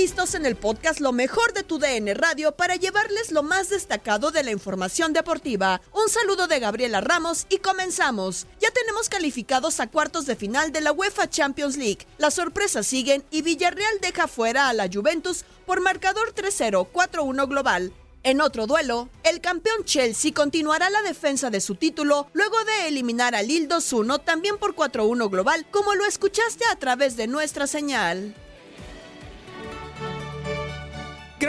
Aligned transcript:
Listos 0.00 0.34
en 0.34 0.46
el 0.46 0.56
podcast 0.56 0.98
Lo 0.98 1.12
mejor 1.12 1.52
de 1.52 1.62
tu 1.62 1.78
DN 1.78 2.14
Radio 2.14 2.52
para 2.52 2.76
llevarles 2.76 3.32
lo 3.32 3.42
más 3.42 3.68
destacado 3.68 4.30
de 4.30 4.42
la 4.42 4.50
información 4.50 5.12
deportiva. 5.12 5.82
Un 5.92 6.08
saludo 6.08 6.46
de 6.46 6.58
Gabriela 6.58 7.02
Ramos 7.02 7.44
y 7.50 7.58
comenzamos. 7.58 8.46
Ya 8.60 8.70
tenemos 8.70 9.10
calificados 9.10 9.78
a 9.78 9.88
cuartos 9.88 10.24
de 10.24 10.36
final 10.36 10.72
de 10.72 10.80
la 10.80 10.92
UEFA 10.92 11.28
Champions 11.28 11.76
League. 11.76 12.06
Las 12.16 12.32
sorpresas 12.32 12.86
siguen 12.86 13.22
y 13.30 13.42
Villarreal 13.42 14.00
deja 14.00 14.26
fuera 14.26 14.70
a 14.70 14.72
la 14.72 14.88
Juventus 14.90 15.44
por 15.66 15.82
marcador 15.82 16.32
3-0, 16.34 16.88
4-1 16.90 17.46
global. 17.46 17.92
En 18.22 18.40
otro 18.40 18.66
duelo, 18.66 19.10
el 19.22 19.42
campeón 19.42 19.84
Chelsea 19.84 20.32
continuará 20.32 20.88
la 20.88 21.02
defensa 21.02 21.50
de 21.50 21.60
su 21.60 21.74
título 21.74 22.26
luego 22.32 22.56
de 22.64 22.88
eliminar 22.88 23.34
a 23.34 23.42
Lille 23.42 23.68
2-1 23.68 24.24
también 24.24 24.56
por 24.56 24.74
4-1 24.74 25.28
global, 25.28 25.66
como 25.70 25.94
lo 25.94 26.06
escuchaste 26.06 26.64
a 26.72 26.76
través 26.76 27.18
de 27.18 27.26
nuestra 27.26 27.66
señal. 27.66 28.34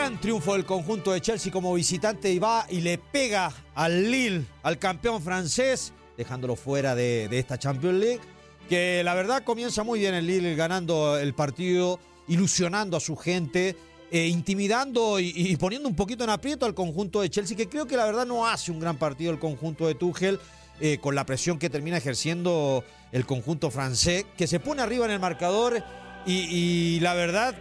Gran 0.02 0.20
triunfo 0.20 0.54
del 0.54 0.66
conjunto 0.66 1.12
de 1.12 1.22
Chelsea 1.22 1.52
como 1.52 1.76
visitante 1.76 2.32
y 2.32 2.40
va 2.40 2.66
y 2.72 2.82
le 2.82 2.98
pega 2.98 3.54
al 3.76 4.10
Lille, 4.10 4.46
al 4.64 4.80
campeón 4.80 5.22
francés, 5.22 5.94
dejándolo 6.18 6.56
fuera 6.56 6.96
de, 6.96 7.30
esta 7.38 7.60
Champions 7.60 8.00
League. 8.00 8.20
Que 8.68 9.04
la 9.04 9.14
verdad 9.14 9.44
comienza 9.44 9.84
muy 9.84 10.00
bien 10.00 10.16
el 10.16 10.26
Lille 10.26 10.56
ganando 10.56 11.20
el 11.20 11.36
partido, 11.36 12.00
ilusionando 12.28 12.98
a 12.98 13.00
su 13.00 13.16
gente, 13.16 13.76
eh, 14.10 14.26
intimidando 14.26 15.20
y, 15.20 15.56
poniendo 15.58 15.88
un 15.88 15.96
poquito 15.96 16.24
en 16.24 16.32
aprieto 16.32 16.66
al 16.66 16.74
conjunto 16.74 17.22
de 17.22 17.30
Chelsea, 17.30 17.56
que 17.56 17.70
creo 17.70 17.86
que 17.86 17.96
la 17.96 18.06
verdad 18.06 18.26
no 18.26 18.48
hace 18.48 18.72
un 18.72 18.80
gran 18.80 18.98
partido 18.98 19.32
el 19.32 19.38
conjunto 19.38 19.86
de 19.86 19.94
Tuchel. 19.94 20.40
eh, 20.80 20.98
con 21.00 21.14
la 21.14 21.28
presión 21.28 21.60
que 21.60 21.70
termina 21.70 21.98
ejerciendo 21.98 22.84
el 23.12 23.28
conjunto 23.28 23.70
francés, 23.70 24.26
que 24.36 24.48
se 24.48 24.60
pone 24.60 24.82
arriba 24.82 25.06
en 25.06 25.12
el 25.12 25.20
marcador 25.20 25.84
y 26.26 27.00
la 27.02 27.14
verdad 27.14 27.56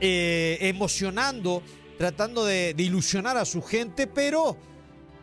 eh, 0.00 0.58
emocionando, 0.60 1.62
tratando 1.96 2.44
de, 2.44 2.74
ilusionar 2.78 3.36
a 3.36 3.44
su 3.44 3.62
gente, 3.62 4.06
pero 4.06 4.56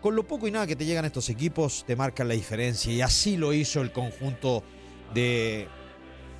con 0.02 0.16
lo 0.16 0.28
poco 0.28 0.47
y 0.47 0.52
nada 0.52 0.68
que 0.68 0.75
te 0.75 0.86
llegan 0.86 1.06
estos 1.06 1.30
equipos, 1.30 1.84
te 1.88 1.96
marcan 1.96 2.28
la 2.28 2.34
diferencia. 2.34 2.94
Y 2.94 3.02
así 3.02 3.38
lo 3.38 3.53
hizo 3.53 3.81
el 3.81 3.91
conjunto 3.91 4.64
de, 5.14 5.68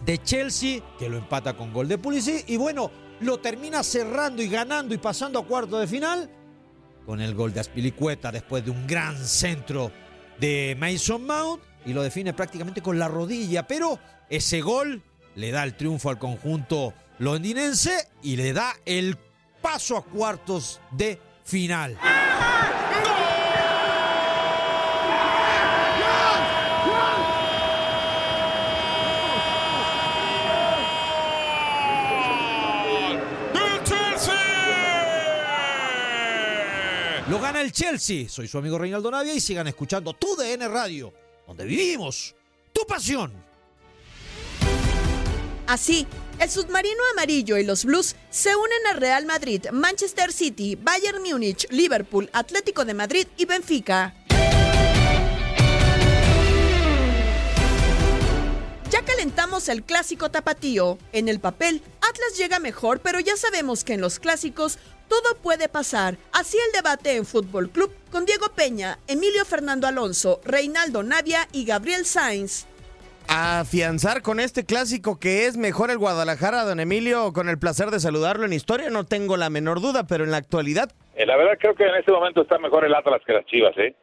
de 0.06 0.18
Chelsea, 0.19 0.81
que 1.00 1.09
lo 1.09 1.18
empata 1.18 1.56
con 1.56 1.74
gol 1.74 1.88
de 1.88 1.97
Pulisic. 1.97 2.47
Y 2.47 2.57
bueno, 2.57 2.91
lo 3.22 3.40
termina 3.40 3.84
cerrando 3.84 4.41
y 4.41 4.50
ganando 4.50 4.94
y 4.94 4.97
pasando 4.97 5.40
a 5.40 5.45
cuarto 5.45 5.79
de 5.79 5.88
final 5.88 6.29
con 7.06 7.22
el 7.22 7.35
gol 7.35 7.53
de 7.53 7.59
Aspilicueta 7.59 8.31
después 8.31 8.66
de 8.66 8.72
un 8.72 8.88
gran 8.88 9.16
centro 9.18 9.91
de 10.40 10.75
Mason 10.79 11.25
Mount 11.25 11.62
y 11.85 11.94
lo 11.94 12.01
define 12.01 12.34
prácticamente 12.34 12.81
con 12.81 12.97
la 12.97 13.07
rodilla, 13.07 13.68
pero 13.68 14.00
ese 14.29 14.62
gol 14.62 15.03
le 15.35 15.51
da 15.51 15.63
el 15.63 15.75
triunfo 15.75 16.09
al 16.09 16.18
conjunto 16.18 16.94
londinense 17.19 18.07
y 18.23 18.35
le 18.35 18.53
da 18.53 18.75
el 18.85 19.17
paso 19.61 19.97
a 19.97 20.03
cuartos 20.03 20.79
de 20.91 21.19
final. 21.43 21.97
Lo 37.27 37.39
gana 37.39 37.61
el 37.61 37.71
Chelsea. 37.71 38.29
Soy 38.29 38.47
su 38.47 38.57
amigo 38.57 38.77
Reinaldo 38.77 39.09
Navia 39.09 39.33
y 39.33 39.39
sigan 39.39 39.67
escuchando 39.67 40.13
tu 40.13 40.35
DN 40.35 40.67
Radio, 40.67 41.11
donde 41.47 41.65
vivimos 41.65 42.35
tu 42.71 42.85
pasión. 42.85 43.33
Así, 45.67 46.05
el 46.40 46.50
submarino 46.50 47.01
amarillo 47.13 47.57
y 47.57 47.63
los 47.63 47.85
Blues 47.85 48.16
se 48.29 48.56
unen 48.56 48.88
a 48.91 48.94
Real 48.94 49.25
Madrid, 49.25 49.66
Manchester 49.72 50.31
City, 50.31 50.75
Bayern 50.75 51.22
Múnich, 51.23 51.68
Liverpool, 51.69 52.29
Atlético 52.34 52.85
de 52.85 52.94
Madrid 52.94 53.28
y 53.38 53.46
Benfica. 53.46 54.13
Ya 58.92 59.04
calentamos 59.04 59.68
el 59.68 59.83
clásico 59.83 60.30
tapatío. 60.30 60.98
En 61.12 61.27
el 61.27 61.39
papel, 61.39 61.81
Atlas 62.01 62.38
llega 62.38 62.59
mejor, 62.59 63.00
pero 63.01 63.19
ya 63.19 63.36
sabemos 63.36 63.83
que 63.83 63.94
en 63.94 64.01
los 64.01 64.19
clásicos 64.19 64.77
todo 65.07 65.36
puede 65.42 65.69
pasar. 65.69 66.18
Así 66.31 66.57
el 66.57 66.71
debate 66.71 67.15
en 67.15 67.25
Fútbol 67.25 67.69
Club 67.69 67.92
con 68.12 68.25
Diego 68.25 68.50
Peña, 68.50 69.00
Emilio 69.07 69.44
Fernando 69.45 69.88
Alonso, 69.88 70.39
Reinaldo 70.45 71.04
Navia 71.04 71.48
y 71.51 71.65
Gabriel 71.65 72.06
Sainz. 72.06 72.65
Afianzar 73.27 74.22
con 74.22 74.39
este 74.39 74.66
clásico 74.66 75.19
que 75.19 75.45
es 75.45 75.57
mejor 75.57 75.92
el 75.92 75.98
Guadalajara, 75.98 76.63
don 76.63 76.80
Emilio, 76.80 77.33
con 77.33 77.50
el 77.50 77.60
placer 77.60 77.89
de 77.89 78.00
saludarlo 78.00 78.45
en 78.45 78.54
historia, 78.54 78.89
no 78.89 79.06
tengo 79.06 79.38
la 79.38 79.50
menor 79.50 79.81
duda, 79.81 80.06
pero 80.07 80.24
en 80.24 80.31
la 80.31 80.38
actualidad, 80.38 80.92
Eh, 81.16 81.25
la 81.25 81.38
verdad 81.38 81.57
creo 81.60 81.75
que 81.75 81.86
en 81.86 81.95
este 81.95 82.12
momento 82.12 82.42
está 82.42 82.57
mejor 82.60 82.86
el 82.86 82.94
Atlas 82.94 83.22
que 83.25 83.33
las 83.33 83.45
Chivas, 83.45 83.77
¿eh? 83.77 83.95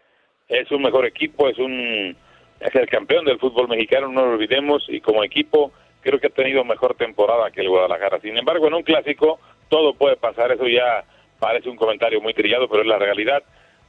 Es 0.49 0.71
un 0.71 0.83
mejor 0.83 1.07
equipo, 1.07 1.49
es 1.49 1.59
un 1.59 2.17
es 2.61 2.75
el 2.75 2.89
campeón 2.89 3.25
del 3.25 3.39
fútbol 3.39 3.69
mexicano, 3.69 4.09
no 4.09 4.25
lo 4.25 4.33
olvidemos, 4.35 4.85
y 4.89 5.01
como 5.01 5.25
equipo 5.25 5.73
creo 6.01 6.21
que 6.21 6.29
ha 6.29 6.31
tenido 6.31 6.65
mejor 6.65 6.95
temporada 6.95 7.51
que 7.51 7.61
el 7.61 7.69
Guadalajara. 7.69 8.21
Sin 8.21 8.37
embargo, 8.37 8.67
en 8.69 8.75
un 8.75 8.83
clásico 8.83 9.41
todo 9.69 9.95
puede 9.95 10.17
pasar, 10.17 10.53
eso 10.53 10.67
ya 10.69 11.05
parece 11.39 11.69
un 11.69 11.77
comentario 11.77 12.21
muy 12.21 12.35
trillado, 12.35 12.69
pero 12.69 12.83
es 12.83 12.89
la 12.89 12.99
realidad. 12.99 13.43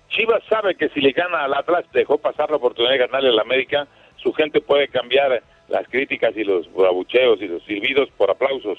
Chivas 0.09 0.43
sabe 0.49 0.75
que 0.75 0.89
si 0.89 1.01
le 1.01 1.11
gana 1.11 1.43
al 1.43 1.53
Atlas, 1.53 1.85
dejó 1.93 2.17
pasar 2.17 2.49
la 2.49 2.57
oportunidad 2.57 2.93
de 2.93 2.99
ganarle 2.99 3.29
al 3.29 3.39
América, 3.39 3.87
su 4.17 4.33
gente 4.33 4.61
puede 4.61 4.87
cambiar 4.87 5.43
las 5.67 5.87
críticas 5.87 6.35
y 6.35 6.43
los 6.43 6.67
abucheos 6.67 7.41
y 7.41 7.47
los 7.47 7.63
silbidos 7.63 8.09
por 8.17 8.29
aplausos, 8.29 8.77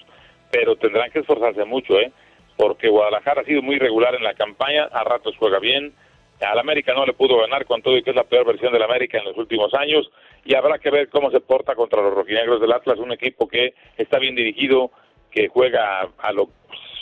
pero 0.50 0.76
tendrán 0.76 1.10
que 1.10 1.20
esforzarse 1.20 1.64
mucho, 1.64 1.98
¿eh? 1.98 2.12
Porque 2.56 2.88
Guadalajara 2.88 3.42
ha 3.42 3.44
sido 3.44 3.62
muy 3.62 3.78
regular 3.78 4.14
en 4.14 4.22
la 4.22 4.34
campaña, 4.34 4.84
a 4.84 5.02
ratos 5.02 5.34
juega 5.38 5.58
bien, 5.58 5.92
al 6.40 6.58
América 6.58 6.92
no 6.94 7.06
le 7.06 7.12
pudo 7.12 7.38
ganar 7.38 7.64
con 7.64 7.82
todo 7.82 7.96
y 7.96 8.02
que 8.02 8.10
es 8.10 8.16
la 8.16 8.24
peor 8.24 8.46
versión 8.46 8.72
del 8.72 8.82
América 8.82 9.18
en 9.18 9.24
los 9.24 9.36
últimos 9.36 9.72
años 9.74 10.10
y 10.44 10.54
habrá 10.54 10.78
que 10.78 10.90
ver 10.90 11.08
cómo 11.08 11.30
se 11.30 11.40
porta 11.40 11.74
contra 11.74 12.02
los 12.02 12.14
rojinegros 12.14 12.60
del 12.60 12.72
Atlas, 12.72 12.98
un 12.98 13.12
equipo 13.12 13.48
que 13.48 13.74
está 13.96 14.18
bien 14.18 14.34
dirigido, 14.34 14.90
que 15.30 15.48
juega 15.48 16.08
a 16.18 16.32
lo 16.32 16.48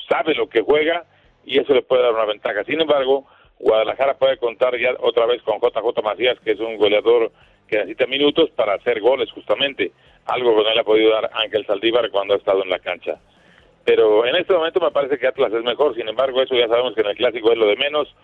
sabe 0.08 0.34
lo 0.34 0.48
que 0.48 0.60
juega 0.60 1.04
y 1.44 1.58
eso 1.58 1.74
le 1.74 1.82
puede 1.82 2.02
dar 2.02 2.12
una 2.12 2.26
ventaja. 2.26 2.64
Sin 2.64 2.80
embargo, 2.80 3.26
Guadalajara 3.58 4.14
puede 4.14 4.36
contar 4.36 4.78
ya 4.78 4.94
otra 5.00 5.26
vez 5.26 5.42
con 5.42 5.60
JJ 5.60 6.02
Macías, 6.02 6.38
que 6.40 6.52
es 6.52 6.60
un 6.60 6.76
goleador 6.76 7.32
que 7.72 7.78
necesita 7.78 8.06
minutos 8.06 8.50
para 8.50 8.74
hacer 8.74 9.00
goles 9.00 9.30
justamente, 9.32 9.92
algo 10.26 10.54
que 10.54 10.62
no 10.62 10.74
le 10.74 10.80
ha 10.80 10.84
podido 10.84 11.10
dar 11.10 11.30
Ángel 11.32 11.64
Saldívar 11.64 12.10
cuando 12.10 12.34
ha 12.34 12.36
estado 12.36 12.62
en 12.62 12.68
la 12.68 12.78
cancha. 12.78 13.18
Pero 13.82 14.26
en 14.26 14.36
este 14.36 14.52
momento 14.52 14.78
me 14.78 14.90
parece 14.90 15.16
que 15.16 15.26
Atlas 15.26 15.54
es 15.54 15.64
mejor, 15.64 15.94
sin 15.94 16.06
embargo 16.06 16.42
eso 16.42 16.54
ya 16.54 16.68
sabemos 16.68 16.94
que 16.94 17.00
en 17.00 17.06
el 17.06 17.16
clásico 17.16 17.50
es 17.50 17.56
lo 17.56 17.66
de 17.66 17.76
menos. 17.76 18.14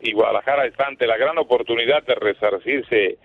Y 0.00 0.12
Guadalajara 0.12 0.66
está 0.66 0.86
ante 0.86 1.08
la 1.08 1.16
gran 1.16 1.36
oportunidad 1.38 2.04
de 2.04 2.14
resarcirse 2.14 3.18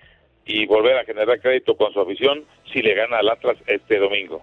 y 0.45 0.65
volver 0.65 0.97
a 0.97 1.05
generar 1.05 1.39
crédito 1.39 1.77
con 1.77 1.93
su 1.93 2.01
afición 2.01 2.43
si 2.73 2.81
le 2.81 2.95
gana 2.95 3.19
al 3.19 3.29
Atlas 3.29 3.57
este 3.67 3.99
domingo 3.99 4.41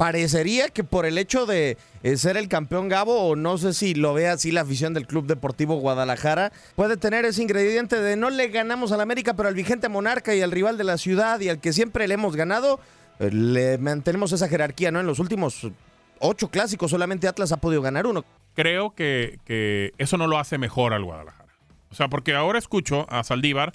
parecería 0.00 0.70
que 0.70 0.82
por 0.82 1.04
el 1.04 1.18
hecho 1.18 1.44
de 1.44 1.76
eh, 2.02 2.16
ser 2.16 2.38
el 2.38 2.48
campeón 2.48 2.88
Gabo, 2.88 3.20
o 3.20 3.36
no 3.36 3.58
sé 3.58 3.74
si 3.74 3.92
lo 3.92 4.14
ve 4.14 4.28
así 4.28 4.50
la 4.50 4.62
afición 4.62 4.94
del 4.94 5.06
Club 5.06 5.26
Deportivo 5.26 5.74
Guadalajara, 5.74 6.52
puede 6.74 6.96
tener 6.96 7.26
ese 7.26 7.42
ingrediente 7.42 8.00
de 8.00 8.16
no 8.16 8.30
le 8.30 8.48
ganamos 8.48 8.92
al 8.92 9.02
América, 9.02 9.34
pero 9.34 9.50
al 9.50 9.54
vigente 9.54 9.90
monarca 9.90 10.34
y 10.34 10.40
al 10.40 10.52
rival 10.52 10.78
de 10.78 10.84
la 10.84 10.96
ciudad 10.96 11.38
y 11.40 11.50
al 11.50 11.60
que 11.60 11.74
siempre 11.74 12.08
le 12.08 12.14
hemos 12.14 12.34
ganado, 12.34 12.80
eh, 13.18 13.28
le 13.30 13.76
mantenemos 13.76 14.32
esa 14.32 14.48
jerarquía, 14.48 14.90
¿no? 14.90 15.00
En 15.00 15.06
los 15.06 15.18
últimos 15.18 15.70
ocho 16.18 16.48
clásicos 16.48 16.92
solamente 16.92 17.28
Atlas 17.28 17.52
ha 17.52 17.58
podido 17.58 17.82
ganar 17.82 18.06
uno. 18.06 18.24
Creo 18.54 18.94
que, 18.94 19.92
eso 19.98 20.16
no 20.16 20.26
lo 20.26 20.38
hace 20.38 20.56
mejor 20.56 20.94
al 20.94 21.04
Guadalajara. 21.04 21.52
O 21.90 21.94
sea, 21.94 22.08
porque 22.08 22.34
ahora 22.34 22.58
escucho 22.58 23.04
a 23.10 23.22
Saldívar, 23.22 23.72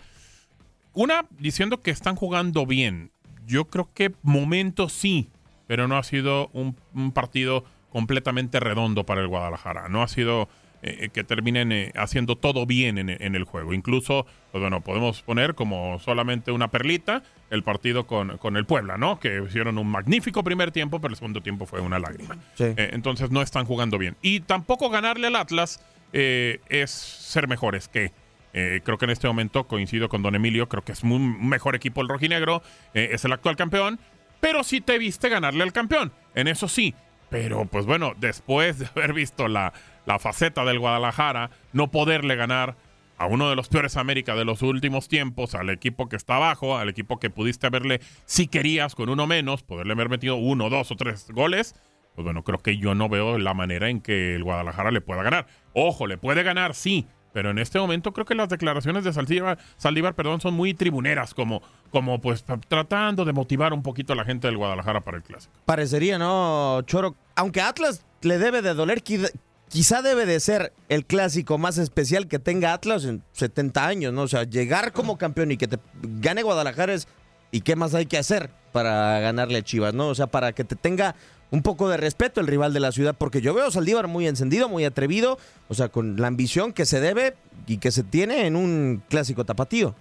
una 0.92 1.28
diciendo 1.38 1.84
que 1.84 1.92
están 1.92 2.16
jugando 2.16 2.66
bien. 2.66 3.12
Yo 3.46 3.66
creo 3.66 3.92
que 3.94 4.12
momentos 4.24 4.92
sí, 4.92 5.30
pero 5.68 5.88
no 5.88 5.98
ha 5.98 6.04
sido 6.04 6.50
un, 6.54 6.76
partido 7.14 7.64
completamente 7.90 8.60
redondo 8.60 9.06
para 9.06 9.22
el 9.22 9.28
Guadalajara. 9.28 9.88
No 9.90 10.04
ha 10.04 10.08
sido 10.08 10.50
eh, 10.82 10.98
eh, 11.02 11.10
que 11.10 11.24
terminen 11.24 11.72
eh, 11.72 11.92
haciendo 11.96 12.36
todo 12.36 12.66
bien 12.66 12.98
en, 12.98 13.36
el 13.36 13.44
juego. 13.44 13.74
Incluso, 13.74 14.26
pues 14.52 14.62
bueno, 14.62 14.82
podemos 14.82 15.22
poner 15.22 15.56
como 15.56 16.00
solamente 16.00 16.52
una 16.52 16.70
perlita 16.70 17.24
el 17.50 17.64
partido 17.64 18.06
con, 18.06 18.38
con, 18.38 18.58
el 18.58 18.66
Puebla, 18.66 18.98
¿no? 18.98 19.20
Que 19.20 19.42
hicieron 19.48 19.78
un 19.78 19.88
magnífico 19.88 20.44
primer 20.44 20.72
tiempo, 20.72 21.00
pero 21.00 21.14
el 21.14 21.18
segundo 21.18 21.42
tiempo 21.42 21.66
fue 21.66 21.80
una 21.80 22.00
lágrima. 22.00 22.38
entonces 22.58 23.32
no 23.32 23.42
están 23.42 23.66
jugando 23.66 23.98
bien. 23.98 24.18
Y 24.22 24.42
tampoco 24.42 24.90
ganarle 24.90 25.28
al 25.28 25.36
Atlas 25.36 25.84
es 26.12 26.92
ser 26.92 27.48
mejores 27.48 27.88
que. 27.88 28.12
creo 28.54 28.98
que 28.98 29.06
en 29.06 29.12
este 29.12 29.28
momento 29.28 29.68
coincido 29.68 30.10
con 30.10 30.22
Don 30.22 30.36
Emilio, 30.36 30.70
creo 30.70 30.84
que 30.84 30.92
es 30.92 31.04
un 31.04 31.48
mejor 31.48 31.76
equipo 31.76 32.02
el 32.02 32.08
rojinegro, 32.08 32.62
es 32.94 33.26
el 33.26 33.34
actual 33.34 33.56
campeón, 33.56 34.00
pero 34.46 34.64
sí 34.64 34.80
te 34.80 35.00
viste 35.00 35.28
ganarle 35.28 35.64
al 35.64 35.74
campeón. 35.74 36.14
En 36.36 36.48
eso 36.48 36.68
sí. 36.68 36.94
Pero 37.32 37.66
pues 37.66 37.88
bueno, 37.88 38.14
después 38.16 38.78
de 38.78 38.86
haber 38.96 39.12
visto 39.12 39.48
la, 39.48 39.74
la 40.06 40.20
faceta 40.20 40.64
del 40.64 40.78
Guadalajara, 40.78 41.50
no 41.74 41.90
poderle 41.90 42.36
ganar 42.36 42.76
a 43.18 43.26
uno 43.26 43.50
de 43.50 43.56
los 43.56 43.70
peores 43.70 43.98
América 43.98 44.36
de 44.36 44.46
los 44.46 44.62
últimos 44.62 45.08
tiempos, 45.08 45.56
al 45.56 45.72
equipo 45.72 46.10
que 46.10 46.16
está 46.16 46.36
abajo, 46.36 46.78
al 46.78 46.90
equipo 46.90 47.18
que 47.18 47.32
pudiste 47.32 47.66
haberle, 47.66 48.02
si 48.26 48.46
querías, 48.46 48.94
con 48.94 49.10
uno 49.10 49.26
menos, 49.26 49.64
poderle 49.64 49.94
haber 49.94 50.10
metido 50.10 50.36
uno, 50.36 50.70
dos 50.70 50.92
o 50.92 50.96
tres 50.96 51.26
goles, 51.32 51.74
pues 52.14 52.24
bueno, 52.24 52.44
creo 52.44 52.60
que 52.60 52.78
yo 52.78 52.94
no 52.94 53.10
veo 53.10 53.40
la 53.40 53.56
manera 53.56 53.90
en 53.90 54.00
que 54.00 54.36
el 54.36 54.44
Guadalajara 54.44 54.92
le 54.92 55.02
pueda 55.02 55.24
ganar. 55.24 55.48
Ojo, 55.74 56.06
le 56.06 56.20
puede 56.20 56.44
ganar, 56.44 56.76
sí, 56.76 57.08
pero 57.36 57.52
en 57.52 57.60
este 57.60 57.78
momento 57.80 58.14
creo 58.14 58.26
que 58.26 58.34
las 58.34 58.48
declaraciones 58.48 59.04
de 59.04 59.12
Saldívar, 59.12 60.16
perdón, 60.16 60.40
son 60.40 60.54
muy 60.54 60.74
tribuneras, 60.74 61.34
como, 61.34 61.62
como 61.92 62.22
pues 62.22 62.46
tratando 62.70 63.26
de 63.26 63.34
motivar 63.34 63.74
un 63.74 63.84
poquito 63.84 64.14
a 64.14 64.16
la 64.16 64.24
gente 64.24 64.48
del 64.48 64.56
Guadalajara 64.56 65.02
para 65.02 65.18
el 65.18 65.24
clásico. 65.24 65.54
Parecería, 65.66 66.18
¿no, 66.18 66.82
Choro? 66.84 67.14
Aunque 67.36 67.60
Atlas 67.60 68.06
le 68.22 68.38
debe 68.38 68.62
de 68.62 68.74
doler, 68.74 69.04
quizá 69.04 70.02
debe 70.02 70.26
de 70.26 70.40
ser 70.40 70.72
el 70.88 71.06
clásico 71.06 71.58
más 71.58 71.78
especial 71.78 72.30
que 72.30 72.40
tenga 72.40 72.72
Atlas 72.72 73.04
en 73.04 73.22
70 73.34 73.86
años, 73.86 74.14
¿no? 74.14 74.22
O 74.22 74.28
sea, 74.30 74.44
llegar 74.46 74.94
como 74.94 75.18
campeón 75.18 75.52
y 75.52 75.58
que 75.58 75.68
te 75.68 75.78
gane 76.22 76.42
Guadalajara 76.42 76.94
es... 76.94 77.10
¿Y 77.52 77.62
qué 77.62 77.76
más 77.76 77.94
hay 77.94 78.06
que 78.06 78.18
hacer 78.18 78.50
para 78.72 79.20
ganarle 79.20 79.60
a 79.60 79.62
Chivas, 79.62 79.94
no? 79.94 80.08
O 80.08 80.16
sea, 80.16 80.28
para 80.28 80.52
que 80.54 80.64
te 80.64 80.76
tenga 80.76 81.16
un 81.52 81.62
poco 81.62 81.90
de 81.90 81.98
respeto 81.98 82.42
el 82.42 82.48
rival 82.48 82.74
de 82.74 82.80
la 82.80 82.92
ciudad, 82.92 83.16
porque 83.18 83.42
yo 83.42 83.54
veo 83.54 83.68
a 83.68 83.72
Saldívar 83.72 84.08
muy 84.08 84.28
encendido, 84.28 84.68
muy 84.70 84.86
atrevido, 84.86 85.38
o 85.68 85.74
sea, 85.74 85.90
con 85.90 86.20
la 86.20 86.28
ambición 86.28 86.74
que 86.74 86.86
se 86.86 87.00
debe 87.00 87.36
y 87.68 87.78
que 87.78 87.92
se 87.92 88.04
tiene 88.04 88.48
en 88.48 88.56
un 88.56 89.04
clásico 89.10 89.46
tapatío. 89.46 89.96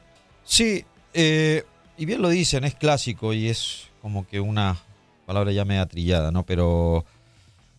Sí, 0.44 0.84
eh, 1.12 1.64
y 1.96 2.06
bien 2.06 2.22
lo 2.22 2.28
dicen, 2.28 2.64
es 2.64 2.74
clásico 2.74 3.32
y 3.32 3.48
es 3.48 3.88
como 4.02 4.26
que 4.26 4.40
una 4.40 4.78
palabra 5.26 5.52
ya 5.52 5.64
media 5.64 5.86
trillada, 5.86 6.30
¿no? 6.30 6.44
Pero, 6.44 7.04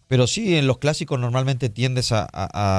pero 0.08 0.28
sí, 0.28 0.56
en 0.56 0.68
los 0.68 0.78
clásicos 0.78 1.20
normalmente 1.20 1.70
tiendes 1.70 2.12
a, 2.12 2.28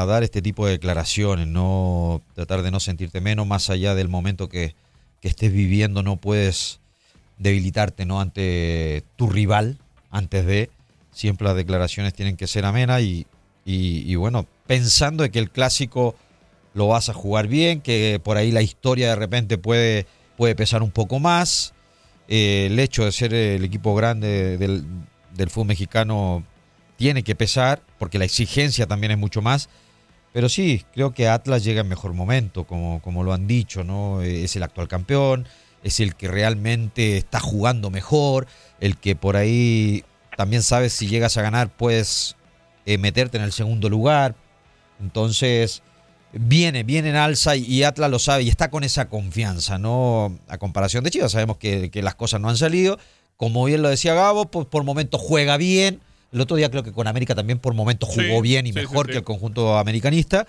dar 0.07 0.23
este 0.23 0.43
tipo 0.43 0.67
de 0.67 0.73
declaraciones, 0.73 1.47
no 1.47 2.23
tratar 2.35 2.63
de 2.63 2.71
no 2.71 2.81
sentirte 2.81 3.21
menos, 3.21 3.47
más 3.47 3.71
allá 3.71 3.95
del 3.95 4.09
momento 4.09 4.49
que, 4.49 4.75
que 5.21 5.29
estés 5.29 5.53
viviendo, 5.53 6.03
no 6.03 6.17
puedes 6.17 6.81
debilitarte, 7.39 8.07
¿no? 8.07 8.21
Ante 8.21 9.05
tu 9.17 9.29
rival, 9.29 9.79
antes 10.11 10.47
de 10.47 10.71
siempre 11.17 11.47
las 11.47 11.57
declaraciones 11.57 12.13
tienen 12.13 12.37
que 12.37 12.47
ser 12.47 12.67
amenas 12.67 13.01
y, 13.01 13.27
y, 13.65 14.15
bueno, 14.17 14.47
pensando 14.67 15.23
de 15.23 15.31
que 15.31 15.39
el 15.39 15.51
clásico 15.51 16.15
lo 16.75 16.89
vas 16.89 17.09
a 17.09 17.15
jugar 17.15 17.49
bien, 17.49 17.81
que 17.81 18.21
por 18.23 18.37
ahí 18.37 18.53
la 18.53 18.61
historia 18.61 19.09
de 19.09 19.17
repente 19.17 19.57
puede, 19.57 20.07
puede 20.37 20.55
pesar 20.55 20.83
un 20.83 20.91
poco 20.91 21.19
más. 21.19 21.73
Eh, 22.29 22.67
el 22.71 22.79
hecho 22.79 23.07
de 23.07 23.13
ser 23.13 23.33
el 23.33 23.65
equipo 23.65 23.95
grande 23.95 24.59
del, 24.59 24.85
del 25.35 25.49
fútbol 25.49 25.69
mexicano 25.69 26.45
tiene 26.97 27.23
que 27.23 27.35
pesar, 27.35 27.83
porque 27.99 28.19
la 28.19 28.27
exigencia 28.27 28.87
también 28.87 29.13
es 29.13 29.19
mucho 29.19 29.41
más. 29.41 29.71
Pero 30.35 30.51
sí, 30.51 30.85
creo 30.93 31.15
que 31.15 31.29
Atlas 31.29 31.65
llega 31.65 31.81
en 31.81 31.89
mejor 31.89 32.13
momento, 32.13 32.65
como, 32.65 33.01
como 33.01 33.25
lo 33.25 33.33
han 33.33 33.47
dicho, 33.47 33.85
¿no? 33.85 34.21
Es 34.21 34.55
el 34.55 34.63
actual 34.63 34.87
campeón, 34.87 35.49
es 35.83 35.99
el 35.99 36.15
que 36.15 36.29
realmente 36.29 37.17
está 37.17 37.41
jugando 37.41 37.91
mejor, 37.91 38.47
el 38.81 38.99
que 38.99 39.17
por 39.17 39.37
ahí 39.37 40.05
también 40.37 40.63
sabes 40.63 40.93
si 40.93 41.09
llegas 41.09 41.37
a 41.37 41.43
ganar 41.43 41.71
puedes 41.71 42.37
eh, 42.85 42.99
meterte 42.99 43.39
en 43.39 43.43
el 43.43 43.53
segundo 43.53 43.89
lugar. 43.89 44.35
Entonces, 45.01 45.83
viene, 46.33 46.83
viene 46.83 47.11
en 47.11 47.17
alza 47.17 47.57
y, 47.57 47.83
Atlas 47.83 48.11
lo 48.11 48.19
sabe 48.19 48.45
y 48.45 48.49
está 48.49 48.71
con 48.71 48.85
esa 48.85 49.09
confianza, 49.09 49.79
¿no? 49.79 50.39
A 50.49 50.59
comparación 50.59 51.05
de 51.05 51.11
Chivas, 51.11 51.33
sabemos 51.33 51.57
que, 51.57 51.91
las 51.95 52.15
cosas 52.15 52.41
no 52.41 52.49
han 52.49 52.57
salido. 52.57 52.99
Como 53.37 53.65
bien 53.65 53.83
lo 53.83 53.89
decía 53.89 54.15
Gabo, 54.15 54.51
pues 54.51 54.67
por 54.67 54.85
momentos 54.85 55.21
juega 55.21 55.57
bien. 55.57 56.01
El 56.33 56.41
otro 56.41 56.57
día 56.57 56.71
creo 56.71 56.83
que 56.83 56.93
con 56.93 57.07
América 57.07 57.35
también 57.35 57.59
por 57.59 57.75
momentos 57.75 58.09
jugó 58.09 58.41
bien 58.41 58.67
y 58.67 58.73
mejor 58.73 59.07
que 59.07 59.19
el 59.19 59.25
conjunto 59.25 59.79
americanista. 59.79 60.47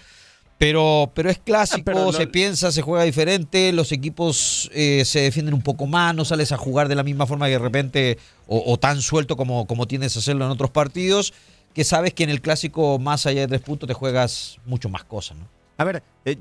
Pero, 0.58 1.12
pero 1.14 1.30
es 1.30 1.38
clásico, 1.38 2.10
ah, 2.10 2.14
se 2.14 2.26
piensa, 2.26 2.72
se 2.72 2.82
juega 2.82 3.04
diferente, 3.04 3.72
los 3.72 3.92
equipos 3.92 4.72
eh, 4.74 5.04
se 5.06 5.22
defienden 5.22 5.54
un 5.54 5.62
poco 5.62 5.86
más, 5.86 6.16
no 6.16 6.26
sales 6.26 6.52
a 6.52 6.58
jugar 6.58 6.88
de 6.88 6.96
la 6.96 7.04
misma 7.04 7.28
forma 7.28 7.46
que 7.46 7.52
de 7.52 7.60
repente, 7.60 8.18
o, 8.48 8.78
tan 8.80 9.02
suelto 9.02 9.38
como, 9.38 9.68
como 9.68 9.88
tienes 9.88 10.16
a 10.16 10.20
hacerlo 10.20 10.46
en 10.46 10.52
otros 10.52 10.72
partidos, 10.72 11.32
que 11.76 11.84
sabes 11.84 12.16
que 12.16 12.24
en 12.24 12.32
el 12.32 12.42
clásico, 12.42 12.98
más 12.98 13.28
allá 13.28 13.42
de 13.42 13.48
tres 13.48 13.62
puntos, 13.62 13.86
te 13.86 13.94
juegas 13.94 14.58
mucho 14.66 14.90
más 14.90 15.04
cosas, 15.04 15.38
¿no? 15.38 15.48
A 15.78 15.84
ver, 15.84 16.02
eh, 16.26 16.38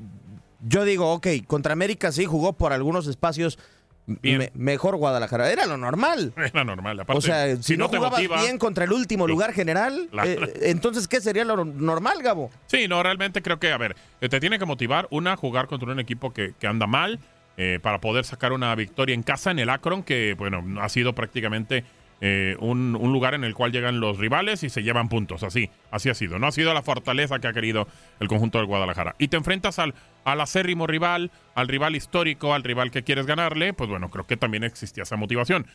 yo 0.67 0.83
digo, 0.83 1.13
ok, 1.13 1.27
contra 1.45 1.73
América 1.73 2.11
sí 2.11 2.25
jugó 2.25 2.53
por 2.53 2.73
algunos 2.73 3.05
espacios 3.05 3.59
mejor 4.53 4.95
Guadalajara. 4.95 5.51
Era 5.51 5.65
lo 5.65 5.77
normal. 5.77 6.33
Era 6.37 6.63
normal. 6.63 7.03
o 7.07 7.21
sea, 7.21 7.55
si, 7.57 7.77
no, 7.77 7.89
jugabas 7.89 8.19
bien 8.19 8.57
contra 8.57 8.85
el 8.85 8.93
último 8.93 9.27
lugar 9.27 9.53
general, 9.53 10.09
eh, 10.23 10.53
entonces, 10.63 11.07
¿qué 11.07 11.21
sería 11.21 11.43
lo 11.43 11.65
normal, 11.65 12.21
Gabo? 12.23 12.49
Sí, 12.67 12.87
no, 12.87 13.03
realmente 13.03 13.41
creo 13.41 13.59
que, 13.59 13.71
a 13.71 13.77
ver, 13.77 13.95
eh, 14.21 14.29
te 14.29 14.39
tiene 14.39 14.57
que 14.57 14.65
motivar, 14.65 15.07
una, 15.11 15.35
jugar 15.35 15.67
contra 15.67 15.91
un 15.91 15.99
equipo 15.99 16.33
que, 16.33 16.53
que 16.59 16.67
anda 16.67 16.87
mal, 16.87 17.19
eh, 17.59 17.79
para 17.81 17.99
poder 17.99 18.23
sacar 18.23 18.53
una 18.53 18.75
victoria 18.75 19.15
en 19.15 19.23
casa 19.23 19.49
en 19.49 19.57
el 19.57 19.71
Akron, 19.71 20.03
que, 20.03 20.35
bueno, 20.37 20.63
ha 20.79 20.89
sido 20.89 21.13
prácticamente 21.13 21.83
eh, 22.19 22.55
un, 22.59 22.93
lugar 22.93 23.33
en 23.33 23.43
el 23.43 23.53
cual 23.53 23.71
llegan 23.71 23.99
los 23.99 24.17
rivales 24.17 24.63
y 24.63 24.69
se 24.69 24.83
llevan 24.83 25.09
puntos. 25.09 25.43
Así, 25.43 25.69
así 25.91 26.09
ha 26.09 26.13
sido. 26.13 26.39
No 26.39 26.47
ha 26.47 26.51
sido 26.51 26.73
la 26.73 26.81
fortaleza 26.81 27.39
que 27.39 27.47
ha 27.47 27.53
querido 27.53 27.87
el 28.19 28.27
conjunto 28.27 28.57
del 28.57 28.67
Guadalajara. 28.67 29.15
Y 29.19 29.27
te 29.27 29.37
enfrentas 29.37 29.79
al, 29.79 29.93
al 30.23 30.41
acérrimo 30.41 30.87
rival, 30.87 31.31
al 31.55 31.67
rival 31.67 31.95
histórico, 31.95 32.53
al 32.53 32.63
rival 32.63 32.91
que 32.91 33.03
quieres 33.03 33.25
ganarle, 33.25 33.73
pues 33.73 33.89
bueno, 33.89 34.09
creo 34.09 34.25
que 34.25 34.37
también 34.37 34.63
existía 34.63 35.03
esa 35.03 35.15
motivación. 35.15 35.67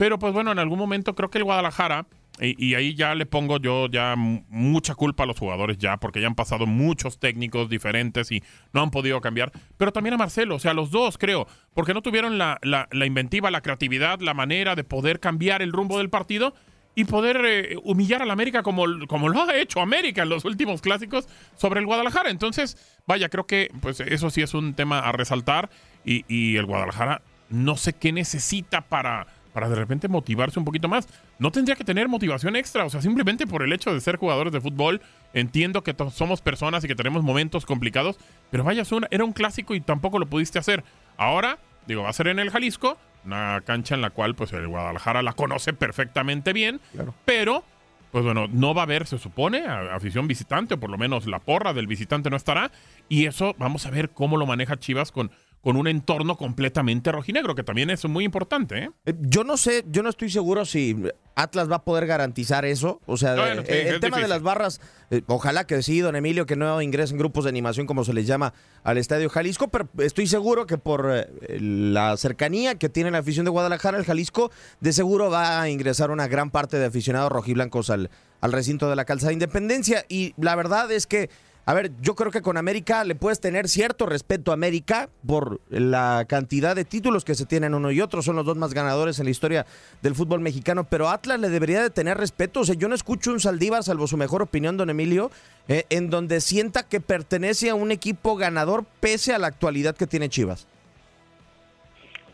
Pero 0.00 0.18
pues 0.18 0.32
bueno, 0.32 0.50
en 0.50 0.58
algún 0.58 0.78
momento 0.78 1.14
creo 1.14 1.28
que 1.28 1.36
el 1.36 1.44
Guadalajara 1.44 2.06
y, 2.40 2.72
ahí 2.74 2.94
ya 2.94 3.14
le 3.14 3.26
pongo 3.26 3.58
yo 3.58 3.86
ya 3.86 4.14
mucha 4.16 4.94
culpa 4.94 5.24
a 5.24 5.26
los 5.26 5.38
jugadores 5.38 5.76
ya, 5.76 5.98
porque 5.98 6.22
ya 6.22 6.26
han 6.26 6.34
pasado 6.34 6.64
muchos 6.64 7.18
técnicos 7.18 7.68
diferentes 7.68 8.32
y 8.32 8.42
no 8.72 8.80
han 8.80 8.90
podido 8.90 9.20
cambiar. 9.20 9.52
Pero 9.76 9.92
también 9.92 10.14
a 10.14 10.16
Marcelo, 10.16 10.54
o 10.54 10.58
sea, 10.58 10.72
los 10.72 10.90
dos 10.90 11.18
creo, 11.18 11.46
porque 11.74 11.92
no 11.92 12.00
tuvieron 12.00 12.38
la, 12.38 12.58
la- 12.62 12.88
la 12.92 13.04
inventiva, 13.04 13.50
la 13.50 13.60
creatividad, 13.60 14.20
la 14.20 14.32
manera 14.32 14.74
de 14.74 14.84
poder 14.84 15.20
cambiar 15.20 15.60
el 15.60 15.70
rumbo 15.70 15.98
del 15.98 16.08
partido 16.08 16.54
y 16.94 17.04
poder 17.04 17.42
eh, 17.44 17.76
humillar 17.84 18.22
al 18.22 18.30
América 18.30 18.62
como, 18.62 18.86
como 19.06 19.28
lo 19.28 19.42
ha 19.42 19.54
hecho 19.58 19.82
América 19.82 20.22
en 20.22 20.30
los 20.30 20.46
últimos 20.46 20.80
clásicos 20.80 21.28
sobre 21.56 21.80
el 21.80 21.84
Guadalajara. 21.84 22.30
Entonces, 22.30 22.78
vaya, 23.06 23.28
creo 23.28 23.46
que 23.46 23.70
pues 23.82 24.00
eso 24.00 24.30
sí 24.30 24.40
es 24.40 24.54
un 24.54 24.72
tema 24.72 25.00
a 25.00 25.12
resaltar 25.12 25.68
y, 26.06 26.24
y 26.26 26.56
el 26.56 26.64
Guadalajara 26.64 27.20
no 27.50 27.76
sé 27.76 27.92
qué 27.92 28.12
necesita 28.12 28.80
para, 28.80 29.26
para 29.52 29.68
de 29.68 29.74
repente 29.74 30.08
motivarse 30.08 30.58
un 30.58 30.64
poquito 30.64 30.88
más. 30.88 31.08
No 31.38 31.50
tendría 31.50 31.76
que 31.76 31.84
tener 31.84 32.08
motivación 32.08 32.56
extra, 32.56 32.84
o 32.84 32.90
sea, 32.90 33.02
simplemente 33.02 33.46
por 33.46 33.62
el 33.62 33.72
hecho 33.72 33.92
de 33.92 34.00
ser 34.00 34.16
jugadores 34.16 34.52
de 34.52 34.60
fútbol, 34.60 35.00
entiendo 35.34 35.82
que 35.82 35.94
somos 36.12 36.40
personas 36.40 36.84
y 36.84 36.88
que 36.88 36.94
tenemos 36.94 37.22
momentos 37.22 37.66
complicados, 37.66 38.18
pero 38.50 38.64
vaya, 38.64 38.82
era 39.10 39.24
un 39.24 39.32
clásico 39.32 39.74
y 39.74 39.80
tampoco 39.80 40.18
lo 40.18 40.26
pudiste 40.26 40.58
hacer. 40.58 40.84
Ahora, 41.16 41.58
digo, 41.86 42.02
va 42.02 42.10
a 42.10 42.12
ser 42.14 42.28
en 42.28 42.38
el 42.38 42.50
Jalisco, 42.50 42.96
una 43.24 43.60
cancha 43.66 43.94
en 43.94 44.00
la 44.00 44.10
cual 44.10 44.34
pues 44.34 44.52
el 44.52 44.66
Guadalajara 44.68 45.22
la 45.22 45.32
conoce 45.34 45.72
perfectamente 45.72 46.52
bien, 46.52 46.80
pero 47.24 47.64
pues 48.10 48.24
bueno, 48.24 48.48
no 48.50 48.74
va 48.74 48.82
a 48.82 48.84
haber, 48.84 49.06
se 49.06 49.18
supone, 49.18 49.66
a- 49.66 49.94
afición 49.94 50.26
visitante, 50.26 50.74
o 50.74 50.80
por 50.80 50.90
lo 50.90 50.98
menos 50.98 51.26
la 51.26 51.38
porra 51.38 51.72
del 51.72 51.86
visitante 51.86 52.28
no 52.28 52.36
estará. 52.36 52.72
Y 53.08 53.26
eso 53.26 53.54
vamos 53.56 53.86
a 53.86 53.90
ver 53.90 54.10
cómo 54.10 54.36
lo 54.36 54.46
maneja 54.46 54.78
Chivas 54.78 55.12
con, 55.12 55.30
con 55.62 55.76
un 55.76 55.86
entorno 55.86 56.36
completamente 56.36 57.12
rojinegro, 57.12 57.54
que 57.54 57.62
también 57.62 57.90
es 57.90 58.04
muy 58.06 58.24
importante. 58.24 58.78
¿eh? 58.78 58.90
Eh, 59.06 59.14
Yo 59.20 59.44
no 59.44 59.56
sé, 59.56 59.84
yo 59.88 60.02
no 60.02 60.08
estoy 60.08 60.30
seguro 60.30 60.64
si 60.64 60.96
Atlas 61.34 61.70
va 61.70 61.76
a 61.76 61.84
poder 61.84 62.06
garantizar 62.06 62.64
eso. 62.64 63.00
O 63.06 63.16
sea, 63.16 63.34
eh, 63.34 63.62
sí, 63.66 63.72
el 63.72 64.00
tema 64.00 64.18
de 64.18 64.28
las 64.28 64.42
barras, 64.42 64.80
eh, 65.10 65.22
ojalá 65.26 65.66
que 65.66 65.82
sí, 65.82 66.00
don 66.00 66.16
Emilio, 66.16 66.46
que 66.46 66.56
no 66.56 66.80
ingresen 66.80 67.18
grupos 67.18 67.44
de 67.44 67.50
animación, 67.50 67.86
como 67.86 68.04
se 68.04 68.12
les 68.14 68.26
llama 68.26 68.54
al 68.84 68.96
Estadio 68.98 69.28
Jalisco, 69.28 69.68
pero 69.68 69.88
estoy 69.98 70.26
seguro 70.26 70.66
que 70.66 70.78
por 70.78 71.10
eh, 71.12 71.28
la 71.60 72.16
cercanía 72.16 72.76
que 72.76 72.88
tiene 72.88 73.10
la 73.10 73.18
afición 73.18 73.44
de 73.44 73.50
Guadalajara, 73.50 73.98
el 73.98 74.04
Jalisco, 74.04 74.50
de 74.80 74.92
seguro 74.92 75.30
va 75.30 75.60
a 75.60 75.68
ingresar 75.68 76.10
una 76.10 76.26
gran 76.26 76.50
parte 76.50 76.78
de 76.78 76.86
aficionados 76.86 77.30
rojiblancos 77.30 77.90
al, 77.90 78.10
al 78.40 78.52
recinto 78.52 78.88
de 78.88 78.96
la 78.96 79.04
Calzada 79.04 79.32
Independencia. 79.32 80.04
Y 80.08 80.34
la 80.38 80.56
verdad 80.56 80.90
es 80.90 81.06
que 81.06 81.28
a 81.70 81.74
ver, 81.74 81.92
yo 82.02 82.16
creo 82.16 82.32
que 82.32 82.42
con 82.42 82.56
América 82.56 83.04
le 83.04 83.14
puedes 83.14 83.40
tener 83.40 83.68
cierto 83.68 84.04
respeto 84.04 84.50
a 84.50 84.54
América 84.54 85.08
por 85.24 85.60
la 85.68 86.24
cantidad 86.28 86.74
de 86.74 86.84
títulos 86.84 87.24
que 87.24 87.36
se 87.36 87.46
tienen 87.46 87.74
uno 87.74 87.92
y 87.92 88.00
otro. 88.00 88.22
Son 88.22 88.34
los 88.34 88.44
dos 88.44 88.56
más 88.56 88.74
ganadores 88.74 89.20
en 89.20 89.26
la 89.26 89.30
historia 89.30 89.66
del 90.02 90.16
fútbol 90.16 90.40
mexicano. 90.40 90.88
Pero 90.90 91.08
Atlas 91.08 91.38
le 91.38 91.48
debería 91.48 91.80
de 91.80 91.90
tener 91.90 92.16
respeto. 92.16 92.58
O 92.58 92.64
sea, 92.64 92.74
yo 92.74 92.88
no 92.88 92.96
escucho 92.96 93.30
un 93.30 93.38
Saldívar, 93.38 93.84
salvo 93.84 94.08
su 94.08 94.16
mejor 94.16 94.42
opinión, 94.42 94.76
don 94.76 94.90
Emilio, 94.90 95.30
eh, 95.68 95.84
en 95.90 96.10
donde 96.10 96.40
sienta 96.40 96.88
que 96.88 97.00
pertenece 97.00 97.70
a 97.70 97.76
un 97.76 97.92
equipo 97.92 98.34
ganador 98.34 98.84
pese 98.98 99.32
a 99.32 99.38
la 99.38 99.46
actualidad 99.46 99.94
que 99.94 100.08
tiene 100.08 100.28
Chivas. 100.28 100.66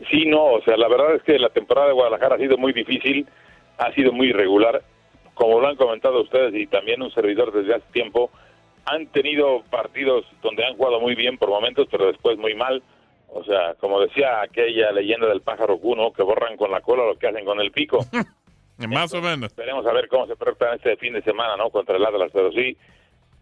Sí, 0.09 0.25
no, 0.25 0.45
o 0.45 0.63
sea, 0.63 0.77
la 0.77 0.87
verdad 0.87 1.13
es 1.13 1.21
que 1.21 1.37
la 1.37 1.49
temporada 1.49 1.89
de 1.89 1.93
Guadalajara 1.93 2.37
ha 2.37 2.39
sido 2.39 2.57
muy 2.57 2.73
difícil, 2.73 3.27
ha 3.77 3.93
sido 3.93 4.11
muy 4.11 4.29
irregular. 4.29 4.81
Como 5.35 5.61
lo 5.61 5.67
han 5.67 5.75
comentado 5.75 6.23
ustedes 6.23 6.55
y 6.55 6.65
también 6.65 7.03
un 7.03 7.11
servidor 7.11 7.53
desde 7.53 7.75
hace 7.75 7.85
tiempo, 7.93 8.31
han 8.87 9.07
tenido 9.07 9.63
partidos 9.69 10.25
donde 10.41 10.65
han 10.65 10.75
jugado 10.75 10.99
muy 10.99 11.13
bien 11.13 11.37
por 11.37 11.49
momentos, 11.49 11.87
pero 11.91 12.07
después 12.07 12.37
muy 12.37 12.55
mal. 12.55 12.81
O 13.29 13.43
sea, 13.43 13.75
como 13.75 13.99
decía 13.99 14.41
aquella 14.41 14.91
leyenda 14.91 15.27
del 15.27 15.41
pájaro 15.41 15.77
cuno, 15.77 16.13
que 16.13 16.23
borran 16.23 16.55
con 16.55 16.71
la 16.71 16.81
cola 16.81 17.05
lo 17.05 17.17
que 17.17 17.27
hacen 17.27 17.45
con 17.45 17.59
el 17.59 17.71
pico. 17.71 17.99
Más 18.87 19.13
o 19.13 19.21
menos. 19.21 19.51
Esperemos 19.51 19.85
a 19.85 19.91
ver 19.91 20.07
cómo 20.07 20.27
se 20.27 20.35
portan 20.35 20.75
este 20.75 20.95
fin 20.97 21.13
de 21.13 21.21
semana, 21.21 21.57
¿no? 21.57 21.69
Contra 21.69 21.97
el 21.97 22.05
Atlas, 22.05 22.29
pero 22.31 22.51
sí, 22.51 22.77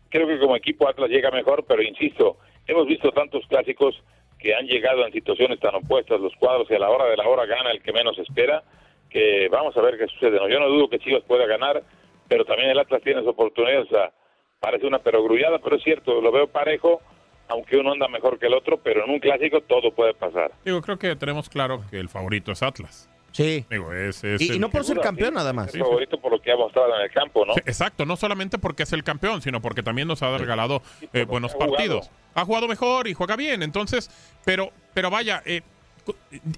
creo 0.09 0.27
que 0.27 0.39
como 0.39 0.55
equipo 0.55 0.87
Atlas 0.87 1.09
llega 1.09 1.29
mejor, 1.29 1.65
pero 1.67 1.83
insisto, 1.83 2.37
hemos 2.65 2.87
visto 2.87 3.11
tantos 3.11 3.45
clásicos 3.47 4.01
que 4.39 4.55
han 4.55 4.65
llegado 4.65 5.05
en 5.05 5.11
situaciones 5.11 5.59
tan 5.59 5.75
opuestas 5.75 6.21
los 6.21 6.33
cuadros 6.35 6.69
y 6.71 6.75
a 6.75 6.79
la 6.79 6.89
hora 6.89 7.05
de 7.05 7.17
la 7.17 7.27
hora 7.27 7.45
gana 7.45 7.71
el 7.71 7.81
que 7.81 7.93
menos 7.93 8.17
espera, 8.17 8.63
que 9.09 9.47
vamos 9.49 9.75
a 9.77 9.81
ver 9.81 9.97
qué 9.97 10.07
sucede. 10.07 10.37
¿no? 10.37 10.47
Yo 10.47 10.59
no 10.59 10.69
dudo 10.69 10.89
que 10.89 10.99
Chivas 10.99 11.23
pueda 11.23 11.45
ganar, 11.45 11.83
pero 12.27 12.45
también 12.45 12.69
el 12.69 12.79
Atlas 12.79 13.01
tiene 13.03 13.21
su 13.21 13.29
oportunidad, 13.29 13.81
o 13.81 13.87
sea, 13.87 14.11
parece 14.59 14.88
una 14.88 15.00
perogrullada, 15.00 15.59
pero 15.59 15.75
es 15.77 15.83
cierto, 15.83 16.21
lo 16.21 16.31
veo 16.31 16.47
parejo, 16.47 17.01
aunque 17.47 17.77
uno 17.77 17.91
anda 17.91 18.07
mejor 18.07 18.39
que 18.39 18.47
el 18.47 18.53
otro, 18.53 18.77
pero 18.77 19.03
en 19.05 19.12
un 19.12 19.19
clásico 19.19 19.62
todo 19.62 19.91
puede 19.93 20.13
pasar. 20.13 20.51
Digo, 20.63 20.81
creo 20.81 20.97
que 20.97 21.15
tenemos 21.15 21.50
claro 21.50 21.83
que 21.89 22.00
el 22.00 22.09
favorito 22.09 22.51
es 22.51 22.63
Atlas. 22.63 23.09
Sí. 23.31 23.65
Digo, 23.69 23.91
es, 23.91 24.24
es 24.24 24.39
Y, 24.41 24.45
y 24.45 24.50
el- 24.51 24.62
no 24.62 24.69
por 24.69 24.85
ser 24.85 24.97
campeón 25.01 25.31
sí, 25.31 25.35
nada 25.35 25.51
más. 25.51 25.67
Es 25.75 25.77
favorito 25.79 26.17
por 26.21 26.31
lo 26.31 26.41
que 26.41 26.51
ha 26.53 26.55
mostrado 26.55 26.95
en 26.95 27.01
el 27.03 27.12
campo, 27.12 27.45
¿no? 27.45 27.53
Sí, 27.53 27.59
exacto, 27.65 28.05
no 28.05 28.15
solamente 28.15 28.57
porque 28.57 28.83
es 28.83 28.93
el 28.93 29.03
campeón, 29.03 29.41
sino 29.41 29.62
porque 29.62 29.83
también 29.83 30.07
nos 30.07 30.24
ha 30.24 30.38
regalado 30.38 30.81
eh, 31.12 31.25
buenos 31.25 31.53
ha 31.53 31.57
partidos. 31.57 32.09
Ha 32.33 32.45
jugado 32.45 32.67
mejor 32.69 33.07
y 33.09 33.13
juega 33.13 33.35
bien, 33.35 33.62
entonces, 33.62 34.09
pero, 34.45 34.71
pero 34.93 35.09
vaya, 35.09 35.43
eh, 35.45 35.62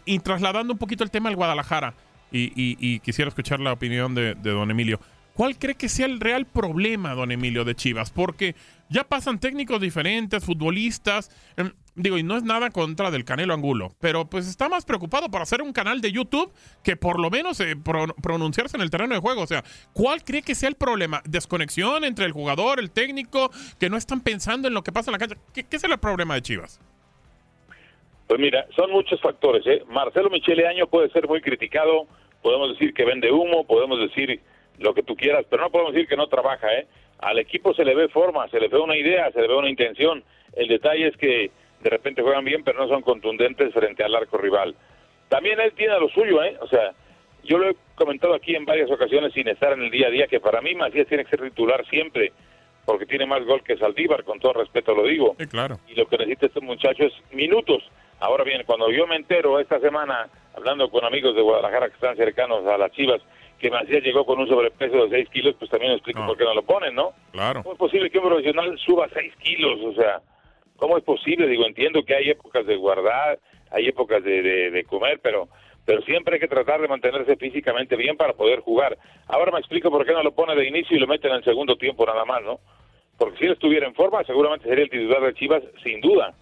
y 0.05 0.19
trasladando 0.19 0.71
un 0.73 0.77
poquito 0.79 1.03
el 1.03 1.09
tema 1.11 1.29
al 1.29 1.35
Guadalajara, 1.35 1.95
y, 2.31 2.47
y- 2.55 2.77
y 2.79 2.99
quisiera 2.99 3.29
escuchar 3.29 3.59
la 3.59 3.71
opinión 3.73 4.13
de, 4.13 4.35
de 4.35 4.51
don 4.51 4.69
Emilio. 4.69 4.99
¿Cuál 5.37 5.59
cree 5.59 5.75
que 5.75 5.87
sea 5.87 6.07
el 6.07 6.19
real 6.19 6.47
problema, 6.47 7.13
don 7.13 7.31
Emilio, 7.31 7.63
de 7.63 7.75
Chivas? 7.75 8.09
Porque 8.09 8.55
ya 8.89 9.03
pasan 9.03 9.39
técnicos 9.39 9.79
diferentes, 9.79 10.43
futbolistas. 10.43 11.29
em, 11.57 11.73
digo, 11.93 12.17
y 12.17 12.23
no 12.23 12.35
es 12.37 12.41
nada 12.43 12.71
contra 12.71 13.11
del 13.11 13.23
Canelo 13.23 13.53
Angulo, 13.53 13.91
pero 13.99 14.25
pues 14.27 14.47
está 14.47 14.67
más 14.67 14.83
preocupado 14.83 15.29
por 15.29 15.43
hacer 15.43 15.61
un 15.61 15.73
canal 15.73 16.01
de 16.01 16.11
YouTube 16.11 16.51
que 16.83 16.95
por 16.95 17.19
lo 17.19 17.29
menos 17.29 17.59
eh, 17.59 17.75
pro- 17.75 18.15
pronunciarse 18.19 18.77
en 18.77 18.81
el 18.81 18.89
terreno 18.89 19.13
de 19.13 19.21
juego. 19.21 19.43
O 19.43 19.47
sea, 19.47 19.63
¿cuál 19.93 20.23
cree 20.23 20.41
que 20.41 20.55
sea 20.55 20.69
el 20.69 20.75
problema? 20.75 21.21
¿Desconexión 21.29 22.03
entre 22.03 22.25
el 22.25 22.31
jugador, 22.31 22.79
el 22.79 22.89
técnico, 22.89 23.51
que 23.79 23.91
no 23.91 23.97
están 23.97 24.21
pensando 24.21 24.67
en 24.67 24.73
lo 24.73 24.81
que 24.81 24.91
pasa 24.91 25.11
en 25.11 25.13
la 25.13 25.19
cancha? 25.19 25.37
¿Qué, 25.53 25.63
qué 25.65 25.75
es 25.77 25.83
el 25.83 25.95
problema 25.99 26.33
de 26.33 26.41
Chivas? 26.41 26.81
Pues 28.27 28.39
mira, 28.39 28.65
son 28.75 28.89
muchos 28.91 29.21
factores. 29.21 29.61
¿eh? 29.67 29.83
Marcelo 29.87 30.31
Michele 30.31 30.67
Año 30.67 30.87
puede 30.87 31.09
ser 31.11 31.27
muy 31.27 31.41
criticado, 31.41 32.07
podemos 32.41 32.71
decir 32.71 32.93
que 32.95 33.05
vende 33.05 33.31
humo, 33.31 33.65
podemos 33.67 33.99
decir 33.99 34.41
lo 34.79 34.93
que 34.93 35.03
tú 35.03 35.15
quieras, 35.15 35.45
pero 35.49 35.63
no 35.63 35.69
podemos 35.69 35.93
decir 35.93 36.07
que 36.07 36.17
no 36.17 36.27
trabaja. 36.27 36.73
¿eh? 36.73 36.87
Al 37.19 37.39
equipo 37.39 37.73
se 37.73 37.83
le 37.85 37.95
ve 37.95 38.09
forma, 38.09 38.47
se 38.49 38.59
le 38.59 38.67
ve 38.67 38.77
una 38.77 38.95
idea, 38.95 39.31
se 39.31 39.41
le 39.41 39.47
ve 39.47 39.55
una 39.55 39.69
intención. 39.69 40.23
El 40.53 40.67
detalle 40.67 41.07
es 41.07 41.17
que 41.17 41.51
de 41.81 41.89
repente 41.89 42.21
juegan 42.21 42.45
bien, 42.45 42.63
pero 42.63 42.79
no 42.79 42.87
son 42.87 43.01
contundentes 43.01 43.73
frente 43.73 44.03
al 44.03 44.15
arco 44.15 44.37
rival. 44.37 44.75
También 45.29 45.59
él 45.59 45.73
tiene 45.73 45.99
lo 45.99 46.09
suyo, 46.09 46.43
¿eh? 46.43 46.57
O 46.61 46.67
sea, 46.67 46.93
yo 47.43 47.57
lo 47.57 47.69
he 47.69 47.75
comentado 47.95 48.33
aquí 48.33 48.55
en 48.55 48.65
varias 48.65 48.89
ocasiones 48.91 49.33
sin 49.33 49.47
estar 49.47 49.73
en 49.73 49.83
el 49.83 49.91
día 49.91 50.07
a 50.07 50.11
día, 50.11 50.27
que 50.27 50.39
para 50.39 50.61
mí 50.61 50.73
Macías 50.75 51.07
tiene 51.07 51.23
que 51.25 51.31
ser 51.31 51.41
titular 51.41 51.85
siempre, 51.87 52.31
porque 52.85 53.05
tiene 53.05 53.25
más 53.25 53.43
gol 53.45 53.63
que 53.63 53.77
Saldívar, 53.77 54.23
con 54.23 54.39
todo 54.39 54.53
respeto 54.53 54.95
lo 54.95 55.03
digo 55.03 55.35
Sí, 55.39 55.47
claro. 55.47 55.77
y 55.87 55.95
lo 55.95 56.07
que 56.07 56.17
necesita 56.17 56.45
este 56.47 56.61
muchacho 56.61 57.03
es 57.03 57.13
minutos. 57.31 57.83
Ahora 58.19 58.43
bien, 58.43 58.63
cuando 58.65 58.89
yo 58.89 59.05
me 59.05 59.15
entero 59.15 59.59
esta 59.59 59.79
semana, 59.79 60.29
hablando 60.55 60.89
con 60.89 61.03
amigos 61.05 61.35
de 61.35 61.41
Guadalajara 61.41 61.89
que 61.89 61.95
están 61.95 62.15
cercanos 62.15 62.65
a 62.65 62.77
las 62.77 62.91
Chivas, 62.93 63.21
que 63.59 63.69
Macías 63.71 64.03
llegó 64.03 64.25
con 64.25 64.39
un 64.39 64.47
sobrepeso 64.47 65.07
de 65.07 65.09
6 65.09 65.29
kilos, 65.29 65.55
pues 65.57 65.69
también 65.71 65.93
explico 65.93 66.19
No. 66.19 66.27
por 66.27 66.37
qué 66.37 66.43
no 66.43 66.53
lo 66.53 66.63
ponen, 66.63 66.93
¿no? 66.95 67.11
Claro. 67.31 67.63
¿Cómo 67.63 67.73
es 67.73 67.79
posible 67.79 68.09
que 68.09 68.19
un 68.19 68.25
profesional 68.27 68.77
suba 68.79 69.07
6 69.13 69.33
kilos? 69.37 69.79
O 69.83 69.93
sea, 69.93 70.21
¿cómo 70.77 70.97
es 70.97 71.03
posible? 71.03 71.47
Digo, 71.47 71.65
entiendo 71.65 72.03
que 72.03 72.15
hay 72.15 72.29
épocas 72.29 72.65
de 72.65 72.75
guardar, 72.75 73.39
hay 73.71 73.87
épocas 73.87 74.23
de, 74.23 74.41
de- 74.41 74.71
de 74.71 74.83
comer, 74.85 75.19
pero 75.21 75.47
pero 75.85 76.01
siempre 76.01 76.33
hay 76.33 76.39
que 76.41 76.49
tratar 76.49 76.81
de 76.81 76.89
mantenerse 76.89 77.37
físicamente 77.37 77.95
bien 77.95 78.17
para 78.17 78.33
poder 78.33 78.59
jugar. 78.59 78.97
Ahora 79.27 79.53
me 79.53 79.59
explico 79.59 79.89
por 79.89 80.05
qué 80.05 80.11
no 80.11 80.21
lo 80.21 80.33
pone 80.35 80.53
de 80.53 80.67
inicio 80.67 80.97
y 80.97 80.99
lo 80.99 81.07
mete 81.07 81.29
en 81.29 81.35
el 81.35 81.43
segundo 81.45 81.77
tiempo 81.77 82.05
nada 82.05 82.25
más, 82.25 82.43
¿no? 82.43 82.59
Porque 83.17 83.37
si 83.37 83.45
él 83.45 83.53
estuviera 83.53 83.87
en 83.87 83.95
forma, 83.95 84.21
seguramente 84.25 84.67
sería 84.67 84.83
el 84.83 84.89
titular 84.89 85.21
de 85.21 85.33
Chivas, 85.35 85.63
sin 85.85 86.01
duda. 86.01 86.33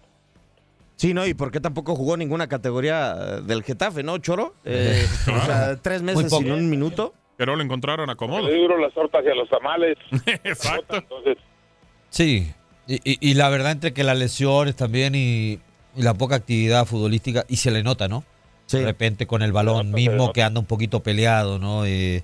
Sí, 0.96 1.12
no, 1.14 1.26
y 1.26 1.34
por 1.34 1.50
qué 1.50 1.60
tampoco 1.60 1.94
jugó 1.94 2.16
ninguna 2.16 2.48
categoría 2.48 3.14
eh, 3.18 3.40
del 3.42 3.62
Getafe, 3.62 4.02
¿no, 4.02 4.16
Choro? 4.18 4.54
Eh, 4.64 5.06
o 5.42 5.44
sea, 5.46 5.76
tres 5.76 6.02
meses 6.02 6.32
sin 6.32 6.50
un 6.50 6.68
minuto. 6.70 7.14
Pero 7.36 7.54
lo 7.54 7.62
encontraron 7.62 8.08
acomodo. 8.08 8.48
Le 8.48 8.56
duro 8.58 8.78
las 8.78 8.94
tortas 8.94 9.22
y 9.24 9.28
a 9.28 9.34
los 9.34 9.48
tamales. 9.50 9.98
Exacto. 10.44 10.96
Entonces, 10.96 11.36
Sí, 12.08 12.50
y, 12.86 12.94
y- 13.04 13.18
y 13.20 13.34
la 13.34 13.48
verdad 13.50 13.72
entre 13.72 13.92
que 13.92 14.04
las 14.04 14.16
lesiones 14.16 14.74
también 14.74 15.14
y, 15.14 15.58
y 15.96 16.02
la 16.02 16.14
poca 16.14 16.36
actividad 16.36 16.86
futbolística, 16.86 17.44
y 17.48 17.56
se 17.56 17.70
le 17.70 17.82
nota, 17.82 18.08
¿no? 18.08 18.24
Sí. 18.64 18.78
De 18.78 18.84
repente 18.86 19.26
con 19.26 19.42
el 19.42 19.52
balón 19.52 19.90
mismo 19.92 20.32
que 20.32 20.42
anda 20.42 20.60
un 20.60 20.66
poquito 20.66 21.00
peleado, 21.02 21.58
¿no? 21.58 21.84
Eh, 21.84 22.22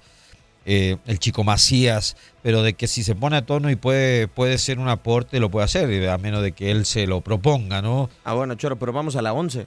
eh, 0.64 0.96
el 1.06 1.18
chico 1.18 1.44
Macías, 1.44 2.16
pero 2.42 2.62
de 2.62 2.74
que 2.74 2.86
si 2.86 3.02
se 3.04 3.14
pone 3.14 3.36
a 3.36 3.42
tono 3.46 3.70
y 3.70 3.76
puede, 3.76 4.28
puede 4.28 4.58
ser 4.58 4.78
un 4.78 4.88
aporte, 4.88 5.40
lo 5.40 5.50
puede 5.50 5.64
hacer, 5.64 6.08
a 6.08 6.18
menos 6.18 6.42
de 6.42 6.52
que 6.52 6.70
él 6.70 6.84
se 6.86 7.06
lo 7.06 7.20
proponga, 7.20 7.82
¿no? 7.82 8.08
Ah, 8.24 8.34
bueno, 8.34 8.54
Choro, 8.54 8.76
pero 8.78 8.92
vamos 8.92 9.16
a 9.16 9.22
la 9.22 9.32
11. 9.32 9.66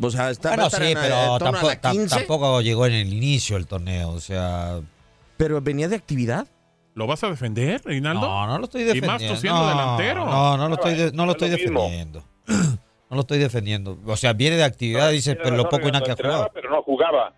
O 0.00 0.10
sea, 0.10 0.30
está 0.30 0.50
Bueno, 0.50 0.70
sí, 0.70 0.76
en, 0.82 0.94
pero 0.98 1.34
a 1.34 1.38
tampoco, 1.38 1.68
la 1.68 1.80
tam- 1.80 1.92
15, 1.92 2.16
tampoco 2.16 2.60
llegó 2.62 2.86
en 2.86 2.94
el 2.94 3.12
inicio 3.12 3.56
del 3.56 3.66
torneo, 3.66 4.10
o 4.10 4.20
sea... 4.20 4.80
pero 5.36 5.60
venía 5.60 5.88
de 5.88 5.96
actividad. 5.96 6.46
¿Lo 6.94 7.06
vas 7.06 7.24
a 7.24 7.28
defender, 7.28 7.80
Reinaldo? 7.84 8.20
No, 8.28 8.46
no 8.46 8.58
lo 8.58 8.64
estoy 8.64 8.82
Y 8.82 8.84
defendiendo. 8.84 9.24
más 9.24 9.32
tú 9.34 9.40
siendo 9.40 9.60
no, 9.62 9.68
delantero. 9.68 10.26
No, 10.26 10.56
no 10.56 10.68
lo 10.68 10.74
estoy, 10.74 10.94
de- 10.94 11.12
no 11.12 11.24
lo 11.26 11.32
Es 11.32 11.36
estoy 11.42 11.50
lo 11.50 11.56
mismo. 11.58 11.80
defendiendo. 11.82 12.24
No 13.12 13.16
lo 13.16 13.20
estoy 13.20 13.38
defendiendo. 13.40 13.98
O 14.06 14.16
sea, 14.16 14.32
viene 14.32 14.56
de 14.56 14.64
actividad, 14.64 15.10
dice, 15.10 15.34
tiene 15.34 15.44
pero 15.44 15.56
lo 15.58 15.68
poco 15.68 15.86
y 15.86 15.92
nada 15.92 16.02
que 16.02 16.12
ha 16.12 16.16
jugado. 16.16 16.50
pero 16.54 16.70
no 16.70 16.82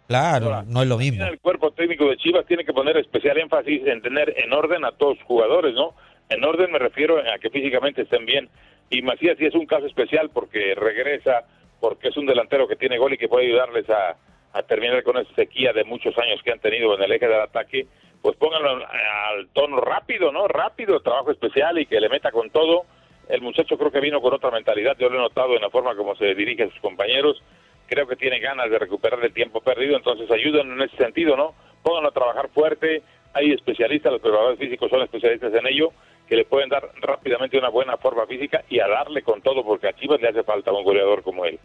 Claro, 0.09 0.47
Ahora, 0.47 0.64
no 0.66 0.83
es 0.83 0.88
lo 0.88 0.99
mismo. 0.99 1.25
el 1.25 1.40
cuerpo 1.40 1.71
técnico 1.73 2.09
de 2.09 2.16
Chivas 2.16 2.47
tiene 2.47 2.64
que 2.64 2.73
poner 2.73 2.97
especial 2.97 3.38
énfasis 3.38 3.87
en 3.87 4.02
tener 4.02 4.35
en 4.37 4.52
orden 4.52 4.85
a 4.85 4.93
todos 4.93 5.16
los 5.19 5.26
jugadores, 5.26 5.75
¿no? 5.75 5.95
En 6.28 6.43
orden 6.45 6.73
me 6.73 6.78
refiero 6.78 7.19
a 7.19 7.38
que 7.38 7.50
físicamente 7.50 8.02
estén 8.02 8.25
bien. 8.26 8.49
Y 8.90 9.02
Macías 9.02 9.37
sí 9.38 9.47
es 9.47 9.54
un 9.54 9.66
caso 9.66 9.87
especial 9.87 10.31
porque 10.33 10.75
regresa, 10.75 11.45
porque 11.81 12.09
es 12.09 12.16
un 12.16 12.26
delantero 12.26 12.66
que 12.69 12.76
tiene 12.76 12.99
gol 12.99 13.12
y 13.12 13.19
que 13.19 13.28
puede 13.28 13.47
ayudarles 13.47 13.88
a, 13.90 14.16
a 14.52 14.62
terminar 14.62 15.02
con 15.02 15.16
esa 15.19 15.35
sequía 15.35 15.73
de 15.73 15.85
muchos 15.85 16.16
años 16.19 16.40
que 16.43 16.52
han 16.52 16.61
tenido 16.61 16.95
en 16.97 17.02
el 17.02 17.12
eje 17.12 17.26
del 17.28 17.40
ataque. 17.40 17.87
Pues 18.23 18.37
pónganlo 18.37 18.71
al 18.87 19.49
tono 19.52 19.81
rápido, 19.81 20.33
¿no? 20.33 20.49
Rápido, 20.49 21.00
trabajo 21.00 21.31
especial 21.31 21.78
y 21.78 21.87
que 21.87 22.00
le 22.00 22.09
meta 22.09 22.31
con 22.31 22.49
todo. 22.50 22.85
El 23.28 23.40
muchacho 23.43 23.76
creo 23.76 23.90
que 23.90 24.00
vino 24.00 24.21
con 24.21 24.33
otra 24.35 24.50
mentalidad, 24.50 24.97
yo 24.99 25.09
lo 25.09 25.16
he 25.19 25.23
notado 25.23 25.54
en 25.57 25.62
la 25.62 25.71
forma 25.71 25.95
como 25.97 26.14
se 26.16 26.35
dirige 26.35 26.64
a 26.64 26.71
sus 26.71 26.81
compañeros. 26.81 27.43
Creo 27.94 28.08
que 28.08 28.16
tiene 28.16 28.40
ganas 28.40 28.68
de 28.68 28.76
recuperar 28.76 29.24
el 29.24 29.32
tiempo 29.32 29.60
perdido, 29.60 29.96
entonces 29.96 30.28
ayuden 30.28 30.72
en 30.72 30.82
ese 30.82 30.96
sentido, 30.96 31.36
¿no? 31.36 31.54
Pónganlo 31.80 32.08
a 32.08 32.12
trabajar 32.12 32.48
fuerte. 32.48 33.04
Hay 33.34 33.52
especialistas, 33.52 34.10
los 34.10 34.20
preparadores 34.20 34.58
físicos 34.58 34.90
son 34.90 35.02
especialistas 35.02 35.54
en 35.54 35.64
ello 35.68 35.92
que 36.28 36.34
le 36.34 36.44
pueden 36.44 36.70
dar 36.70 36.90
rápidamente 37.00 37.56
una 37.56 37.68
buena 37.68 37.96
forma 37.96 38.26
física 38.26 38.64
y 38.68 38.80
a 38.80 38.88
darle 38.88 39.22
con 39.22 39.40
todo, 39.42 39.62
porque 39.62 39.86
a 39.86 39.92
Chivas 39.92 40.20
le 40.20 40.26
hace 40.26 40.42
falta 40.42 40.72
un 40.72 40.82
goleador 40.82 41.22
como 41.22 41.44
él. 41.44 41.60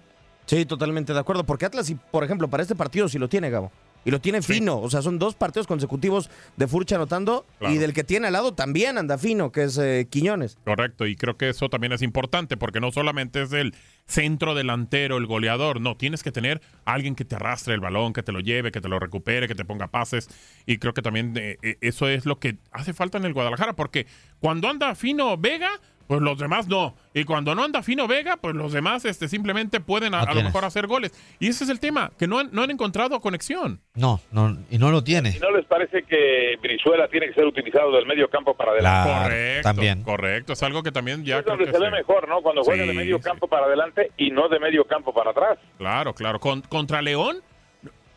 Sí, 0.46 0.68
totalmente 0.68 1.14
de 1.14 1.20
acuerdo. 1.20 1.44
Porque 1.46 1.66
Atlas, 1.66 1.92
por 2.12 2.24
ejemplo, 2.24 2.48
para 2.48 2.62
este 2.62 2.76
partido 2.76 3.10
sí 3.10 3.18
lo 3.18 3.28
tiene, 3.28 3.50
Gabo. 3.50 3.72
Y 4.06 4.12
lo 4.12 4.22
tiene 4.22 4.42
fino. 4.42 4.80
O 4.80 4.90
sea, 4.90 5.02
son 5.02 5.20
dos 5.20 5.36
partidos 5.36 5.68
consecutivos 5.68 6.30
de 6.58 6.68
Furcha 6.68 6.96
anotando. 6.96 7.46
Y 7.62 7.78
del 7.78 7.94
que 7.94 8.04
tiene 8.04 8.28
al 8.28 8.34
lado 8.34 8.54
también 8.54 8.98
anda 8.98 9.18
fino, 9.18 9.52
que 9.52 9.64
es 9.64 9.78
eh, 9.78 10.08
Quiñones. 10.10 10.58
Correcto. 10.64 11.06
Y 11.06 11.16
creo 11.16 11.38
que 11.38 11.50
eso 11.50 11.70
también 11.70 11.92
es 11.92 12.02
importante 12.02 12.58
porque 12.58 12.80
no 12.80 12.92
solamente 12.92 13.42
es 13.42 13.52
el 13.54 13.76
centro 14.06 14.56
delantero, 14.56 15.18
el 15.18 15.26
goleador. 15.26 15.82
No, 15.82 15.96
tienes 15.96 16.24
que 16.24 16.32
tener 16.32 16.62
alguien 16.86 17.16
que 17.16 17.26
te 17.26 17.36
arrastre 17.36 17.74
el 17.74 17.82
balón, 17.82 18.14
que 18.14 18.24
te 18.24 18.32
lo 18.32 18.40
lleve, 18.40 18.72
que 18.72 18.82
te 18.82 18.90
lo 18.90 19.00
recupere, 19.00 19.48
que 19.48 19.56
te 19.56 19.66
ponga 19.66 19.88
pases. 19.88 20.30
Y 20.66 20.78
creo 20.78 20.94
que 20.94 21.02
también 21.02 21.34
eh, 21.38 21.58
eh, 21.62 21.78
eso 21.82 22.08
es 22.08 22.26
lo 22.26 22.40
que 22.40 22.58
hace 22.72 22.94
falta 22.94 23.18
en 23.18 23.26
el 23.26 23.34
Guadalajara. 23.34 23.74
Porque 23.74 24.08
cuando 24.40 24.70
anda 24.70 24.96
fino 24.96 25.38
Vega, 25.38 25.70
pues 26.10 26.22
los 26.22 26.40
demás 26.40 26.68
no. 26.68 26.96
Y 27.14 27.24
cuando 27.24 27.54
no 27.54 27.64
anda 27.64 27.84
fino 27.84 28.08
Vega, 28.08 28.38
pues 28.38 28.56
los 28.56 28.74
demás 28.74 29.06
este, 29.06 29.28
simplemente 29.28 29.80
pueden 29.80 30.16
a, 30.16 30.26
lo 30.34 30.42
mejor 30.42 30.66
hacer 30.66 30.88
goles. 30.88 31.14
Y 31.40 31.50
ese 31.50 31.66
es 31.66 31.70
el 31.70 31.80
tema, 31.80 32.12
que 32.18 32.26
no 32.26 32.40
han, 32.40 32.50
no 32.52 32.64
han 32.64 32.72
encontrado 32.72 33.22
conexión. 33.22 33.80
No, 33.94 34.20
no, 34.32 34.58
y 34.72 34.80
no 34.80 34.90
lo 34.90 35.04
tiene. 35.04 35.36
¿Y 35.38 35.40
no 35.40 35.52
les 35.52 35.68
parece 35.68 36.02
que 36.02 36.58
Brizuela 36.64 37.08
tiene 37.10 37.28
que 37.28 37.36
ser 37.36 37.46
utilizado 37.46 37.92
del 37.92 38.08
medio 38.08 38.28
campo 38.28 38.58
para 38.58 38.72
adelante? 38.72 39.08
correcto, 39.08 39.62
también. 39.62 40.02
correcto. 40.02 40.54
Es 40.54 40.64
algo 40.64 40.82
que 40.82 40.92
también 40.92 41.24
ya... 41.24 41.38
Es 41.38 41.46
donde 41.46 41.72
se 41.72 41.78
ve 41.78 41.92
mejor, 41.92 42.28
¿no? 42.28 42.42
Cuando 42.42 42.64
juega 42.64 42.88
de 42.88 42.94
medio 42.94 43.22
campo 43.22 43.48
para 43.48 43.68
adelante 43.68 44.12
y 44.18 44.32
no 44.32 44.50
de 44.50 44.60
medio 44.60 44.86
campo 44.86 45.14
para 45.14 45.30
atrás. 45.30 45.60
Claro, 45.78 46.16
claro. 46.16 46.40
Con, 46.40 46.62
contra 46.62 47.04
León, 47.04 47.44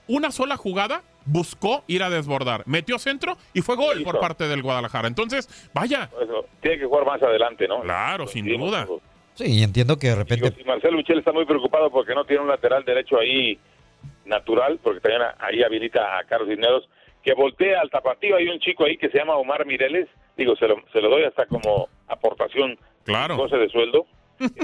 una 0.06 0.30
sola 0.30 0.56
jugada 0.56 1.02
buscó 1.24 1.84
ir 1.86 2.02
a 2.02 2.10
desbordar, 2.10 2.62
metió 2.66 2.98
centro 2.98 3.36
y 3.54 3.62
fue 3.62 3.76
gol 3.76 4.02
por 4.02 4.20
parte 4.20 4.48
del 4.48 4.62
Guadalajara. 4.62 5.08
Entonces, 5.08 5.48
vaya. 5.74 6.10
tiene 6.60 6.78
que 6.78 6.86
jugar 6.86 7.06
más 7.06 7.22
adelante, 7.22 7.68
¿no? 7.68 7.80
Claro, 7.80 8.26
sin 8.26 8.46
duda. 8.46 8.86
Sí, 9.34 9.62
entiendo 9.62 9.98
que 9.98 10.08
de 10.08 10.14
repente. 10.16 10.50
Digo, 10.50 10.56
si 10.58 10.64
Marcelo 10.64 10.96
Michel 10.96 11.18
está 11.18 11.32
muy 11.32 11.46
preocupado 11.46 11.90
porque 11.90 12.14
no 12.14 12.24
tiene 12.24 12.42
un 12.42 12.48
lateral 12.48 12.84
derecho 12.84 13.18
ahí 13.18 13.58
natural, 14.26 14.78
porque 14.82 15.00
también 15.00 15.22
ahí 15.38 15.62
habilita 15.62 16.18
a 16.18 16.24
Carlos 16.24 16.48
Cisneros, 16.48 16.88
que 17.22 17.34
voltea 17.34 17.80
al 17.80 17.90
tapatío. 17.90 18.36
Hay 18.36 18.48
un 18.48 18.58
chico 18.58 18.84
ahí 18.84 18.96
que 18.98 19.08
se 19.08 19.18
llama 19.18 19.36
Omar 19.36 19.64
Mireles. 19.64 20.08
Digo, 20.36 20.56
se 20.56 20.68
lo, 20.68 20.76
se 20.92 21.00
lo 21.00 21.08
doy 21.08 21.24
hasta 21.24 21.46
como 21.46 21.88
aportación. 22.08 22.78
Claro. 23.04 23.36
Goce 23.36 23.56
de 23.56 23.68
sueldo. 23.68 24.06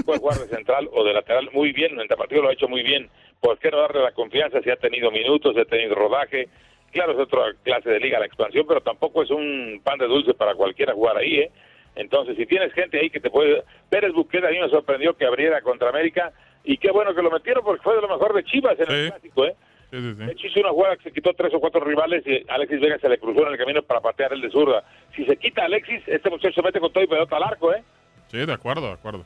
Puede 0.05 0.19
jugar 0.19 0.37
de 0.37 0.47
central 0.47 0.89
o 0.91 1.03
de 1.03 1.13
lateral 1.13 1.49
muy 1.51 1.71
bien. 1.71 1.93
En 1.93 2.01
el 2.01 2.07
tapatío 2.07 2.41
lo 2.41 2.49
ha 2.49 2.53
hecho 2.53 2.67
muy 2.67 2.83
bien. 2.83 3.09
¿Por 3.39 3.57
qué 3.59 3.71
no 3.71 3.79
darle 3.79 4.01
la 4.01 4.11
confianza 4.11 4.61
si 4.61 4.69
ha 4.69 4.75
tenido 4.75 5.11
minutos, 5.11 5.53
si 5.55 5.61
ha 5.61 5.65
tenido 5.65 5.95
rodaje? 5.95 6.49
Claro, 6.91 7.13
es 7.13 7.19
otra 7.19 7.53
clase 7.63 7.89
de 7.89 7.99
liga 7.99 8.19
la 8.19 8.25
expansión, 8.25 8.65
pero 8.67 8.81
tampoco 8.81 9.23
es 9.23 9.29
un 9.29 9.79
pan 9.83 9.99
de 9.99 10.07
dulce 10.07 10.33
para 10.33 10.55
cualquiera 10.55 10.93
jugar 10.93 11.17
ahí, 11.17 11.39
¿eh? 11.39 11.51
Entonces, 11.95 12.37
si 12.37 12.45
tienes 12.45 12.73
gente 12.73 12.99
ahí 12.99 13.09
que 13.09 13.19
te 13.19 13.29
puede... 13.29 13.63
Pérez 13.89 14.13
Busquets 14.13 14.45
a 14.45 14.49
mí 14.49 14.59
me 14.59 14.69
sorprendió 14.69 15.15
que 15.15 15.25
abriera 15.25 15.61
contra 15.61 15.89
América 15.89 16.31
y 16.63 16.77
qué 16.77 16.91
bueno 16.91 17.13
que 17.13 17.21
lo 17.21 17.31
metieron 17.31 17.63
porque 17.63 17.83
fue 17.83 17.95
de 17.95 18.01
lo 18.01 18.07
mejor 18.07 18.33
de 18.33 18.43
Chivas 18.43 18.79
en 18.79 18.91
el 18.91 19.09
clásico, 19.09 19.45
¿eh? 19.45 19.55
Sí, 19.91 19.97
sí, 19.97 20.13
sí. 20.17 20.25
De 20.25 20.31
hecho, 20.31 20.47
hizo 20.47 20.59
una 20.59 20.69
jugada 20.69 20.97
que 20.97 21.03
se 21.03 21.11
quitó 21.11 21.33
tres 21.33 21.53
o 21.53 21.59
cuatro 21.59 21.81
rivales 21.81 22.23
y 22.25 22.45
Alexis 22.47 22.79
Vega 22.79 22.99
se 22.99 23.09
le 23.09 23.17
cruzó 23.17 23.45
en 23.47 23.53
el 23.53 23.57
camino 23.57 23.81
para 23.81 24.01
patear 24.01 24.33
el 24.33 24.41
de 24.41 24.51
zurda. 24.51 24.83
Si 25.15 25.25
se 25.25 25.35
quita 25.37 25.65
Alexis, 25.65 26.01
este 26.07 26.29
muchacho 26.29 26.53
se 26.53 26.61
mete 26.61 26.79
con 26.79 26.93
todo 26.93 27.03
y 27.03 27.07
pelota 27.07 27.37
al 27.37 27.43
arco, 27.43 27.73
¿eh? 27.73 27.83
Sí, 28.27 28.45
de 28.45 28.53
acuerdo, 28.53 28.87
de 28.87 28.93
acuerdo. 28.93 29.25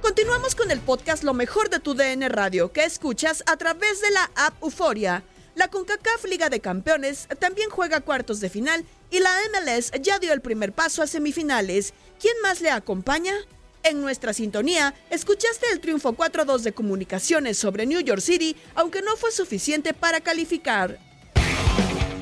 Continuamos 0.00 0.54
con 0.54 0.70
el 0.70 0.80
podcast 0.80 1.22
Lo 1.22 1.34
mejor 1.34 1.70
de 1.70 1.80
tu 1.80 1.94
DN 1.94 2.28
Radio, 2.28 2.72
que 2.72 2.84
escuchas 2.84 3.42
a 3.46 3.56
través 3.56 4.00
de 4.00 4.10
la 4.10 4.30
app 4.34 4.62
Euforia. 4.62 5.22
La 5.54 5.68
CONCACAF 5.68 6.24
Liga 6.24 6.48
de 6.48 6.60
Campeones 6.60 7.28
también 7.38 7.70
juega 7.70 8.00
cuartos 8.00 8.40
de 8.40 8.50
final 8.50 8.84
y 9.10 9.20
la 9.20 9.30
MLS 9.52 9.92
ya 10.00 10.18
dio 10.18 10.32
el 10.32 10.40
primer 10.40 10.72
paso 10.72 11.02
a 11.02 11.06
semifinales. 11.06 11.94
¿Quién 12.20 12.34
más 12.42 12.60
le 12.60 12.70
acompaña? 12.70 13.34
En 13.82 14.00
nuestra 14.00 14.32
sintonía, 14.32 14.94
escuchaste 15.10 15.66
el 15.72 15.80
triunfo 15.80 16.12
4-2 16.12 16.60
de 16.60 16.72
comunicaciones 16.72 17.56
sobre 17.56 17.86
New 17.86 18.00
York 18.00 18.20
City, 18.20 18.56
aunque 18.74 19.02
no 19.02 19.16
fue 19.16 19.32
suficiente 19.32 19.94
para 19.94 20.20
calificar. 20.20 20.98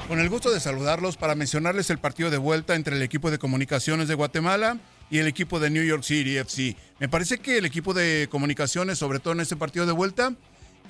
Con 0.09 0.21
el 0.21 0.31
gusto 0.31 0.51
de 0.51 0.59
saludarlos 0.59 1.19
para 1.19 1.35
mencionarles 1.35 1.91
el 1.91 1.99
partido 1.99 2.31
de 2.31 2.39
vuelta 2.39 2.75
entre 2.75 2.97
el 2.97 3.03
equipo 3.03 3.31
de 3.31 3.39
comunicaciones 3.39 4.09
de 4.09 4.15
Guatemala 4.15 4.79
y 5.11 5.19
el 5.19 5.27
equipo 5.27 5.61
de 5.61 5.69
New 5.69 5.85
York 5.85 6.03
City 6.03 6.39
FC. 6.39 6.77
Me 6.99 7.11
parece 7.11 7.37
que 7.37 7.59
el 7.59 7.67
equipo 7.67 7.93
de 7.93 8.27
comunicaciones, 8.31 8.97
sobre 8.97 9.19
todo 9.19 9.35
en 9.35 9.41
este 9.41 9.57
partido 9.57 9.85
de 9.85 9.93
vuelta, 9.93 10.33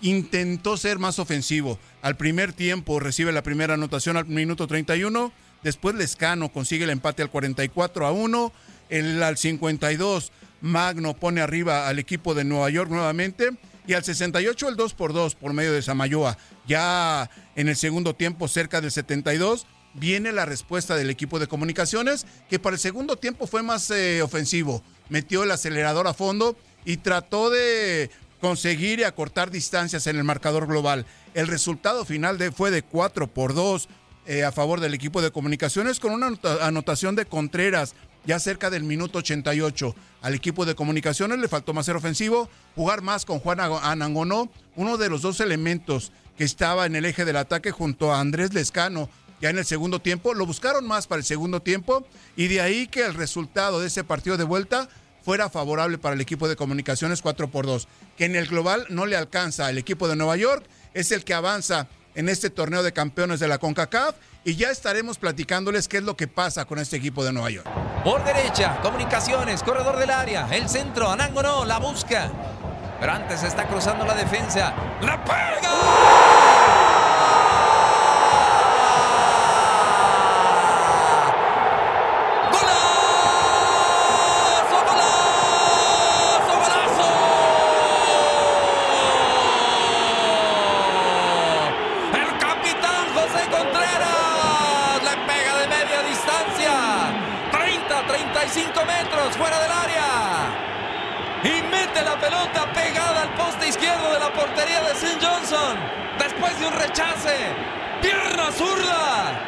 intentó 0.02 0.76
ser 0.76 1.00
más 1.00 1.18
ofensivo. 1.18 1.80
Al 2.00 2.16
primer 2.16 2.52
tiempo 2.52 3.00
recibe 3.00 3.32
la 3.32 3.42
primera 3.42 3.74
anotación 3.74 4.16
al 4.16 4.26
minuto 4.26 4.68
31, 4.68 5.32
después 5.64 5.96
Lescano 5.96 6.52
consigue 6.52 6.84
el 6.84 6.90
empate 6.90 7.22
al 7.22 7.30
44 7.30 8.06
a 8.06 8.12
1, 8.12 8.52
el, 8.90 9.20
al 9.20 9.36
52 9.36 10.30
Magno 10.60 11.14
pone 11.14 11.40
arriba 11.40 11.88
al 11.88 11.98
equipo 11.98 12.34
de 12.34 12.44
Nueva 12.44 12.70
York 12.70 12.88
nuevamente 12.88 13.50
y 13.88 13.94
al 13.94 14.04
68 14.04 14.68
el 14.68 14.76
2 14.76 14.92
por 14.92 15.14
2 15.14 15.34
por 15.34 15.54
medio 15.54 15.72
de 15.72 15.80
Samayoa. 15.80 16.36
Ya 16.66 17.30
en 17.56 17.68
el 17.68 17.76
segundo 17.76 18.14
tiempo, 18.14 18.46
cerca 18.46 18.82
del 18.82 18.90
72, 18.90 19.66
viene 19.94 20.30
la 20.30 20.44
respuesta 20.44 20.94
del 20.94 21.08
equipo 21.08 21.38
de 21.38 21.46
comunicaciones, 21.46 22.26
que 22.50 22.58
para 22.58 22.74
el 22.74 22.80
segundo 22.80 23.16
tiempo 23.16 23.46
fue 23.46 23.62
más 23.62 23.90
eh, 23.90 24.20
ofensivo. 24.20 24.84
Metió 25.08 25.42
el 25.42 25.50
acelerador 25.50 26.06
a 26.06 26.12
fondo 26.12 26.54
y 26.84 26.98
trató 26.98 27.48
de 27.48 28.10
conseguir 28.42 29.00
y 29.00 29.04
acortar 29.04 29.50
distancias 29.50 30.06
en 30.06 30.16
el 30.16 30.24
marcador 30.24 30.66
global. 30.66 31.06
El 31.32 31.48
resultado 31.48 32.04
final 32.04 32.38
fue 32.54 32.70
de 32.70 32.82
4 32.82 33.26
por 33.26 33.54
2 33.54 33.88
eh, 34.26 34.44
a 34.44 34.52
favor 34.52 34.80
del 34.80 34.92
equipo 34.92 35.22
de 35.22 35.30
comunicaciones 35.30 35.98
con 35.98 36.12
una 36.12 36.38
anotación 36.60 37.16
de 37.16 37.24
Contreras 37.24 37.94
ya 38.24 38.38
cerca 38.38 38.70
del 38.70 38.82
minuto 38.82 39.18
88. 39.18 39.94
Al 40.22 40.34
equipo 40.34 40.64
de 40.64 40.74
comunicaciones 40.74 41.38
le 41.38 41.48
faltó 41.48 41.72
más 41.72 41.86
ser 41.86 41.96
ofensivo, 41.96 42.48
jugar 42.74 43.02
más 43.02 43.24
con 43.24 43.38
Juan 43.38 43.60
Anangonó, 43.60 44.50
uno 44.76 44.96
de 44.96 45.08
los 45.08 45.22
dos 45.22 45.40
elementos 45.40 46.12
que 46.36 46.44
estaba 46.44 46.86
en 46.86 46.96
el 46.96 47.04
eje 47.04 47.24
del 47.24 47.36
ataque 47.36 47.70
junto 47.70 48.12
a 48.12 48.20
Andrés 48.20 48.54
Lescano, 48.54 49.08
ya 49.40 49.50
en 49.50 49.58
el 49.58 49.64
segundo 49.64 50.00
tiempo. 50.00 50.34
Lo 50.34 50.46
buscaron 50.46 50.86
más 50.86 51.06
para 51.06 51.20
el 51.20 51.24
segundo 51.24 51.60
tiempo 51.60 52.06
y 52.36 52.48
de 52.48 52.60
ahí 52.60 52.86
que 52.86 53.04
el 53.04 53.14
resultado 53.14 53.80
de 53.80 53.88
ese 53.88 54.04
partido 54.04 54.36
de 54.36 54.44
vuelta 54.44 54.88
fuera 55.24 55.50
favorable 55.50 55.98
para 55.98 56.14
el 56.14 56.20
equipo 56.20 56.48
de 56.48 56.56
comunicaciones 56.56 57.22
4 57.22 57.50
por 57.50 57.66
2, 57.66 57.86
que 58.16 58.24
en 58.24 58.36
el 58.36 58.46
global 58.46 58.86
no 58.88 59.04
le 59.04 59.16
alcanza 59.16 59.66
al 59.66 59.78
equipo 59.78 60.08
de 60.08 60.16
Nueva 60.16 60.36
York, 60.36 60.64
es 60.94 61.12
el 61.12 61.24
que 61.24 61.34
avanza 61.34 61.88
en 62.14 62.28
este 62.28 62.50
torneo 62.50 62.82
de 62.82 62.92
campeones 62.92 63.38
de 63.38 63.48
la 63.48 63.58
CONCACAF 63.58 64.14
y 64.48 64.56
ya 64.56 64.70
estaremos 64.70 65.18
platicándoles 65.18 65.88
qué 65.88 65.98
es 65.98 66.02
lo 66.04 66.16
que 66.16 66.26
pasa 66.26 66.64
con 66.64 66.78
este 66.78 66.96
equipo 66.96 67.22
de 67.22 67.34
Nueva 67.34 67.50
York. 67.50 67.68
Por 68.02 68.24
derecha, 68.24 68.78
comunicaciones, 68.80 69.62
corredor 69.62 69.98
del 69.98 70.08
área, 70.08 70.48
el 70.50 70.70
centro, 70.70 71.10
Anango 71.10 71.42
no, 71.42 71.66
la 71.66 71.78
busca. 71.78 72.30
Pero 72.98 73.12
antes 73.12 73.42
está 73.42 73.68
cruzando 73.68 74.06
la 74.06 74.14
defensa. 74.14 74.72
¡La 75.02 75.16
El 75.16 76.47
fuera 99.38 99.58
del 99.60 99.70
área. 99.70 100.68
Y 101.44 101.62
mete 101.70 102.02
la 102.02 102.18
pelota 102.18 102.66
pegada 102.74 103.22
al 103.22 103.28
poste 103.34 103.68
izquierdo 103.68 104.12
de 104.12 104.18
la 104.18 104.32
portería 104.32 104.82
de 104.82 104.92
St. 104.92 105.24
Johnson. 105.24 105.78
Después 106.18 106.58
de 106.58 106.66
un 106.66 106.72
rechace. 106.74 107.36
Pierna 108.02 108.50
zurda. 108.50 109.40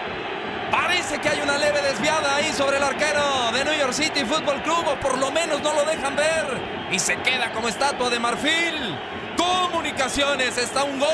Parece 0.71 1.21
que 1.21 1.29
hay 1.29 1.41
una 1.41 1.59
leve 1.59 1.83
desviada 1.83 2.37
ahí 2.37 2.53
sobre 2.53 2.77
el 2.77 2.85
arquero 2.85 3.51
de 3.53 3.65
New 3.65 3.75
York 3.75 3.93
City 3.93 4.25
Football 4.25 4.63
Club, 4.63 4.87
o 4.87 4.95
por 5.01 5.19
lo 5.19 5.33
menos 5.33 5.61
no 5.63 5.75
lo 5.75 5.85
dejan 5.85 6.15
ver. 6.15 6.47
Y 6.93 6.99
se 7.01 7.17
queda 7.17 7.51
como 7.51 7.69
estatua 7.69 8.09
de 8.09 8.21
marfil. 8.21 8.97
Comunicaciones 9.61 10.57
está 10.57 10.85
un 10.85 10.99
gol. 10.99 11.09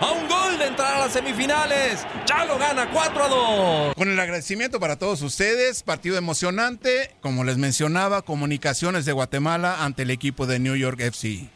A 0.00 0.12
un 0.12 0.26
gol 0.26 0.58
de 0.58 0.68
entrar 0.68 0.94
a 0.94 0.98
las 1.00 1.12
semifinales. 1.12 2.06
Ya 2.26 2.46
lo 2.46 2.58
gana 2.58 2.88
4 2.90 3.24
a 3.24 3.28
2. 3.28 3.94
Con 3.94 4.08
el 4.08 4.18
agradecimiento 4.18 4.80
para 4.80 4.98
todos 4.98 5.20
ustedes, 5.20 5.82
partido 5.82 6.16
emocionante, 6.16 7.10
como 7.20 7.44
les 7.44 7.58
mencionaba, 7.58 8.22
comunicaciones 8.22 9.04
de 9.04 9.12
Guatemala 9.12 9.84
ante 9.84 10.02
el 10.02 10.10
equipo 10.10 10.46
de 10.46 10.58
New 10.60 10.74
York 10.76 10.98
FC. 11.00 11.50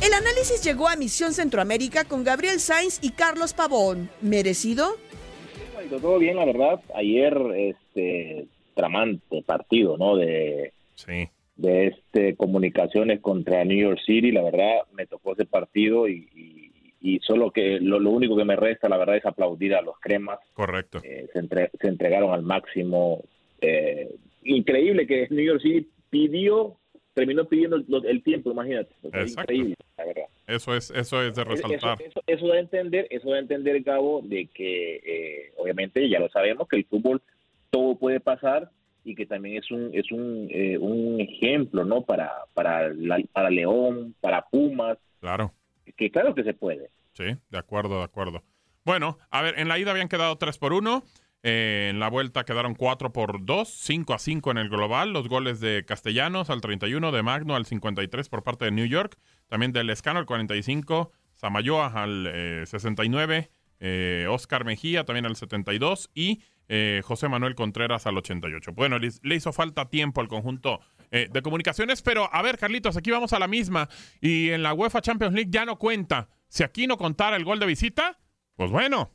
El 0.00 0.14
análisis 0.14 0.62
llegó 0.62 0.88
a 0.88 0.94
Misión 0.94 1.34
Centroamérica 1.34 2.04
con 2.04 2.22
Gabriel 2.22 2.60
Sainz 2.60 3.00
y 3.02 3.10
Carlos 3.10 3.52
Pavón. 3.52 4.10
¿Merecido? 4.22 4.96
Todo 6.00 6.18
bien, 6.18 6.36
la 6.36 6.44
verdad. 6.44 6.80
Ayer, 6.94 7.36
este, 7.56 8.46
tramante 8.74 9.42
partido, 9.42 9.96
¿no? 9.98 10.16
De, 10.16 10.72
de 11.56 11.86
este 11.88 12.36
comunicaciones 12.36 13.20
contra 13.20 13.64
New 13.64 13.78
York 13.78 14.00
City. 14.06 14.32
La 14.32 14.42
verdad, 14.42 14.78
me 14.92 15.06
tocó 15.06 15.32
ese 15.32 15.44
partido 15.44 16.08
y, 16.08 16.28
y- 16.34 16.70
y 17.02 17.18
solo 17.20 17.50
que 17.50 17.80
lo, 17.80 17.98
lo 17.98 18.10
único 18.10 18.36
que 18.36 18.44
me 18.44 18.56
resta, 18.56 18.86
la 18.88 18.98
verdad, 18.98 19.16
es 19.16 19.24
aplaudir 19.24 19.74
a 19.74 19.80
los 19.80 19.98
cremas. 20.00 20.38
Correcto. 20.52 21.00
Eh, 21.02 21.28
se, 21.32 21.38
entre- 21.38 21.70
se 21.80 21.88
entregaron 21.88 22.32
al 22.34 22.42
máximo. 22.42 23.24
Eh, 23.62 24.14
increíble 24.44 25.06
que 25.06 25.26
New 25.30 25.44
York 25.44 25.62
City 25.62 25.88
pidió, 26.10 26.76
terminó 27.14 27.46
pidiendo 27.46 27.76
el, 27.76 27.86
el 28.04 28.22
tiempo, 28.22 28.50
imagínate. 28.50 28.94
Increíble, 29.02 29.76
la 29.96 30.04
verdad. 30.04 30.24
Eso 30.46 30.74
es, 30.76 30.90
eso 30.90 31.22
es 31.22 31.34
de 31.34 31.44
resaltar. 31.44 31.96
Eso, 32.02 32.10
eso, 32.10 32.22
eso 32.26 32.48
da 32.48 32.54
a 32.56 32.60
entender, 32.60 33.06
eso 33.08 33.30
da 33.30 33.36
a 33.36 33.40
entender, 33.40 33.80
Gabo, 33.82 34.20
de 34.22 34.48
que 34.52 34.96
eh, 34.96 35.52
obviamente 35.56 36.06
ya 36.08 36.18
lo 36.18 36.28
sabemos 36.28 36.68
que 36.68 36.76
el 36.76 36.84
fútbol 36.84 37.22
todo 37.70 37.94
puede 37.94 38.20
pasar 38.20 38.70
y 39.04 39.14
que 39.14 39.26
también 39.26 39.56
es 39.62 39.70
un 39.70 39.90
es 39.94 40.10
un, 40.12 40.48
eh, 40.50 40.78
un 40.78 41.20
ejemplo, 41.20 41.84
¿no? 41.84 42.02
Para 42.02 42.30
para 42.54 42.88
la- 42.94 43.22
para 43.32 43.50
León, 43.50 44.14
para 44.20 44.42
Pumas, 44.48 44.98
Claro. 45.20 45.52
que 45.96 46.10
claro 46.10 46.34
que 46.34 46.44
se 46.44 46.54
puede. 46.54 46.90
Sí, 47.14 47.24
de 47.50 47.58
acuerdo, 47.58 47.98
de 47.98 48.04
acuerdo. 48.04 48.42
Bueno, 48.84 49.18
a 49.30 49.42
ver, 49.42 49.58
en 49.58 49.68
la 49.68 49.78
ida 49.78 49.90
habían 49.90 50.08
quedado 50.08 50.36
3 50.36 50.58
por 50.58 50.72
1. 50.72 51.02
eh, 51.42 51.88
en 51.90 51.98
la 52.00 52.10
vuelta 52.10 52.44
quedaron 52.44 52.74
4 52.74 53.14
por 53.14 53.42
2, 53.46 53.66
5 53.70 54.12
a 54.12 54.18
5 54.18 54.50
en 54.50 54.58
el 54.58 54.68
global. 54.68 55.14
Los 55.14 55.26
goles 55.26 55.58
de 55.58 55.86
Castellanos 55.86 56.50
al 56.50 56.60
31, 56.60 57.12
de 57.12 57.22
Magno 57.22 57.56
al 57.56 57.64
53 57.64 58.28
por 58.28 58.42
parte 58.42 58.66
de 58.66 58.72
New 58.72 58.84
York. 58.84 59.16
También 59.48 59.72
del 59.72 59.88
Escano 59.88 60.18
al 60.18 60.26
45, 60.26 61.12
Samayoa 61.36 61.86
al 61.94 62.26
eh, 62.30 62.66
69, 62.66 63.48
eh, 63.80 64.26
Oscar 64.28 64.66
Mejía 64.66 65.04
también 65.06 65.24
al 65.24 65.34
72 65.34 66.10
y 66.14 66.42
eh, 66.72 67.02
José 67.04 67.28
Manuel 67.28 67.56
Contreras 67.56 68.06
al 68.06 68.16
88. 68.16 68.72
Bueno, 68.74 69.00
le, 69.00 69.08
le 69.22 69.34
hizo 69.34 69.52
falta 69.52 69.90
tiempo 69.90 70.20
al 70.20 70.28
conjunto 70.28 70.78
eh, 71.10 71.26
de 71.30 71.42
comunicaciones, 71.42 72.00
pero 72.00 72.32
a 72.32 72.40
ver, 72.42 72.58
Carlitos, 72.58 72.96
aquí 72.96 73.10
vamos 73.10 73.32
a 73.32 73.40
la 73.40 73.48
misma. 73.48 73.88
Y 74.20 74.50
en 74.50 74.62
la 74.62 74.72
UEFA 74.72 75.00
Champions 75.00 75.34
League 75.34 75.50
ya 75.50 75.64
no 75.64 75.78
cuenta. 75.78 76.28
Si 76.46 76.62
aquí 76.62 76.86
no 76.86 76.96
contara 76.96 77.36
el 77.36 77.44
gol 77.44 77.58
de 77.58 77.66
visita, 77.66 78.20
pues 78.54 78.70
bueno, 78.70 79.10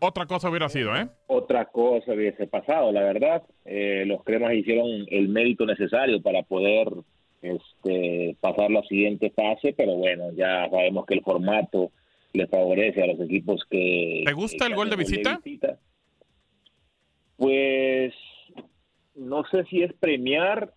otra 0.00 0.24
cosa 0.24 0.48
hubiera 0.48 0.70
sido, 0.70 0.96
¿eh? 0.96 1.08
Otra 1.26 1.66
cosa 1.66 2.14
hubiese 2.14 2.46
pasado, 2.46 2.90
la 2.90 3.02
verdad. 3.02 3.42
Eh, 3.66 4.04
los 4.06 4.24
cremas 4.24 4.54
hicieron 4.54 5.06
el 5.08 5.28
mérito 5.28 5.66
necesario 5.66 6.22
para 6.22 6.42
poder 6.42 6.88
este, 7.42 8.34
pasar 8.40 8.70
la 8.70 8.82
siguiente 8.84 9.30
fase, 9.30 9.74
pero 9.76 9.96
bueno, 9.96 10.32
ya 10.32 10.70
sabemos 10.70 11.04
que 11.04 11.14
el 11.14 11.22
formato 11.22 11.92
le 12.32 12.46
favorece 12.46 13.02
a 13.02 13.08
los 13.08 13.20
equipos 13.20 13.62
que... 13.68 14.22
¿Te 14.24 14.32
gusta 14.32 14.64
que 14.64 14.70
el 14.72 14.76
gol 14.76 14.88
de 14.88 14.96
visita? 14.96 15.40
Pues 17.40 18.12
no 19.14 19.44
sé 19.46 19.64
si 19.70 19.82
es 19.82 19.94
premiar. 19.94 20.74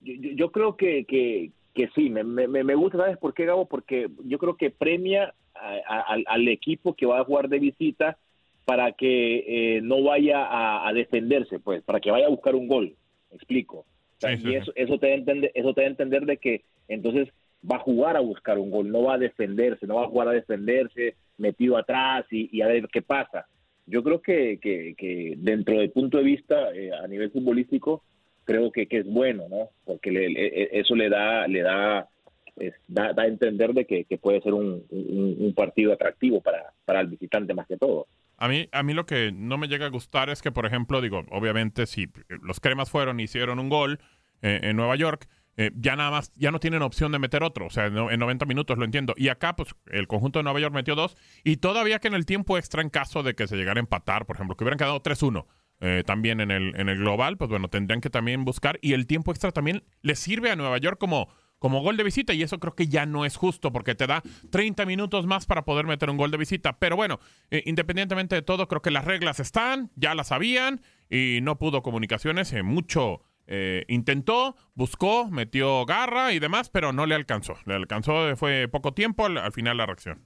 Yo, 0.00 0.14
yo- 0.14 0.30
yo 0.32 0.50
creo 0.50 0.76
que, 0.76 1.04
que, 1.04 1.52
que 1.72 1.88
sí, 1.94 2.10
me, 2.10 2.24
me, 2.24 2.48
me 2.48 2.74
gusta, 2.74 2.98
¿sabes 2.98 3.16
por 3.16 3.32
qué, 3.32 3.44
Gabo? 3.44 3.66
Porque 3.68 4.08
yo 4.24 4.38
creo 4.38 4.56
que 4.56 4.70
premia 4.70 5.32
a- 5.54 5.78
a- 5.86 6.16
al, 6.26 6.48
equipo 6.48 6.94
que 6.94 7.06
va 7.06 7.20
a 7.20 7.24
jugar 7.24 7.48
de 7.48 7.60
visita 7.60 8.18
para 8.64 8.90
que 8.90 9.76
eh, 9.76 9.80
no 9.82 10.02
vaya 10.02 10.44
a, 10.44 10.88
a 10.88 10.92
defenderse, 10.92 11.60
pues, 11.60 11.80
para 11.84 12.00
que 12.00 12.10
vaya 12.10 12.26
a 12.26 12.30
buscar 12.30 12.56
un 12.56 12.66
gol. 12.66 12.96
¿Me 13.30 13.36
explico? 13.36 13.78
O 13.78 13.86
sea, 14.18 14.36
Sí, 14.36 14.42
sí, 14.42 14.48
y 14.50 14.54
eso, 14.56 14.72
eso, 14.74 14.98
te 14.98 15.06
da 15.06 15.12
a 15.12 15.16
entender, 15.16 15.52
eso 15.54 15.72
te 15.74 15.82
da 15.82 15.86
a 15.86 15.90
entender 15.90 16.26
de 16.26 16.38
que 16.38 16.64
entonces 16.88 17.28
va 17.70 17.76
a 17.76 17.80
jugar 17.80 18.16
a 18.16 18.20
buscar 18.20 18.58
un 18.58 18.72
gol, 18.72 18.90
no 18.90 19.04
va 19.04 19.14
a 19.14 19.18
defenderse, 19.18 19.86
no 19.86 19.94
va 19.94 20.06
a 20.06 20.08
jugar 20.08 20.26
a 20.26 20.32
defenderse 20.32 21.14
metido 21.38 21.76
atrás 21.76 22.26
y, 22.32 22.48
y 22.50 22.62
a 22.62 22.66
ver 22.66 22.88
qué 22.92 23.00
pasa. 23.00 23.46
Yo 23.90 24.02
creo 24.02 24.22
que, 24.22 24.58
que, 24.62 24.94
dentro 25.38 25.78
del 25.78 25.90
punto 25.90 26.18
de 26.18 26.24
vista 26.24 26.72
eh, 26.74 26.90
a 26.92 27.06
nivel 27.08 27.30
futbolístico, 27.30 28.04
creo 28.44 28.70
que, 28.70 28.86
que 28.86 28.98
es 28.98 29.06
bueno, 29.06 29.44
¿no? 29.48 29.70
Porque 29.84 30.10
le- 30.10 30.28
le- 30.30 30.78
eso 30.78 30.94
le 30.94 31.08
da, 31.08 31.46
le 31.48 31.62
da, 31.62 32.08
es- 32.56 32.74
da, 32.88 33.12
a 33.16 33.26
entender 33.26 33.72
de 33.74 33.84
que, 33.84 34.04
puede 34.18 34.40
ser 34.40 34.54
un, 34.54 34.84
un- 34.90 35.36
un 35.38 35.54
partido 35.54 35.92
atractivo 35.92 36.40
para, 36.40 36.72
para 36.84 37.00
el 37.00 37.08
visitante 37.08 37.52
más 37.54 37.66
que 37.66 37.76
todo. 37.76 38.06
A 38.38 38.48
mí, 38.48 38.68
a 38.72 38.82
mí 38.82 38.94
lo 38.94 39.04
que 39.04 39.32
no 39.32 39.58
me 39.58 39.68
llega 39.68 39.86
a 39.86 39.90
gustar 39.90 40.30
es 40.30 40.40
que, 40.40 40.50
por 40.50 40.64
ejemplo, 40.64 41.00
digo, 41.02 41.24
obviamente 41.30 41.86
si 41.86 42.06
los 42.42 42.58
cremas 42.60 42.90
fueron 42.90 43.20
y 43.20 43.24
hicieron 43.24 43.58
un 43.58 43.68
gol 43.68 43.98
eh, 44.42 44.60
en 44.62 44.76
Nueva 44.76 44.96
York, 44.96 45.26
eh, 45.60 45.70
ya 45.76 45.94
nada 45.94 46.10
más, 46.10 46.32
ya 46.36 46.50
no 46.50 46.58
tienen 46.58 46.80
opción 46.80 47.12
de 47.12 47.18
meter 47.18 47.42
otro, 47.42 47.66
o 47.66 47.70
sea, 47.70 47.86
en, 47.86 47.94
no- 47.94 48.10
en 48.10 48.18
90 48.18 48.46
minutos 48.46 48.78
lo 48.78 48.84
entiendo. 48.86 49.12
Y 49.16 49.28
acá, 49.28 49.56
pues, 49.56 49.74
el 49.90 50.06
conjunto 50.06 50.38
de 50.38 50.44
Nueva 50.44 50.58
York 50.60 50.74
metió 50.74 50.94
dos, 50.94 51.16
y 51.44 51.58
todavía 51.58 51.98
que 51.98 52.08
en 52.08 52.14
el 52.14 52.24
tiempo 52.24 52.56
extra, 52.56 52.80
en 52.80 52.88
caso 52.88 53.22
de 53.22 53.34
que 53.34 53.46
se 53.46 53.56
llegara 53.56 53.78
a 53.78 53.82
empatar, 53.82 54.24
por 54.24 54.36
ejemplo, 54.36 54.56
que 54.56 54.64
hubieran 54.64 54.78
quedado 54.78 55.02
3-1, 55.02 55.46
eh, 55.80 56.02
también 56.06 56.40
en 56.40 56.50
el, 56.50 56.74
en 56.80 56.88
el 56.88 56.98
global, 56.98 57.36
pues 57.36 57.50
bueno, 57.50 57.68
tendrían 57.68 58.00
que 58.00 58.08
también 58.10 58.44
buscar, 58.44 58.78
y 58.80 58.92
el 58.94 59.06
tiempo 59.06 59.32
extra 59.32 59.52
también 59.52 59.82
le 60.02 60.14
sirve 60.14 60.50
a 60.50 60.56
Nueva 60.56 60.78
York 60.78 60.98
como, 60.98 61.28
como 61.58 61.82
gol 61.82 61.98
de 61.98 62.04
visita, 62.04 62.32
y 62.32 62.42
eso 62.42 62.58
creo 62.58 62.74
que 62.74 62.86
ya 62.88 63.04
no 63.04 63.26
es 63.26 63.36
justo, 63.36 63.70
porque 63.70 63.94
te 63.94 64.06
da 64.06 64.22
30 64.50 64.86
minutos 64.86 65.26
más 65.26 65.44
para 65.44 65.64
poder 65.66 65.86
meter 65.86 66.08
un 66.08 66.16
gol 66.16 66.30
de 66.30 66.38
visita. 66.38 66.78
Pero 66.78 66.96
bueno, 66.96 67.20
eh, 67.50 67.62
independientemente 67.66 68.34
de 68.34 68.40
todo, 68.42 68.66
creo 68.66 68.80
que 68.80 68.90
las 68.90 69.04
reglas 69.04 69.40
están, 69.40 69.90
ya 69.94 70.14
las 70.14 70.28
sabían, 70.28 70.80
y 71.10 71.40
no 71.42 71.58
pudo 71.58 71.82
comunicaciones, 71.82 72.50
eh, 72.54 72.62
mucho 72.62 73.22
eh, 73.50 73.84
intentó, 73.88 74.54
buscó, 74.74 75.28
metió 75.30 75.84
garra 75.84 76.32
y 76.32 76.38
demás, 76.38 76.70
pero 76.70 76.92
no 76.92 77.04
le 77.04 77.14
alcanzó. 77.14 77.54
Le 77.66 77.74
alcanzó, 77.74 78.30
eh, 78.30 78.36
fue 78.36 78.68
poco 78.68 78.94
tiempo, 78.94 79.26
al, 79.26 79.36
al 79.36 79.52
final 79.52 79.76
la 79.76 79.84
reacción. 79.86 80.24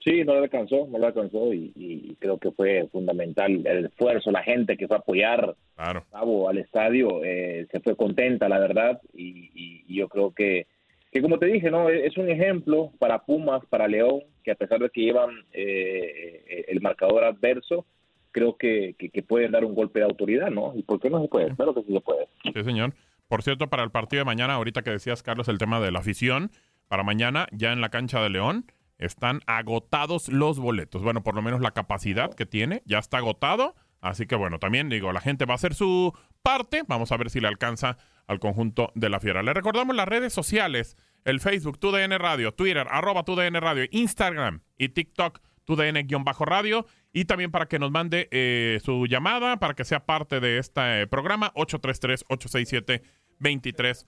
Sí, 0.00 0.22
no 0.22 0.34
le 0.34 0.40
alcanzó, 0.40 0.86
no 0.86 0.98
le 0.98 1.06
alcanzó 1.06 1.54
y, 1.54 1.72
y 1.74 2.14
creo 2.16 2.38
que 2.38 2.52
fue 2.52 2.86
fundamental 2.92 3.66
el 3.66 3.86
esfuerzo, 3.86 4.30
la 4.30 4.42
gente 4.42 4.76
que 4.76 4.86
fue 4.86 4.96
a 4.96 5.00
apoyar 5.00 5.56
Claro. 5.74 6.04
Gabo, 6.12 6.48
al 6.48 6.58
estadio, 6.58 7.24
eh, 7.24 7.66
se 7.72 7.80
fue 7.80 7.96
contenta, 7.96 8.48
la 8.48 8.58
verdad, 8.60 9.00
y, 9.14 9.50
y- 9.54 9.84
y 9.88 9.96
yo 9.96 10.08
creo 10.08 10.32
que, 10.32 10.66
que 11.10 11.20
como 11.22 11.38
te 11.38 11.46
dije, 11.46 11.68
no 11.70 11.88
es 11.88 12.16
un 12.18 12.28
ejemplo 12.28 12.92
para 13.00 13.24
Pumas, 13.24 13.64
para 13.70 13.88
León, 13.88 14.20
que 14.44 14.50
a 14.52 14.56
pesar 14.56 14.78
de 14.80 14.90
que 14.90 15.00
llevan 15.00 15.30
eh, 15.52 16.66
el 16.68 16.80
marcador 16.80 17.24
adverso, 17.24 17.86
creo 18.34 18.56
que, 18.56 18.96
que, 18.98 19.10
que 19.10 19.22
pueden 19.22 19.52
dar 19.52 19.64
un 19.64 19.74
golpe 19.74 20.00
de 20.00 20.06
autoridad, 20.06 20.50
¿no? 20.50 20.72
¿Y 20.74 20.82
por 20.82 21.00
qué 21.00 21.08
no 21.08 21.22
se 21.22 21.28
puede? 21.28 21.54
Claro 21.54 21.72
que 21.72 21.84
sí 21.84 21.92
se 21.92 22.00
puede. 22.00 22.28
Sí, 22.42 22.64
señor. 22.64 22.92
Por 23.28 23.42
cierto, 23.42 23.68
para 23.68 23.84
el 23.84 23.90
partido 23.90 24.20
de 24.20 24.24
mañana, 24.24 24.54
ahorita 24.54 24.82
que 24.82 24.90
decías, 24.90 25.22
Carlos, 25.22 25.48
el 25.48 25.58
tema 25.58 25.80
de 25.80 25.92
la 25.92 26.00
afición, 26.00 26.50
para 26.88 27.04
mañana, 27.04 27.46
ya 27.52 27.72
en 27.72 27.80
la 27.80 27.90
cancha 27.90 28.20
de 28.20 28.30
León, 28.30 28.66
están 28.98 29.40
agotados 29.46 30.28
los 30.28 30.58
boletos. 30.58 31.02
Bueno, 31.02 31.22
por 31.22 31.36
lo 31.36 31.42
menos 31.42 31.60
la 31.60 31.70
capacidad 31.70 32.34
que 32.34 32.44
tiene 32.44 32.82
ya 32.84 32.98
está 32.98 33.18
agotado. 33.18 33.76
Así 34.00 34.26
que 34.26 34.34
bueno, 34.34 34.58
también 34.58 34.88
digo, 34.88 35.12
la 35.12 35.20
gente 35.20 35.46
va 35.46 35.52
a 35.52 35.54
hacer 35.54 35.74
su 35.74 36.12
parte. 36.42 36.82
Vamos 36.88 37.12
a 37.12 37.16
ver 37.16 37.30
si 37.30 37.40
le 37.40 37.48
alcanza 37.48 37.96
al 38.26 38.40
conjunto 38.40 38.90
de 38.96 39.08
la 39.08 39.20
Fiera. 39.20 39.42
Le 39.42 39.54
recordamos 39.54 39.94
las 39.94 40.08
redes 40.08 40.32
sociales 40.32 40.96
el 41.24 41.40
Facebook 41.40 41.78
TUDN 41.78 42.18
Radio, 42.18 42.52
Twitter, 42.52 42.86
arroba 42.90 43.22
TUDN 43.22 43.54
Radio, 43.54 43.86
Instagram 43.92 44.60
y 44.76 44.90
TikTok 44.90 45.40
TUDN-radio 45.64 46.86
y 47.14 47.24
también 47.24 47.50
para 47.50 47.66
que 47.66 47.78
nos 47.78 47.90
mande 47.90 48.28
eh, 48.32 48.78
su 48.84 49.06
llamada 49.06 49.56
para 49.56 49.72
que 49.74 49.84
sea 49.84 50.04
parte 50.04 50.40
de 50.40 50.58
este 50.58 51.06
programa 51.06 51.54
833-867-2346. 51.54 54.04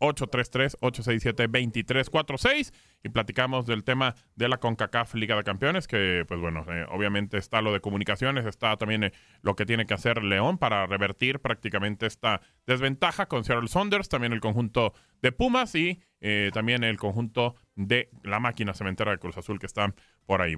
833-867-2346 0.00 2.72
y 3.04 3.10
platicamos 3.10 3.66
del 3.66 3.84
tema 3.84 4.16
de 4.34 4.48
la 4.48 4.56
CONCACAF 4.58 5.14
Liga 5.14 5.36
de 5.36 5.44
Campeones, 5.44 5.86
que 5.86 6.24
pues 6.26 6.40
bueno, 6.40 6.64
eh, 6.68 6.86
obviamente 6.88 7.36
está 7.36 7.60
lo 7.60 7.72
de 7.72 7.80
comunicaciones, 7.80 8.46
está 8.46 8.76
también 8.76 9.04
eh, 9.04 9.12
lo 9.42 9.54
que 9.54 9.66
tiene 9.66 9.86
que 9.86 9.94
hacer 9.94 10.24
León 10.24 10.58
para 10.58 10.86
revertir 10.86 11.38
prácticamente 11.40 12.06
esta 12.06 12.40
desventaja 12.66 13.26
con 13.26 13.44
Seattle 13.44 13.68
Saunders, 13.68 14.08
también 14.08 14.32
el 14.32 14.40
conjunto 14.40 14.94
de 15.20 15.32
Pumas 15.32 15.74
y 15.74 16.00
eh, 16.20 16.50
también 16.52 16.84
el 16.84 16.96
conjunto 16.96 17.56
de 17.76 18.10
la 18.24 18.40
máquina 18.40 18.74
cementera 18.74 19.12
de 19.12 19.18
Cruz 19.18 19.36
Azul 19.36 19.58
que 19.58 19.66
están 19.66 19.94
por 20.26 20.42
ahí. 20.42 20.56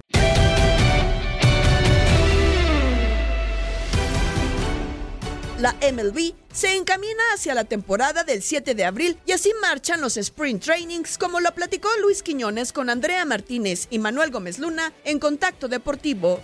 La 5.61 5.73
MLB 5.73 6.33
se 6.51 6.75
encamina 6.75 7.21
hacia 7.35 7.53
la 7.53 7.65
temporada 7.65 8.23
del 8.23 8.41
7 8.41 8.73
de 8.73 8.83
abril 8.83 9.19
y 9.27 9.33
así 9.33 9.51
marchan 9.61 10.01
los 10.01 10.17
sprint 10.17 10.63
trainings 10.63 11.19
como 11.19 11.39
lo 11.39 11.53
platicó 11.53 11.87
Luis 12.01 12.23
Quiñones 12.23 12.73
con 12.73 12.89
Andrea 12.89 13.25
Martínez 13.25 13.85
y 13.91 13.99
Manuel 13.99 14.31
Gómez 14.31 14.57
Luna 14.57 14.91
en 15.03 15.19
Contacto 15.19 15.67
Deportivo. 15.67 16.39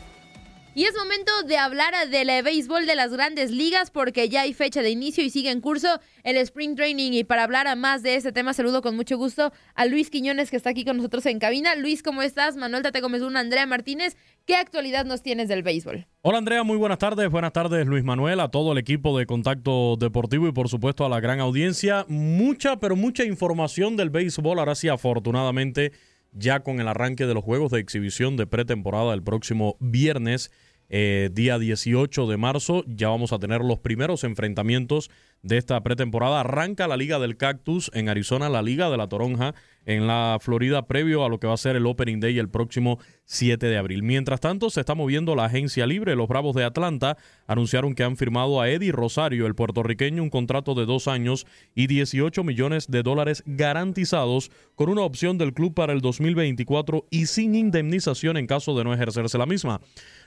Y 0.78 0.84
es 0.84 0.94
momento 0.96 1.32
de 1.48 1.58
hablar 1.58 1.96
del 2.12 2.28
béisbol 2.44 2.86
de 2.86 2.96
las 2.96 3.12
grandes 3.12 3.50
ligas 3.50 3.90
porque 3.90 4.30
ya 4.30 4.42
hay 4.42 4.54
fecha 4.54 4.84
de 4.84 4.92
inicio 4.92 5.24
y 5.24 5.32
sigue 5.32 5.50
en 5.50 5.60
curso 5.60 5.88
el 6.22 6.38
Spring 6.38 6.76
Training. 6.76 7.14
Y 7.14 7.24
para 7.24 7.46
hablar 7.46 7.76
más 7.76 8.04
de 8.04 8.14
este 8.14 8.32
tema, 8.32 8.54
saludo 8.54 8.84
con 8.84 8.96
mucho 8.96 9.18
gusto 9.18 9.52
a 9.74 9.86
Luis 9.88 10.12
Quiñones 10.12 10.52
que 10.52 10.56
está 10.56 10.70
aquí 10.70 10.86
con 10.86 10.98
nosotros 10.98 11.26
en 11.26 11.40
cabina. 11.40 11.76
Luis, 11.76 12.04
¿cómo 12.04 12.22
estás? 12.22 12.58
Manuel 12.58 12.84
Tate 12.84 13.02
Gómez 13.02 13.22
Luna, 13.22 13.40
Andrea 13.40 13.66
Martínez. 13.66 14.18
¿Qué 14.46 14.56
actualidad 14.56 15.06
nos 15.06 15.24
tienes 15.24 15.48
del 15.48 15.64
béisbol? 15.64 16.06
Hola 16.22 16.38
Andrea, 16.38 16.62
muy 16.62 16.78
buenas 16.78 17.00
tardes. 17.00 17.28
Buenas 17.32 17.54
tardes 17.54 17.88
Luis 17.88 18.04
Manuel, 18.04 18.40
a 18.40 18.52
todo 18.52 18.74
el 18.74 18.78
equipo 18.78 19.18
de 19.18 19.26
Contacto 19.26 19.96
Deportivo 19.96 20.48
y 20.48 20.52
por 20.52 20.70
supuesto 20.70 21.08
a 21.08 21.10
la 21.10 21.20
gran 21.20 21.40
audiencia. 21.40 22.06
Mucha, 22.08 22.80
pero 22.80 22.96
mucha 22.96 23.24
información 23.24 23.98
del 23.98 24.12
béisbol. 24.12 24.60
Ahora 24.60 24.76
sí, 24.76 24.90
afortunadamente, 24.90 25.92
ya 26.34 26.60
con 26.62 26.80
el 26.80 26.88
arranque 26.88 27.26
de 27.26 27.34
los 27.34 27.44
juegos 27.44 27.72
de 27.72 27.80
exhibición 27.80 28.38
de 28.38 28.46
pretemporada 28.46 29.16
el 29.16 29.24
próximo 29.24 29.76
viernes 29.80 30.52
eh, 30.90 31.30
día 31.32 31.60
18 31.60 32.28
de 32.28 32.38
marzo. 32.38 32.84
Ya 32.88 33.10
vamos 33.10 33.34
a 33.34 33.40
tener 33.40 33.62
los 33.62 33.80
primeros 33.80 34.24
enfrentamientos 34.24 35.10
de 35.42 35.58
esta 35.58 35.82
pretemporada. 35.84 36.42
Arranca 36.42 36.88
la 36.88 36.98
Liga 36.98 37.20
del 37.20 37.38
Cactus 37.38 37.92
en 37.94 38.10
Arizona, 38.10 38.50
la 38.50 38.62
Liga 38.62 38.90
de 38.90 38.98
la 38.98 39.08
Toronja 39.08 39.54
en 39.88 40.06
la 40.06 40.38
Florida, 40.42 40.86
previo 40.86 41.24
a 41.24 41.30
lo 41.30 41.40
que 41.40 41.48
va 41.48 41.54
a 41.54 41.58
ser 41.58 41.78
el 41.78 41.86
Opening 41.86 42.20
Day 42.20 42.38
el 42.38 42.50
próximo 42.50 43.00
7 43.24 43.68
de 43.68 43.78
abril. 43.78 44.04
Mientras 44.04 44.42
tanto, 44.42 44.70
se 44.70 44.82
está 44.82 44.96
moviendo 44.96 45.34
la 45.34 45.46
agencia 45.46 45.88
libre. 45.88 46.18
Los 46.18 46.28
Bravos 46.28 46.56
de 46.56 46.66
Atlanta 46.66 47.18
anunciaron 47.48 47.96
que 47.96 48.04
han 48.04 48.18
firmado 48.18 48.60
a 48.60 48.70
Eddie 48.70 48.92
Rosario, 48.92 49.48
el 49.48 49.56
puertorriqueño, 49.56 50.22
un 50.22 50.30
contrato 50.30 50.76
de 50.76 50.86
dos 50.86 51.08
años 51.08 51.48
y 51.74 51.88
18 51.88 52.44
millones 52.44 52.92
de 52.92 53.02
dólares 53.02 53.44
garantizados 53.46 54.52
con 54.76 54.90
una 54.90 55.04
opción 55.04 55.38
del 55.38 55.54
club 55.54 55.74
para 55.74 55.94
el 55.94 56.02
2024 56.02 57.06
y 57.10 57.28
sin 57.28 57.56
indemnización 57.56 58.36
en 58.36 58.46
caso 58.46 58.78
de 58.78 58.84
no 58.84 58.94
ejercerse 58.94 59.38
la 59.38 59.46
misma. 59.46 59.80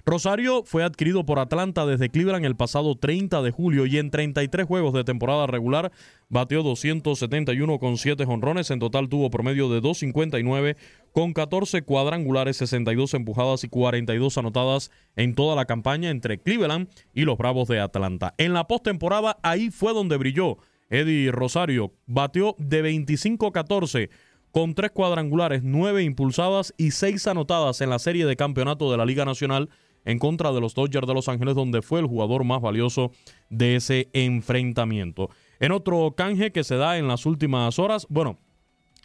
Rosario 0.06 0.62
fue 0.64 0.82
adquirido 0.82 1.26
por 1.26 1.38
Atlanta 1.38 1.84
desde 1.84 2.08
Cleveland 2.08 2.46
el 2.46 2.56
pasado 2.56 2.96
30 2.96 3.42
de 3.42 3.50
julio 3.50 3.84
y 3.84 3.98
en 3.98 4.10
33 4.10 4.66
juegos 4.66 4.94
de 4.94 5.04
temporada 5.04 5.46
regular 5.46 5.92
bateó 6.30 6.62
271 6.62 7.78
con 7.78 7.98
7 7.98 8.24
jonrones. 8.24 8.70
En 8.70 8.78
total 8.78 9.10
tuvo 9.10 9.30
promedio 9.30 9.49
de 9.54 9.80
259 9.80 10.76
con 11.12 11.32
14 11.32 11.82
cuadrangulares, 11.82 12.56
62 12.58 13.14
empujadas 13.14 13.64
y 13.64 13.68
42 13.68 14.38
anotadas 14.38 14.90
en 15.16 15.34
toda 15.34 15.56
la 15.56 15.64
campaña 15.64 16.10
entre 16.10 16.38
Cleveland 16.38 16.88
y 17.12 17.22
los 17.22 17.36
Bravos 17.36 17.68
de 17.68 17.80
Atlanta. 17.80 18.34
En 18.38 18.52
la 18.52 18.66
postemporada 18.66 19.38
ahí 19.42 19.70
fue 19.70 19.92
donde 19.92 20.16
brilló 20.16 20.58
Eddie 20.88 21.32
Rosario. 21.32 21.92
Bateó 22.06 22.54
de 22.58 22.84
25-14 22.84 24.10
con 24.52 24.74
3 24.74 24.90
cuadrangulares, 24.90 25.62
9 25.62 26.02
impulsadas 26.02 26.74
y 26.76 26.90
6 26.90 27.26
anotadas 27.28 27.80
en 27.80 27.90
la 27.90 27.98
serie 27.98 28.26
de 28.26 28.36
campeonato 28.36 28.90
de 28.90 28.96
la 28.96 29.06
Liga 29.06 29.24
Nacional 29.24 29.68
en 30.04 30.18
contra 30.18 30.52
de 30.52 30.60
los 30.60 30.74
Dodgers 30.74 31.06
de 31.06 31.14
Los 31.14 31.28
Ángeles, 31.28 31.54
donde 31.54 31.82
fue 31.82 32.00
el 32.00 32.06
jugador 32.06 32.44
más 32.44 32.60
valioso 32.60 33.12
de 33.48 33.76
ese 33.76 34.08
enfrentamiento. 34.12 35.30
En 35.60 35.72
otro 35.72 36.14
canje 36.16 36.52
que 36.52 36.64
se 36.64 36.76
da 36.76 36.98
en 36.98 37.06
las 37.06 37.26
últimas 37.26 37.78
horas, 37.78 38.06
bueno, 38.08 38.38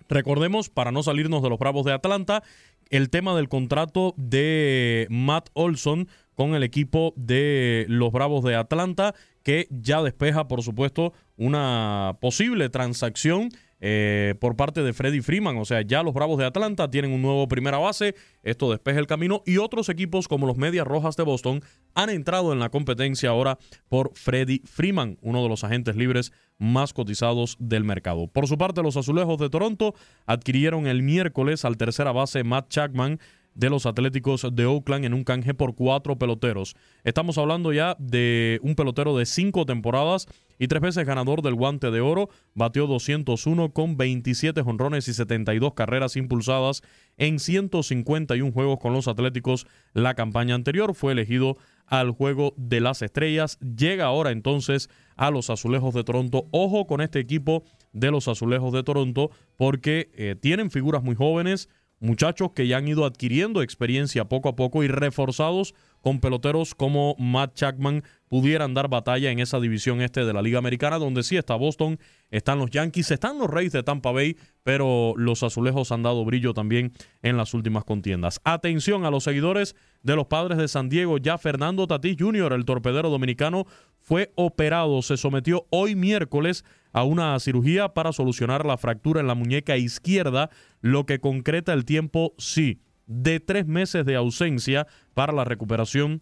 recordemos, 0.10 0.70
para 0.70 0.92
no 0.92 1.04
salirnos 1.04 1.42
de 1.44 1.50
los 1.50 1.60
Bravos 1.60 1.86
de 1.86 1.94
Atlanta, 1.94 2.44
el 2.90 3.10
tema 3.10 3.36
del 3.36 3.50
contrato 3.50 4.14
de 4.18 5.08
Matt 5.10 5.50
Olson 5.54 6.08
con 6.36 6.54
el 6.54 6.64
equipo 6.64 7.14
de 7.16 7.86
los 7.88 8.12
Bravos 8.12 8.44
de 8.44 8.56
Atlanta, 8.56 9.16
que 9.44 9.68
ya 9.72 10.02
despeja, 10.02 10.48
por 10.48 10.64
supuesto, 10.64 11.14
una 11.38 12.18
posible 12.20 12.70
transacción 12.70 13.50
eh, 13.80 14.36
por 14.40 14.56
parte 14.56 14.82
de 14.84 14.94
Freddy 14.94 15.22
Freeman. 15.22 15.58
O 15.58 15.66
sea, 15.66 15.82
ya 15.82 16.04
los 16.04 16.14
Bravos 16.14 16.38
de 16.38 16.46
Atlanta 16.46 16.90
tienen 16.90 17.12
un 17.12 17.22
nuevo 17.22 17.48
primera 17.48 17.78
base, 17.78 18.16
esto 18.44 18.72
despeja 18.72 19.00
el 19.00 19.08
camino 19.08 19.44
y 19.46 19.58
otros 19.58 19.90
equipos 19.90 20.28
como 20.28 20.48
los 20.48 20.58
Medias 20.58 20.88
Rojas 20.88 21.16
de 21.16 21.24
Boston 21.24 21.62
han 21.94 22.10
entrado 22.10 22.54
en 22.54 22.60
la 22.60 22.70
competencia 22.70 23.30
ahora 23.30 23.58
por 23.90 24.12
Freddy 24.16 24.62
Freeman, 24.66 25.18
uno 25.22 25.44
de 25.44 25.50
los 25.50 25.64
agentes 25.64 25.96
libres 25.96 26.32
más 26.58 26.94
cotizados 26.94 27.58
del 27.60 27.84
mercado. 27.84 28.28
Por 28.28 28.48
su 28.48 28.58
parte, 28.58 28.82
los 28.82 28.98
Azulejos 28.98 29.38
de 29.38 29.50
Toronto 29.50 29.94
adquirieron 30.26 30.88
el 30.88 31.04
miércoles 31.04 31.66
al 31.66 31.78
tercera 31.78 32.12
base 32.12 32.44
Matt 32.44 32.70
Chapman 32.70 33.20
de 33.56 33.70
los 33.70 33.86
Atléticos 33.86 34.46
de 34.52 34.66
Oakland 34.66 35.06
en 35.06 35.14
un 35.14 35.24
canje 35.24 35.54
por 35.54 35.76
cuatro 35.76 36.18
peloteros. 36.18 36.76
Estamos 37.04 37.38
hablando 37.38 37.74
ya 37.74 37.96
de 37.98 38.60
un 38.62 38.76
pelotero 38.76 39.18
de 39.18 39.26
cinco 39.26 39.66
temporadas 39.66 40.28
y 40.60 40.68
tres 40.68 40.82
veces 40.82 41.06
ganador 41.06 41.42
del 41.42 41.56
guante 41.56 41.90
de 41.90 42.02
oro. 42.02 42.30
Batió 42.54 42.86
201 42.86 43.72
con 43.72 43.98
27 43.98 44.62
jonrones 44.62 45.08
y 45.08 45.14
72 45.14 45.74
carreras 45.74 46.16
impulsadas 46.16 46.84
en 47.18 47.40
151 47.40 48.52
juegos 48.52 48.80
con 48.80 48.94
los 48.94 49.08
Atléticos. 49.08 49.66
La 49.94 50.14
campaña 50.14 50.56
anterior 50.56 50.94
fue 50.94 51.14
elegido 51.14 51.58
al 51.88 52.12
juego 52.12 52.54
de 52.58 52.82
las 52.82 53.02
estrellas. 53.02 53.58
Llega 53.60 54.06
ahora 54.06 54.32
entonces 54.32 54.90
a 55.16 55.32
los 55.32 55.50
Azulejos 55.50 55.94
de 55.94 56.04
Toronto. 56.04 56.48
Ojo 56.52 56.88
con 56.88 57.00
este 57.02 57.20
equipo 57.20 57.64
de 57.94 58.12
los 58.12 58.28
Azulejos 58.28 58.74
de 58.74 58.84
Toronto 58.84 59.32
porque 59.56 60.12
eh, 60.16 60.36
tienen 60.40 60.72
figuras 60.72 61.04
muy 61.04 61.16
jóvenes 61.16 61.70
muchachos 62.06 62.52
que 62.56 62.68
ya 62.68 62.78
han 62.78 62.88
ido 62.88 63.06
adquiriendo 63.06 63.62
experiencia 63.62 64.26
poco 64.26 64.50
a 64.50 64.56
poco 64.56 64.84
y 64.84 64.88
reforzados 64.88 65.74
con 66.02 66.20
peloteros 66.20 66.76
como 66.76 67.16
Matt 67.18 67.56
Chapman 67.56 68.04
pudieran 68.28 68.76
dar 68.76 68.90
batalla 68.90 69.32
en 69.32 69.40
esa 69.40 69.60
división 69.60 70.02
este 70.02 70.24
de 70.24 70.34
la 70.34 70.44
Liga 70.44 70.60
Americana, 70.60 71.00
donde 71.00 71.24
sí 71.24 71.36
está 71.36 71.56
Boston, 71.56 71.98
están 72.30 72.60
los 72.60 72.70
Yankees, 72.70 73.10
están 73.10 73.40
los 73.40 73.50
Reyes 73.50 73.72
de 73.74 73.82
Tampa 73.82 74.12
Bay, 74.12 74.38
pero 74.62 75.14
los 75.18 75.42
azulejos 75.42 75.92
han 75.92 76.04
dado 76.04 76.24
brillo 76.24 76.54
también 76.54 76.94
en 77.24 77.38
las 77.38 77.56
últimas 77.56 77.86
contiendas. 77.86 78.40
Atención 78.44 79.04
a 79.04 79.10
los 79.10 79.24
seguidores 79.24 79.76
de 80.04 80.16
los 80.16 80.28
padres 80.28 80.60
de 80.60 80.68
San 80.68 80.90
Diego, 80.90 81.18
ya 81.18 81.40
Fernando 81.40 81.88
Tatís 81.88 82.18
Jr., 82.20 82.54
el 82.54 82.66
torpedero 82.66 83.10
dominicano, 83.10 83.66
fue 84.06 84.32
operado, 84.36 85.02
se 85.02 85.18
sometió 85.18 85.66
hoy 85.72 85.96
miércoles 85.96 86.64
a 86.94 87.04
una 87.04 87.40
cirugía 87.40 87.96
para 87.96 88.14
solucionar 88.14 88.64
la 88.64 88.78
fractura 88.78 89.20
en 89.20 89.26
la 89.26 89.34
muñeca 89.34 89.78
izquierda, 89.78 90.52
lo 90.80 91.08
que 91.08 91.20
concreta 91.20 91.74
el 91.74 91.86
tiempo, 91.86 92.36
sí, 92.38 92.82
de 93.08 93.40
tres 93.40 93.66
meses 93.66 94.06
de 94.06 94.16
ausencia 94.16 94.86
para 95.16 95.34
la 95.34 95.44
recuperación 95.44 96.22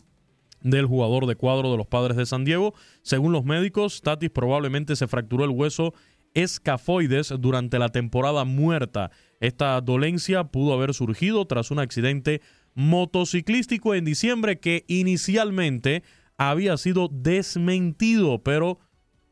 del 0.61 0.85
jugador 0.85 1.25
de 1.25 1.35
cuadro 1.35 1.71
de 1.71 1.77
los 1.77 1.85
padres 1.85 2.15
de 2.15 2.25
San 2.25 2.45
Diego. 2.45 2.73
Según 3.01 3.33
los 3.33 3.43
médicos, 3.43 4.01
Tatis 4.01 4.29
probablemente 4.29 4.95
se 4.95 5.09
fracturó 5.09 5.43
el 5.43 5.51
hueso 5.51 5.93
escafoides 6.33 7.33
durante 7.37 7.79
la 7.79 7.89
temporada 7.89 8.45
muerta. 8.45 9.11
Esta 9.41 9.81
dolencia 9.81 10.45
pudo 10.45 10.73
haber 10.73 10.93
surgido 10.93 11.45
tras 11.47 11.69
un 11.69 11.79
accidente 11.79 12.41
motociclístico 12.75 13.93
en 13.93 14.05
diciembre 14.05 14.61
que 14.61 14.85
inicialmente 14.87 16.01
había 16.37 16.77
sido 16.77 17.09
desmentido, 17.11 18.43
pero 18.43 18.79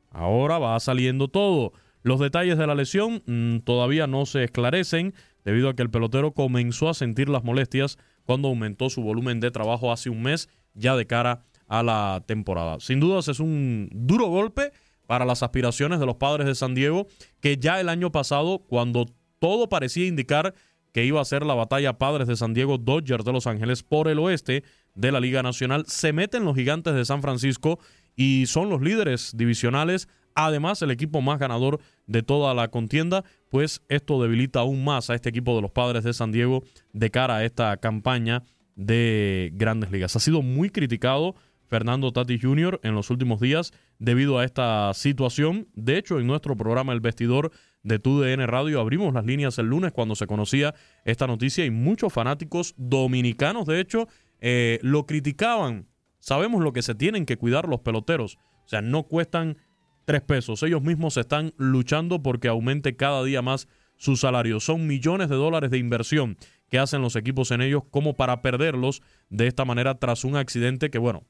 ahora 0.09 0.59
va 0.59 0.79
saliendo 0.79 1.27
todo. 1.27 1.73
Los 2.03 2.19
detalles 2.19 2.57
de 2.57 2.67
la 2.67 2.75
lesión 2.75 3.23
mm, 3.25 3.59
todavía 3.59 4.07
no 4.07 4.25
se 4.25 4.43
esclarecen 4.43 5.13
debido 5.45 5.69
a 5.69 5.75
que 5.75 5.83
el 5.83 5.89
pelotero 5.89 6.33
comenzó 6.33 6.89
a 6.89 6.93
sentir 6.93 7.29
las 7.29 7.43
molestias 7.43 7.97
cuando 8.25 8.47
aumentó 8.47 8.89
su 8.89 9.01
volumen 9.01 9.39
de 9.39 9.51
trabajo 9.51 9.91
hace 9.91 10.09
un 10.09 10.21
mes 10.21 10.49
ya 10.73 10.95
de 10.95 11.07
cara 11.07 11.43
a 11.67 11.83
la 11.83 12.23
temporada. 12.25 12.79
Sin 12.79 12.99
dudas 12.99 13.27
es 13.27 13.39
un 13.39 13.89
duro 13.91 14.27
golpe 14.27 14.71
para 15.07 15.25
las 15.25 15.43
aspiraciones 15.43 15.99
de 15.99 16.05
los 16.05 16.15
padres 16.15 16.47
de 16.47 16.55
San 16.55 16.75
Diego, 16.75 17.07
que 17.39 17.57
ya 17.57 17.79
el 17.79 17.89
año 17.89 18.11
pasado, 18.11 18.59
cuando 18.59 19.05
todo 19.39 19.69
parecía 19.69 20.07
indicar 20.07 20.53
que 20.91 21.05
iba 21.05 21.21
a 21.21 21.25
ser 21.25 21.45
la 21.45 21.53
batalla 21.53 21.97
Padres 21.97 22.27
de 22.27 22.35
San 22.35 22.53
Diego 22.53 22.77
Dodgers 22.77 23.25
de 23.25 23.33
Los 23.33 23.47
Ángeles 23.47 23.83
por 23.83 24.07
el 24.07 24.19
oeste 24.19 24.63
de 24.95 25.11
la 25.11 25.19
Liga 25.19 25.43
Nacional, 25.43 25.85
se 25.87 26.13
meten 26.13 26.45
los 26.45 26.55
gigantes 26.55 26.93
de 26.93 27.05
San 27.05 27.21
Francisco 27.21 27.79
y 28.15 28.45
son 28.47 28.69
los 28.69 28.81
líderes 28.81 29.31
divisionales 29.35 30.07
además 30.35 30.81
el 30.81 30.91
equipo 30.91 31.21
más 31.21 31.39
ganador 31.39 31.79
de 32.07 32.23
toda 32.23 32.53
la 32.53 32.69
contienda, 32.69 33.23
pues 33.49 33.81
esto 33.89 34.21
debilita 34.21 34.59
aún 34.59 34.83
más 34.83 35.09
a 35.09 35.15
este 35.15 35.29
equipo 35.29 35.55
de 35.55 35.61
los 35.61 35.71
padres 35.71 36.03
de 36.03 36.13
San 36.13 36.31
Diego 36.31 36.63
de 36.93 37.09
cara 37.11 37.37
a 37.37 37.45
esta 37.45 37.77
campaña 37.77 38.43
de 38.75 39.51
grandes 39.53 39.91
ligas. 39.91 40.15
Ha 40.15 40.19
sido 40.19 40.41
muy 40.41 40.69
criticado 40.69 41.35
Fernando 41.67 42.11
Tati 42.11 42.39
Jr. 42.39 42.79
en 42.83 42.95
los 42.95 43.09
últimos 43.09 43.39
días 43.39 43.71
debido 43.99 44.39
a 44.39 44.45
esta 44.45 44.93
situación. 44.93 45.67
De 45.73 45.97
hecho, 45.97 46.19
en 46.19 46.27
nuestro 46.27 46.55
programa 46.57 46.93
El 46.93 46.99
Vestidor 46.99 47.51
de 47.83 47.97
TUDN 47.97 48.45
Radio 48.47 48.79
abrimos 48.79 49.13
las 49.13 49.25
líneas 49.25 49.57
el 49.57 49.67
lunes 49.67 49.91
cuando 49.91 50.15
se 50.15 50.27
conocía 50.27 50.75
esta 51.05 51.27
noticia 51.27 51.65
y 51.65 51.71
muchos 51.71 52.11
fanáticos 52.13 52.73
dominicanos, 52.77 53.65
de 53.65 53.79
hecho, 53.79 54.07
eh, 54.41 54.79
lo 54.81 55.05
criticaban. 55.05 55.87
Sabemos 56.19 56.61
lo 56.61 56.73
que 56.73 56.81
se 56.81 56.95
tienen 56.95 57.25
que 57.25 57.37
cuidar 57.37 57.67
los 57.67 57.79
peloteros. 57.81 58.37
O 58.65 58.67
sea, 58.67 58.81
no 58.81 59.03
cuestan 59.03 59.57
tres 60.05 60.21
pesos. 60.21 60.61
Ellos 60.63 60.81
mismos 60.81 61.17
están 61.17 61.53
luchando 61.57 62.21
porque 62.21 62.47
aumente 62.47 62.95
cada 62.95 63.23
día 63.23 63.41
más 63.41 63.67
su 63.97 64.17
salario. 64.17 64.59
Son 64.59 64.87
millones 64.87 65.29
de 65.29 65.35
dólares 65.35 65.71
de 65.71 65.77
inversión 65.77 66.37
que 66.69 66.79
hacen 66.79 67.01
los 67.01 67.15
equipos 67.15 67.51
en 67.51 67.61
ellos 67.61 67.83
como 67.91 68.15
para 68.15 68.41
perderlos 68.41 69.01
de 69.29 69.47
esta 69.47 69.65
manera 69.65 69.99
tras 69.99 70.23
un 70.23 70.35
accidente 70.35 70.89
que, 70.89 70.97
bueno, 70.97 71.23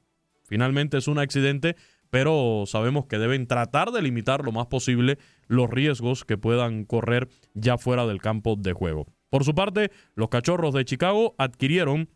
finalmente 0.44 0.96
es 0.96 1.08
un 1.08 1.18
accidente, 1.18 1.76
pero 2.10 2.64
sabemos 2.66 3.06
que 3.06 3.18
deben 3.18 3.46
tratar 3.46 3.90
de 3.90 4.02
limitar 4.02 4.44
lo 4.44 4.52
más 4.52 4.66
posible 4.66 5.18
los 5.48 5.68
riesgos 5.68 6.24
que 6.24 6.38
puedan 6.38 6.84
correr 6.84 7.28
ya 7.54 7.76
fuera 7.76 8.06
del 8.06 8.20
campo 8.20 8.56
de 8.56 8.72
juego. 8.72 9.06
Por 9.30 9.44
su 9.44 9.54
parte, 9.54 9.90
los 10.14 10.28
cachorros 10.28 10.74
de 10.74 10.84
Chicago 10.84 11.34
adquirieron 11.38 12.08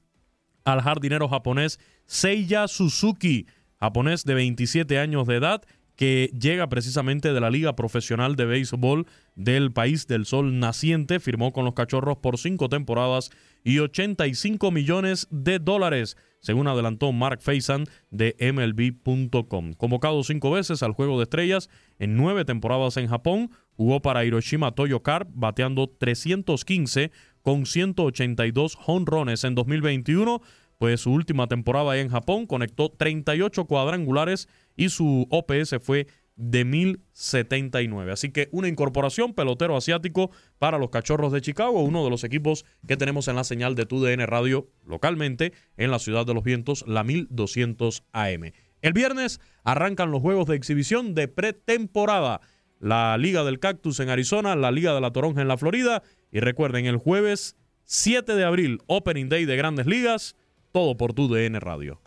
al 0.67 0.83
jardinero 0.83 1.29
japonés 1.29 1.81
Seiya 2.05 2.69
Suzuki, 2.69 3.47
japonés 3.81 4.25
de 4.25 4.35
27 4.35 4.99
años 4.99 5.27
de 5.27 5.37
edad, 5.37 5.63
que 5.97 6.31
llega 6.39 6.69
precisamente 6.69 7.33
de 7.33 7.41
la 7.41 7.51
Liga 7.51 7.75
Profesional 7.75 8.37
de 8.37 8.45
Béisbol 8.45 9.07
del 9.35 9.73
país 9.73 10.07
del 10.07 10.27
sol 10.27 10.59
naciente. 10.59 11.21
Firmó 11.21 11.53
con 11.53 11.65
los 11.65 11.73
Cachorros 11.73 12.19
por 12.19 12.37
cinco 12.37 12.69
temporadas 12.69 13.31
y 13.65 13.79
85 13.79 14.71
millones 14.71 15.27
de 15.31 15.59
dólares, 15.59 16.17
según 16.41 16.69
adelantó 16.69 17.13
Mark 17.13 17.41
Faison 17.41 17.87
de 18.11 18.37
MLB.com. 18.39 19.73
Convocado 19.73 20.23
cinco 20.23 20.51
veces 20.51 20.83
al 20.83 20.93
Juego 20.93 21.17
de 21.17 21.25
Estrellas 21.25 21.71
en 21.99 22.17
nueve 22.17 22.45
temporadas 22.45 22.99
en 22.99 23.09
Japón, 23.09 23.51
jugó 23.73 24.03
para 24.03 24.25
Hiroshima 24.25 24.73
Toyo 24.73 25.03
Carp, 25.03 25.31
bateando 25.33 25.89
315 25.89 27.11
con 27.47 27.65
182 27.65 28.77
honrones 28.87 29.45
en 29.45 29.55
2021 29.55 30.43
pues 30.79 31.03
su 31.03 31.13
última 31.13 31.47
temporada 31.47 31.97
en 31.97 32.09
Japón 32.09 32.45
conectó 32.45 32.91
38 32.91 33.67
cuadrangulares 33.67 34.49
y 34.77 34.89
su 34.89 35.29
OPS 35.31 35.77
fue 35.81 36.09
de 36.35 36.65
1079. 36.65 38.11
Así 38.11 38.33
que 38.33 38.49
una 38.51 38.67
incorporación 38.67 39.33
pelotero 39.33 39.77
asiático 39.77 40.33
para 40.59 40.79
los 40.79 40.91
Cachorros 40.91 41.31
de 41.31 41.41
Chicago, 41.41 41.85
uno 41.85 42.03
de 42.03 42.11
los 42.11 42.25
equipos 42.25 42.65
que 42.89 42.97
tenemos 42.97 43.29
en 43.29 43.37
la 43.37 43.45
señal 43.45 43.77
de 43.77 43.87
TUDN 43.87 44.27
Radio 44.27 44.69
localmente 44.85 45.53
en 45.77 45.93
la 45.93 46.01
Ciudad 46.01 46.27
de 46.27 46.35
los 46.35 46.43
Vientos, 46.43 46.85
la 46.89 47.05
1200 47.05 48.03
AM. 48.13 48.51
El 48.83 48.93
viernes 48.93 49.41
arrancan 49.63 50.11
los 50.11 50.21
juegos 50.21 50.47
de 50.47 50.57
exhibición 50.57 51.15
de 51.15 51.29
pretemporada. 51.29 52.41
La 52.81 53.17
Liga 53.17 53.43
del 53.45 53.59
Cactus 53.61 54.01
en 54.01 54.11
Arizona, 54.11 54.55
la 54.57 54.71
Liga 54.71 54.95
de 54.95 55.01
la 55.01 55.13
Toronja 55.13 55.41
en 55.41 55.49
la 55.49 55.57
Florida. 55.57 56.03
Y 56.33 56.41
recuerden, 56.41 56.87
el 56.87 56.97
jueves 56.97 57.57
7 57.85 58.35
de 58.35 58.45
abril, 58.45 58.81
Opening 58.87 59.29
Day 59.29 59.45
de 59.45 59.57
Grandes 59.57 59.87
Ligas 59.87 60.37
todo 60.77 60.95
por 60.95 61.15
tu 61.15 61.27
DN 61.27 61.59
Radio. 61.59 62.03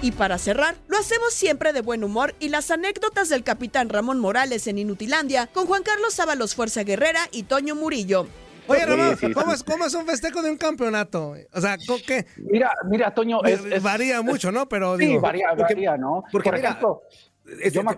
Y 0.00 0.12
para 0.12 0.38
cerrar, 0.38 0.76
lo 0.86 0.96
hacemos 0.96 1.34
siempre 1.34 1.74
de 1.74 1.82
buen 1.82 2.04
humor 2.04 2.34
y 2.40 2.48
las 2.48 2.70
anécdotas 2.70 3.28
del 3.28 3.44
capitán 3.44 3.90
Ramón 3.90 4.18
Morales 4.18 4.66
en 4.66 4.78
Inutilandia 4.78 5.46
con 5.48 5.66
Juan 5.66 5.82
Carlos 5.82 6.18
Ábalos 6.18 6.54
Fuerza 6.54 6.84
Guerrera 6.84 7.20
y 7.30 7.42
Toño 7.42 7.74
Murillo. 7.74 8.26
Oye, 8.68 8.86
Ramón, 8.86 9.18
¿cómo 9.34 9.52
es, 9.52 9.62
¿cómo 9.62 9.84
es 9.84 9.94
un 9.94 10.06
festejo 10.06 10.40
de 10.40 10.50
un 10.50 10.56
campeonato? 10.56 11.34
O 11.52 11.60
sea, 11.60 11.76
¿qué? 12.06 12.24
Mira, 12.36 12.70
mira, 12.84 13.12
Toño, 13.12 13.42
es, 13.44 13.82
varía 13.82 14.22
mucho, 14.22 14.52
¿no? 14.52 14.68
Pero 14.70 14.96
sí, 14.96 15.06
digo, 15.06 15.20
varía, 15.20 15.52
varía, 15.52 15.96
¿no? 15.96 16.24
Porque 16.32 16.50
Por 16.50 16.58
ejemplo, 16.58 17.02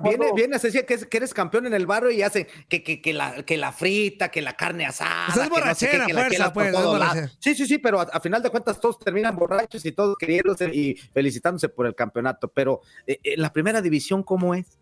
viene, 0.02 0.32
viene 0.34 0.56
a 0.56 0.58
decir 0.58 0.86
que, 0.86 0.98
que, 0.98 1.16
eres 1.16 1.34
campeón 1.34 1.66
en 1.66 1.74
el 1.74 1.86
barrio 1.86 2.10
y 2.10 2.22
hacen 2.22 2.46
que, 2.68 2.82
que, 2.82 3.00
que, 3.00 3.12
la, 3.12 3.42
que 3.42 3.56
la 3.56 3.72
frita, 3.72 4.30
que 4.30 4.40
la 4.40 4.54
carne 4.54 4.86
asada. 4.86 5.26
Pues 5.26 5.44
es 5.44 5.50
borrachera, 5.50 6.06
no 6.06 6.14
fuerza, 6.14 6.52
pues. 6.52 7.36
Sí, 7.38 7.54
sí, 7.54 7.66
sí, 7.66 7.78
pero 7.78 8.00
a, 8.00 8.20
final 8.20 8.42
de 8.42 8.50
cuentas 8.50 8.80
todos 8.80 8.98
terminan 8.98 9.36
borrachos 9.36 9.84
y 9.84 9.92
todos 9.92 10.16
queriéndose 10.16 10.74
y 10.74 10.94
felicitándose 10.94 11.68
por 11.68 11.86
el 11.86 11.94
campeonato. 11.94 12.48
Pero 12.48 12.80
eh, 13.06 13.18
eh, 13.22 13.36
la 13.36 13.52
primera 13.52 13.82
división, 13.82 14.22
¿cómo 14.22 14.54
es? 14.54 14.78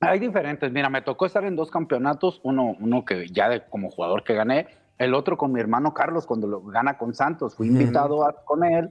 Hay 0.00 0.18
diferentes. 0.18 0.70
Mira, 0.72 0.90
me 0.90 1.02
tocó 1.02 1.26
estar 1.26 1.44
en 1.44 1.56
dos 1.56 1.70
campeonatos. 1.70 2.40
Uno, 2.42 2.76
uno 2.80 3.04
que 3.04 3.28
ya 3.28 3.48
de, 3.48 3.64
como 3.66 3.90
jugador 3.90 4.24
que 4.24 4.34
gané, 4.34 4.66
el 4.98 5.14
otro 5.14 5.36
con 5.36 5.52
mi 5.52 5.60
hermano 5.60 5.94
Carlos 5.94 6.26
cuando 6.26 6.46
lo 6.46 6.60
gana 6.62 6.98
con 6.98 7.14
Santos. 7.14 7.54
Fui 7.54 7.68
invitado 7.68 8.26
a, 8.26 8.44
con 8.44 8.64
él 8.64 8.90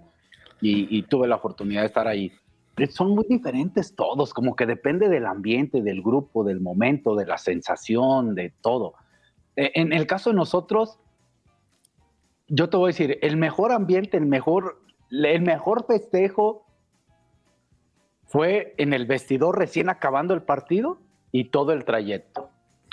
y, 0.62 0.98
y 0.98 1.04
tuve 1.04 1.28
la 1.28 1.36
oportunidad 1.36 1.82
de 1.82 1.88
estar 1.88 2.08
ahí 2.08 2.32
son 2.90 3.12
muy 3.12 3.26
diferentes 3.28 3.96
todos, 3.96 4.34
como 4.34 4.56
que 4.56 4.66
depende 4.66 5.10
del 5.10 5.26
ambiente, 5.26 5.82
del 5.82 6.02
grupo, 6.02 6.44
del 6.44 6.62
momento, 6.62 7.16
de 7.16 7.26
la 7.26 7.38
sensación, 7.38 8.36
de 8.36 8.54
todo. 8.62 8.96
E, 9.56 9.72
en 9.76 9.94
el 9.94 10.08
caso 10.08 10.30
de 10.30 10.36
nosotros, 10.36 11.00
yo 12.48 12.70
te 12.70 12.78
voy 12.78 12.88
a 12.88 12.94
decir, 12.94 13.20
el 13.22 13.38
mejor 13.38 13.72
ambiente, 13.72 14.18
el 14.18 14.26
mejor, 14.26 14.82
el 15.10 15.42
mejor 15.42 15.86
festejo 15.86 16.66
fue 18.26 18.74
en 18.78 18.94
el 18.94 19.06
vestidor 19.06 19.58
recién 19.58 19.90
acabando 19.90 20.34
el 20.34 20.42
partido 20.42 21.00
y 21.32 21.46
todo 21.46 21.74
el 21.74 21.86
trayecto. 21.86 22.50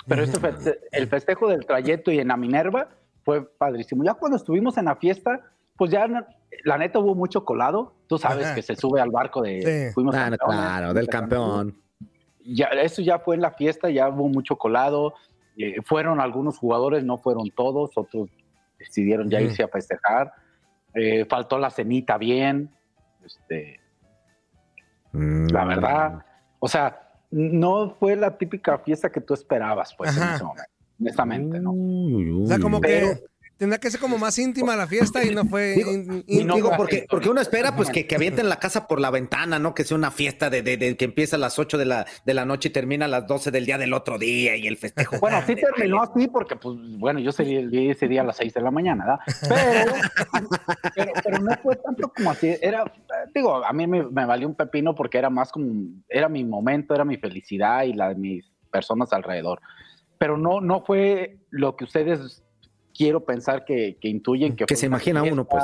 Pero 0.07 0.23
este 0.23 0.79
el 0.91 1.07
festejo 1.07 1.47
del 1.47 1.65
trayecto 1.65 2.11
y 2.11 2.19
en 2.19 2.29
la 2.29 2.37
Minerva 2.37 2.89
fue 3.23 3.45
padrísimo. 3.45 4.03
Ya 4.03 4.15
cuando 4.15 4.37
estuvimos 4.37 4.77
en 4.77 4.85
la 4.85 4.95
fiesta, 4.95 5.51
pues 5.79 5.91
ya 5.91 6.07
la 6.65 6.77
neta 6.77 6.99
hubo 6.99 7.15
mucho 7.15 7.45
colado. 7.45 7.95
Tú 8.07 8.17
sabes 8.17 8.49
que 8.49 8.61
se 8.61 8.75
sube 8.75 8.99
al 8.99 9.11
barco 9.11 9.41
de. 9.41 9.91
Fuimos 9.93 10.13
ah, 10.13 10.29
claro, 10.37 10.93
del 10.93 11.07
campeón. 11.07 11.81
Ya, 12.43 12.65
eso 12.67 13.01
ya 13.01 13.19
fue 13.19 13.35
en 13.35 13.41
la 13.41 13.51
fiesta, 13.51 13.89
ya 13.89 14.09
hubo 14.09 14.27
mucho 14.27 14.57
colado. 14.57 15.13
Eh, 15.57 15.77
fueron 15.85 16.19
algunos 16.19 16.57
jugadores, 16.57 17.05
no 17.05 17.17
fueron 17.17 17.49
todos, 17.55 17.91
otros 17.95 18.29
decidieron 18.77 19.29
ya 19.29 19.39
irse 19.39 19.63
a 19.63 19.69
festejar. 19.69 20.33
Eh, 20.93 21.25
faltó 21.25 21.57
la 21.57 21.69
cenita 21.69 22.17
bien. 22.17 22.69
Este, 23.25 23.79
La 25.13 25.63
verdad, 25.63 26.13
mm. 26.13 26.21
o 26.59 26.67
sea, 26.67 27.09
no 27.31 27.95
fue 27.99 28.17
la 28.17 28.37
típica 28.37 28.79
fiesta 28.79 29.09
que 29.09 29.21
tú 29.21 29.33
esperabas, 29.33 29.95
pues, 29.95 30.17
en 30.17 30.23
ese 30.23 30.43
momento, 30.43 30.71
honestamente, 30.99 31.59
¿no? 31.59 31.71
o 32.43 32.47
sea, 32.47 32.59
como 32.59 32.81
que 32.81 33.28
Tendría 33.59 33.77
que 33.77 33.91
ser 33.91 33.99
como 33.99 34.17
más 34.17 34.39
íntima 34.39 34.73
la 34.77 34.87
fiesta 34.87 35.21
y 35.21 35.35
no 35.35 35.43
fue. 35.43 35.75
Digo, 36.27 36.71
porque, 36.77 37.05
porque 37.09 37.27
uno 37.27 37.41
espera 37.41 37.75
pues 37.75 37.89
que, 37.89 38.07
que, 38.07 38.15
avienten 38.15 38.47
la 38.47 38.57
casa 38.57 38.87
por 38.87 39.01
la 39.01 39.11
ventana, 39.11 39.59
¿no? 39.59 39.73
Que 39.73 39.83
sea 39.83 39.97
una 39.97 40.11
fiesta 40.11 40.49
de, 40.49 40.61
de, 40.61 40.95
que 40.95 41.03
empieza 41.03 41.35
a 41.35 41.39
las 41.39 41.59
8 41.59 41.77
de 41.77 41.83
la, 41.83 42.05
de 42.23 42.33
la 42.33 42.45
noche 42.45 42.69
y 42.69 42.71
termina 42.71 43.03
a 43.03 43.07
las 43.09 43.27
12 43.27 43.51
del 43.51 43.65
día 43.65 43.77
del 43.77 43.91
otro 43.91 44.17
día 44.17 44.55
y 44.55 44.65
el 44.65 44.77
festejo. 44.77 45.19
Bueno, 45.19 45.41
sí 45.45 45.57
terminó 45.57 46.01
así 46.01 46.29
porque, 46.29 46.55
pues, 46.55 46.77
bueno, 46.97 47.19
yo 47.19 47.33
sería 47.33 47.91
ese 47.91 48.07
día 48.07 48.21
a 48.21 48.23
las 48.23 48.37
6 48.37 48.53
de 48.53 48.61
la 48.61 48.71
mañana, 48.71 49.19
¿verdad? 49.35 50.39
Pero, 50.95 51.11
pero, 51.23 51.39
no 51.39 51.51
fue 51.61 51.75
tanto 51.75 52.13
como 52.15 52.31
así. 52.31 52.55
Era, 52.61 52.85
digo, 53.35 53.63
a 53.63 53.73
mí 53.73 53.87
me, 53.87 54.03
me 54.03 54.25
valió 54.25 54.47
un 54.47 54.55
pepino 54.55 54.95
porque 54.95 55.17
era 55.17 55.29
más 55.29 55.51
como, 55.51 55.69
era 56.07 56.29
mi 56.29 56.45
momento, 56.45 56.95
era 56.95 57.03
mi 57.03 57.17
felicidad 57.17 57.83
y 57.83 57.93
la 57.93 58.09
de 58.09 58.15
mis 58.15 58.49
personas 58.71 59.11
alrededor. 59.11 59.61
Pero 60.17 60.37
no, 60.37 60.61
no 60.61 60.81
fue 60.81 61.39
lo 61.49 61.75
que 61.75 61.83
ustedes 61.83 62.41
quiero 62.99 63.23
pensar 63.23 63.63
que, 63.63 63.97
intuyen 64.01 64.57
que... 64.57 64.65
Que 64.65 64.75
se 64.75 64.87
imagina 64.87 65.23
uno, 65.23 65.45
pues. 65.45 65.63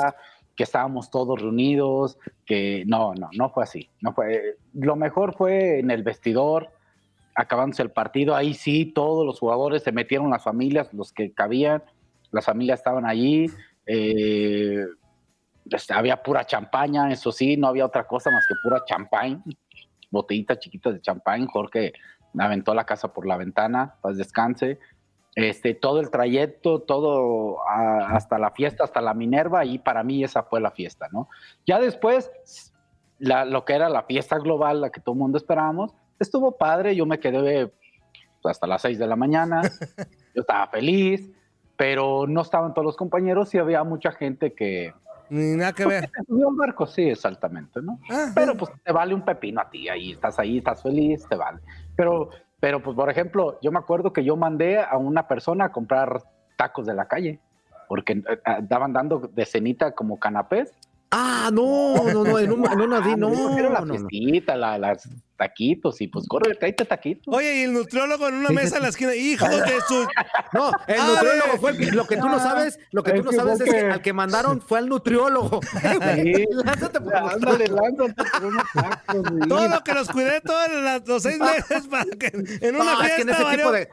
Que 0.56 0.62
estábamos 0.62 1.10
todos 1.10 1.38
reunidos, 1.38 2.18
que 2.46 2.84
no, 2.86 3.12
no, 3.12 3.28
no 3.36 3.50
fue 3.50 3.64
así. 3.64 3.90
No 4.00 4.14
fue, 4.14 4.56
lo 4.72 4.96
mejor 4.96 5.36
fue 5.36 5.80
en 5.80 5.90
el 5.90 6.02
vestidor, 6.02 6.70
acabándose 7.34 7.82
el 7.82 7.90
partido, 7.90 8.34
ahí 8.34 8.54
sí, 8.54 8.86
todos 8.86 9.26
los 9.26 9.38
jugadores 9.38 9.82
se 9.82 9.92
metieron 9.92 10.30
las 10.30 10.42
familias, 10.42 10.88
los 10.94 11.12
que 11.12 11.34
cabían, 11.34 11.82
las 12.30 12.46
familias 12.46 12.80
estaban 12.80 13.04
allí, 13.04 13.50
eh, 13.84 14.86
este, 15.70 15.92
había 15.92 16.22
pura 16.22 16.46
champaña, 16.46 17.12
eso 17.12 17.32
sí, 17.32 17.58
no 17.58 17.66
había 17.66 17.84
otra 17.84 18.06
cosa 18.06 18.30
más 18.30 18.46
que 18.48 18.54
pura 18.62 18.82
champagne, 18.86 19.42
botellitas 20.10 20.58
chiquitas 20.58 20.94
de 20.94 21.02
champagne, 21.02 21.46
Jorge 21.52 21.92
aventó 22.38 22.72
la 22.72 22.84
casa 22.84 23.12
por 23.12 23.26
la 23.26 23.36
ventana, 23.36 23.96
paz 24.00 24.16
descanse, 24.16 24.78
este, 25.36 25.74
todo 25.74 26.00
el 26.00 26.10
trayecto, 26.10 26.80
todo 26.80 27.58
hasta 27.68 28.38
la 28.38 28.50
fiesta, 28.52 28.84
hasta 28.84 29.02
la 29.02 29.12
Minerva, 29.12 29.66
y 29.66 29.78
para 29.78 30.02
mí 30.02 30.24
esa 30.24 30.42
fue 30.42 30.62
la 30.62 30.70
fiesta, 30.70 31.08
¿no? 31.12 31.28
Ya 31.66 31.78
después, 31.78 32.30
lo 33.18 33.64
que 33.66 33.74
era 33.74 33.90
la 33.90 34.04
fiesta 34.04 34.38
global, 34.38 34.80
la 34.80 34.90
que 34.90 35.00
todo 35.00 35.12
el 35.12 35.20
mundo 35.20 35.36
esperábamos, 35.36 35.94
estuvo 36.18 36.56
padre, 36.56 36.96
yo 36.96 37.04
me 37.04 37.20
quedé 37.20 37.70
pues, 38.40 38.52
hasta 38.52 38.66
las 38.66 38.80
6 38.80 38.98
de 38.98 39.06
la 39.06 39.14
mañana, 39.14 39.60
yo 40.34 40.40
estaba 40.40 40.68
feliz, 40.68 41.30
pero 41.76 42.26
no 42.26 42.40
estaban 42.40 42.72
todos 42.72 42.86
los 42.86 42.96
compañeros 42.96 43.54
y 43.54 43.58
había 43.58 43.84
mucha 43.84 44.12
gente 44.12 44.54
que, 44.54 44.94
Ni 45.28 45.54
nada 45.54 45.74
que 45.74 45.84
ver. 45.84 46.10
Subió 46.26 46.48
al 46.48 46.56
barco, 46.56 46.86
sí, 46.86 47.10
exactamente, 47.10 47.82
¿no? 47.82 47.98
pero 48.34 48.56
pues 48.56 48.70
te 48.82 48.90
vale 48.90 49.12
un 49.12 49.22
pepino 49.22 49.60
a 49.60 49.68
ti, 49.68 49.86
ahí 49.90 50.12
estás 50.12 50.38
ahí, 50.38 50.56
estás 50.56 50.82
feliz, 50.82 51.26
te 51.28 51.36
vale. 51.36 51.60
Pero, 51.94 52.30
pero 52.60 52.82
pues 52.82 52.96
por 52.96 53.10
ejemplo, 53.10 53.58
yo 53.62 53.70
me 53.72 53.78
acuerdo 53.78 54.12
que 54.12 54.24
yo 54.24 54.36
mandé 54.36 54.80
a 54.80 54.96
una 54.96 55.28
persona 55.28 55.66
a 55.66 55.72
comprar 55.72 56.22
tacos 56.56 56.86
de 56.86 56.94
la 56.94 57.06
calle, 57.06 57.38
porque 57.88 58.14
eh, 58.14 58.40
estaban 58.60 58.92
dando 58.92 59.18
de 59.32 59.44
cenita 59.46 59.92
como 59.92 60.18
canapés. 60.18 60.72
Ah, 61.10 61.50
no, 61.52 61.94
no, 62.12 62.24
no, 62.24 62.38
en, 62.38 62.52
un, 62.52 62.66
en 62.70 62.80
una 62.80 63.00
di, 63.00 63.14
no, 63.16 63.28
no, 63.30 63.70
no, 63.86 63.98
no. 64.02 64.56
la- 64.56 64.78
las 64.78 65.08
taquitos, 65.36 66.00
y 66.00 66.08
pues 66.08 66.26
corre, 66.26 66.54
tráete 66.54 66.84
taquitos. 66.84 67.34
Oye, 67.34 67.58
y 67.58 67.62
el 67.64 67.72
nutriólogo 67.72 68.28
en 68.28 68.34
una 68.36 68.50
mesa 68.50 68.76
en 68.76 68.82
la 68.82 68.88
esquina, 68.88 69.14
hijos 69.14 69.48
de 69.50 69.80
su. 69.86 70.06
No, 70.52 70.70
el 70.86 71.00
Ah, 71.00 71.06
nutriólogo 71.08 71.58
fue 71.60 71.70
el 71.72 71.78
que- 71.78 71.92
lo 71.92 72.06
que 72.06 72.16
tú 72.16 72.28
no 72.28 72.38
sabes, 72.38 72.78
lo 72.92 73.02
que 73.02 73.12
tú 73.12 73.22
no 73.24 73.32
sabes 73.32 73.60
es 73.60 73.70
que 73.72 73.80
al 73.80 74.00
que 74.02 74.12
mandaron 74.12 74.60
fue 74.60 74.78
al 74.78 74.88
nutriólogo. 74.88 75.60
Sí. 76.16 76.44
Lánzate 76.64 77.00
por 77.00 77.14
Ándale, 77.16 77.66
lánzate 77.68 78.14
por 78.32 78.44
unos 78.46 78.64
tacos. 78.74 79.22
Todo 79.48 79.68
lo 79.68 79.84
que 79.84 79.92
los 79.94 80.08
cuidé 80.08 80.40
todos 80.40 80.68
los, 81.06 81.22
seis 81.22 81.38
meses 81.38 81.86
para 81.88 82.04
que 82.04 82.26
en 82.60 82.74
una 82.76 82.84
No, 82.84 83.02
es 83.02 83.12
que 83.12 83.22
en 83.22 83.28
fiesta. 83.28 83.42
ese 83.48 83.56
tipo 83.56 83.72
de, 83.72 83.88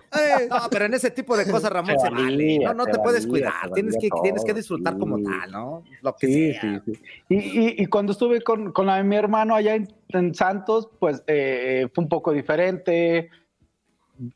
no, 0.50 0.70
pero 0.70 0.86
en 0.86 0.94
ese 0.94 1.12
tipo 1.12 1.38
de 1.38 1.50
cosas, 1.50 1.72
Ramón, 1.72 1.96
Se 2.00 2.10
valía, 2.10 2.68
No, 2.70 2.74
no 2.74 2.86
te 2.86 2.98
puedes 3.00 3.28
valía, 3.28 3.50
cuidar. 3.52 3.72
Tienes 3.74 3.96
que, 4.00 4.10
tienes 4.22 4.44
que 4.44 4.54
disfrutar 4.54 4.98
como 4.98 5.22
tal, 5.22 5.52
¿no? 5.52 5.84
Lo 6.02 6.16
que 6.16 6.28
Sí, 6.28 6.54
sea. 6.54 6.82
sí, 6.86 6.94
sí. 6.94 7.02
Y, 7.30 7.36
y, 7.36 7.76
y 7.80 7.86
cuando 7.88 8.12
estuve 8.14 8.42
con, 8.42 8.72
con 8.72 8.86
la 8.86 8.98
de 8.98 9.04
mi 9.04 9.16
hermano 9.16 9.56
allá 9.56 9.76
en, 9.76 9.92
en 10.20 10.34
Santos, 10.36 10.90
pues 11.00 11.24
eh, 11.28 11.88
fue 11.94 12.04
un 12.04 12.10
poco 12.10 12.32
diferente. 12.32 13.30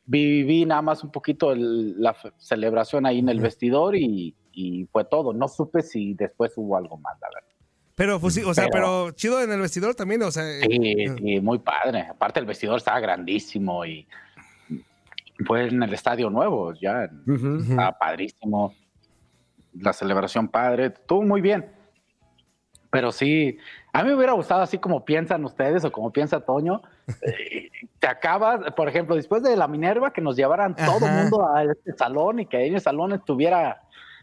Viví 0.06 0.64
nada 0.66 0.82
más 0.82 1.04
un 1.04 1.10
poquito 1.12 1.52
el- 1.52 2.00
la 2.00 2.14
celebración 2.36 3.06
ahí 3.06 3.20
en 3.20 3.28
el 3.28 3.40
vestidor 3.40 3.94
y, 3.96 4.34
y 4.52 4.86
fue 4.92 5.04
todo. 5.04 5.32
No 5.32 5.46
supe 5.48 5.82
si 5.82 6.14
después 6.14 6.52
hubo 6.56 6.76
algo 6.76 6.96
más, 6.98 7.16
la 7.20 7.28
verdad. 7.32 7.48
Pero, 7.94 8.20
pues, 8.20 8.34
sí, 8.34 8.42
o 8.44 8.54
sea, 8.54 8.68
Pero- 8.70 9.06
pero 9.06 9.10
chido 9.12 9.42
en 9.42 9.50
el 9.50 9.60
vestidor 9.60 9.94
también, 9.94 10.22
o 10.22 10.30
sea. 10.30 10.44
Sí, 10.60 10.94
sí, 11.18 11.40
muy 11.40 11.58
padre. 11.58 12.02
Aparte 12.10 12.38
el 12.40 12.46
vestidor 12.46 12.76
estaba 12.76 13.00
grandísimo 13.00 13.84
y 13.84 14.06
fue 15.46 15.68
en 15.68 15.82
el 15.82 15.92
estadio 15.94 16.30
nuevo, 16.30 16.72
ya 16.74 17.08
estaba 17.68 17.92
padrísimo. 17.98 18.74
La 19.80 19.92
celebración 19.92 20.48
padre, 20.48 20.86
estuvo 20.86 21.22
muy 21.22 21.40
bien. 21.40 21.70
Pero 22.90 23.12
sí, 23.12 23.58
a 23.92 24.02
mí 24.02 24.10
me 24.10 24.16
hubiera 24.16 24.32
gustado 24.32 24.62
así 24.62 24.78
como 24.78 25.04
piensan 25.04 25.44
ustedes 25.44 25.84
o 25.84 25.92
como 25.92 26.12
piensa 26.12 26.40
Toño. 26.40 26.82
eh, 27.22 27.70
te 27.98 28.06
acabas, 28.06 28.72
por 28.74 28.88
ejemplo, 28.88 29.16
después 29.16 29.42
de 29.42 29.56
la 29.56 29.68
Minerva, 29.68 30.12
que 30.12 30.20
nos 30.20 30.36
llevaran 30.36 30.76
todo 30.76 31.06
el 31.06 31.12
mundo 31.12 31.48
a 31.48 31.64
este 31.64 31.92
salón 31.94 32.40
y 32.40 32.46
que 32.46 32.58
ahí 32.58 32.68
en 32.68 32.74
el 32.74 32.80
salón 32.80 33.12
estuviera 33.12 33.82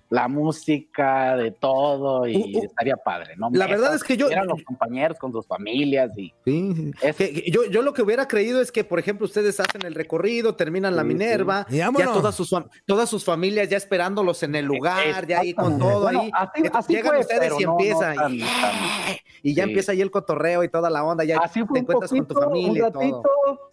la 0.10 0.28
música 0.28 1.36
de 1.36 1.50
todo 1.52 2.28
y 2.28 2.36
Uh, 2.36 2.60
uh, 2.60 2.64
estaría 2.66 2.96
padre, 2.96 3.34
¿no? 3.38 3.50
la 3.52 3.66
verdad 3.66 3.96
es 3.96 4.04
que 4.04 4.16
yo- 4.16 4.30
Eran 4.30 4.48
los 4.48 4.62
compañeros 4.64 5.18
con 5.18 5.32
sus 5.32 5.48
familias 5.48 6.12
y... 6.18 6.32
Sí, 6.46 6.92
Es- 7.02 7.16
que- 7.16 7.34
que 7.34 7.52
yo, 7.52 7.66
yo 7.66 7.82
lo 7.82 7.92
que 7.94 8.04
hubiera 8.04 8.28
creído 8.28 8.62
es 8.62 8.72
que, 8.72 8.84
por 8.84 9.00
ejemplo, 9.00 9.26
ustedes 9.26 9.60
hacen 9.60 9.82
el 9.84 9.96
recorrido, 9.96 10.56
terminan 10.56 10.96
la 10.96 11.02
Sí, 11.02 11.08
Minerva, 11.08 11.66
sí. 11.68 11.76
Y 11.76 11.80
ya 11.80 11.92
todas 11.92 12.36
sus, 12.36 12.54
todas 12.86 13.10
sus 13.10 13.26
familias 13.26 13.68
ya 13.68 13.78
esperándolos 13.78 14.44
en 14.44 14.54
el 14.56 14.66
lugar, 14.66 15.26
ya 15.28 15.40
ahí 15.40 15.54
con 15.54 15.80
todo 15.80 16.02
Bueno, 16.04 16.22
ahí. 16.22 16.32
así- 16.34 16.52
Entonces 16.58 16.80
así 16.86 16.94
llegan 16.94 17.12
fue, 17.14 17.20
ustedes 17.22 17.54
y 17.60 17.64
no- 17.64 17.72
no 17.72 17.72
empieza, 17.80 18.14
tan- 18.14 18.34
y, 18.36 18.40
tan- 18.40 19.16
y 19.42 19.54
ya 19.56 19.64
sí. 19.64 19.70
empieza 19.70 19.92
ahí 19.92 20.02
el 20.02 20.12
cotorreo 20.12 20.64
y 20.64 20.70
toda 20.70 20.90
la 20.92 21.04
onda, 21.04 21.24
ya 21.24 21.40
Así 21.40 21.64
te 21.66 21.80
encuentras 21.80 22.12
con 22.12 22.28
tu 22.28 22.36
familia 22.36 22.92
un 22.94 23.04
y 23.08 23.12
todo. 23.12 23.72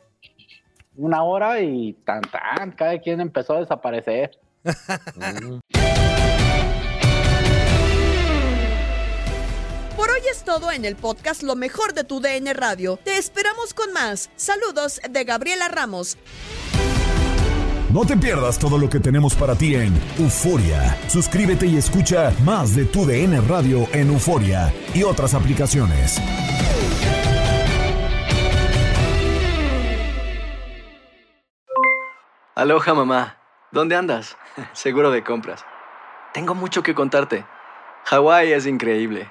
una 0.96 1.22
hora 1.24 1.60
y 1.60 1.92
tan 2.04 2.22
tan, 2.22 2.72
cada 2.72 2.98
quien 2.98 3.20
empezó 3.20 3.54
a 3.56 3.60
desaparecer. 3.60 4.38
Por 9.97 10.09
hoy 10.09 10.20
es 10.30 10.43
todo 10.43 10.72
en 10.72 10.84
el 10.86 10.97
podcast 10.97 11.43
Lo 11.43 11.55
mejor 11.55 11.93
de 11.93 12.05
tu 12.05 12.20
DN 12.20 12.53
Radio. 12.55 12.99
Te 13.05 13.18
esperamos 13.18 13.74
con 13.74 13.93
más. 13.93 14.30
Saludos 14.36 15.01
de 15.09 15.24
Gabriela 15.24 15.68
Ramos. 15.68 16.16
No 17.93 18.07
te 18.07 18.16
pierdas 18.16 18.59
todo 18.59 18.78
lo 18.78 18.88
que 18.88 19.01
tenemos 19.01 19.34
para 19.34 19.55
ti 19.55 19.74
en 19.74 19.93
Euforia. 20.18 20.97
Suscríbete 21.09 21.66
y 21.66 21.76
escucha 21.76 22.32
más 22.43 22.74
de 22.74 22.86
tu 22.86 23.05
DN 23.05 23.38
Radio 23.43 23.86
en 23.93 24.09
Euforia 24.09 24.72
y 24.95 25.03
otras 25.03 25.34
aplicaciones. 25.34 26.18
Aloha 32.55 32.95
mamá, 32.95 33.36
¿dónde 33.72 33.95
andas? 33.95 34.38
Seguro 34.72 35.11
de 35.11 35.22
compras. 35.22 35.66
Tengo 36.32 36.55
mucho 36.55 36.82
que 36.82 36.95
contarte. 36.95 37.45
Hawái 38.05 38.53
es 38.53 38.66
increíble. 38.66 39.30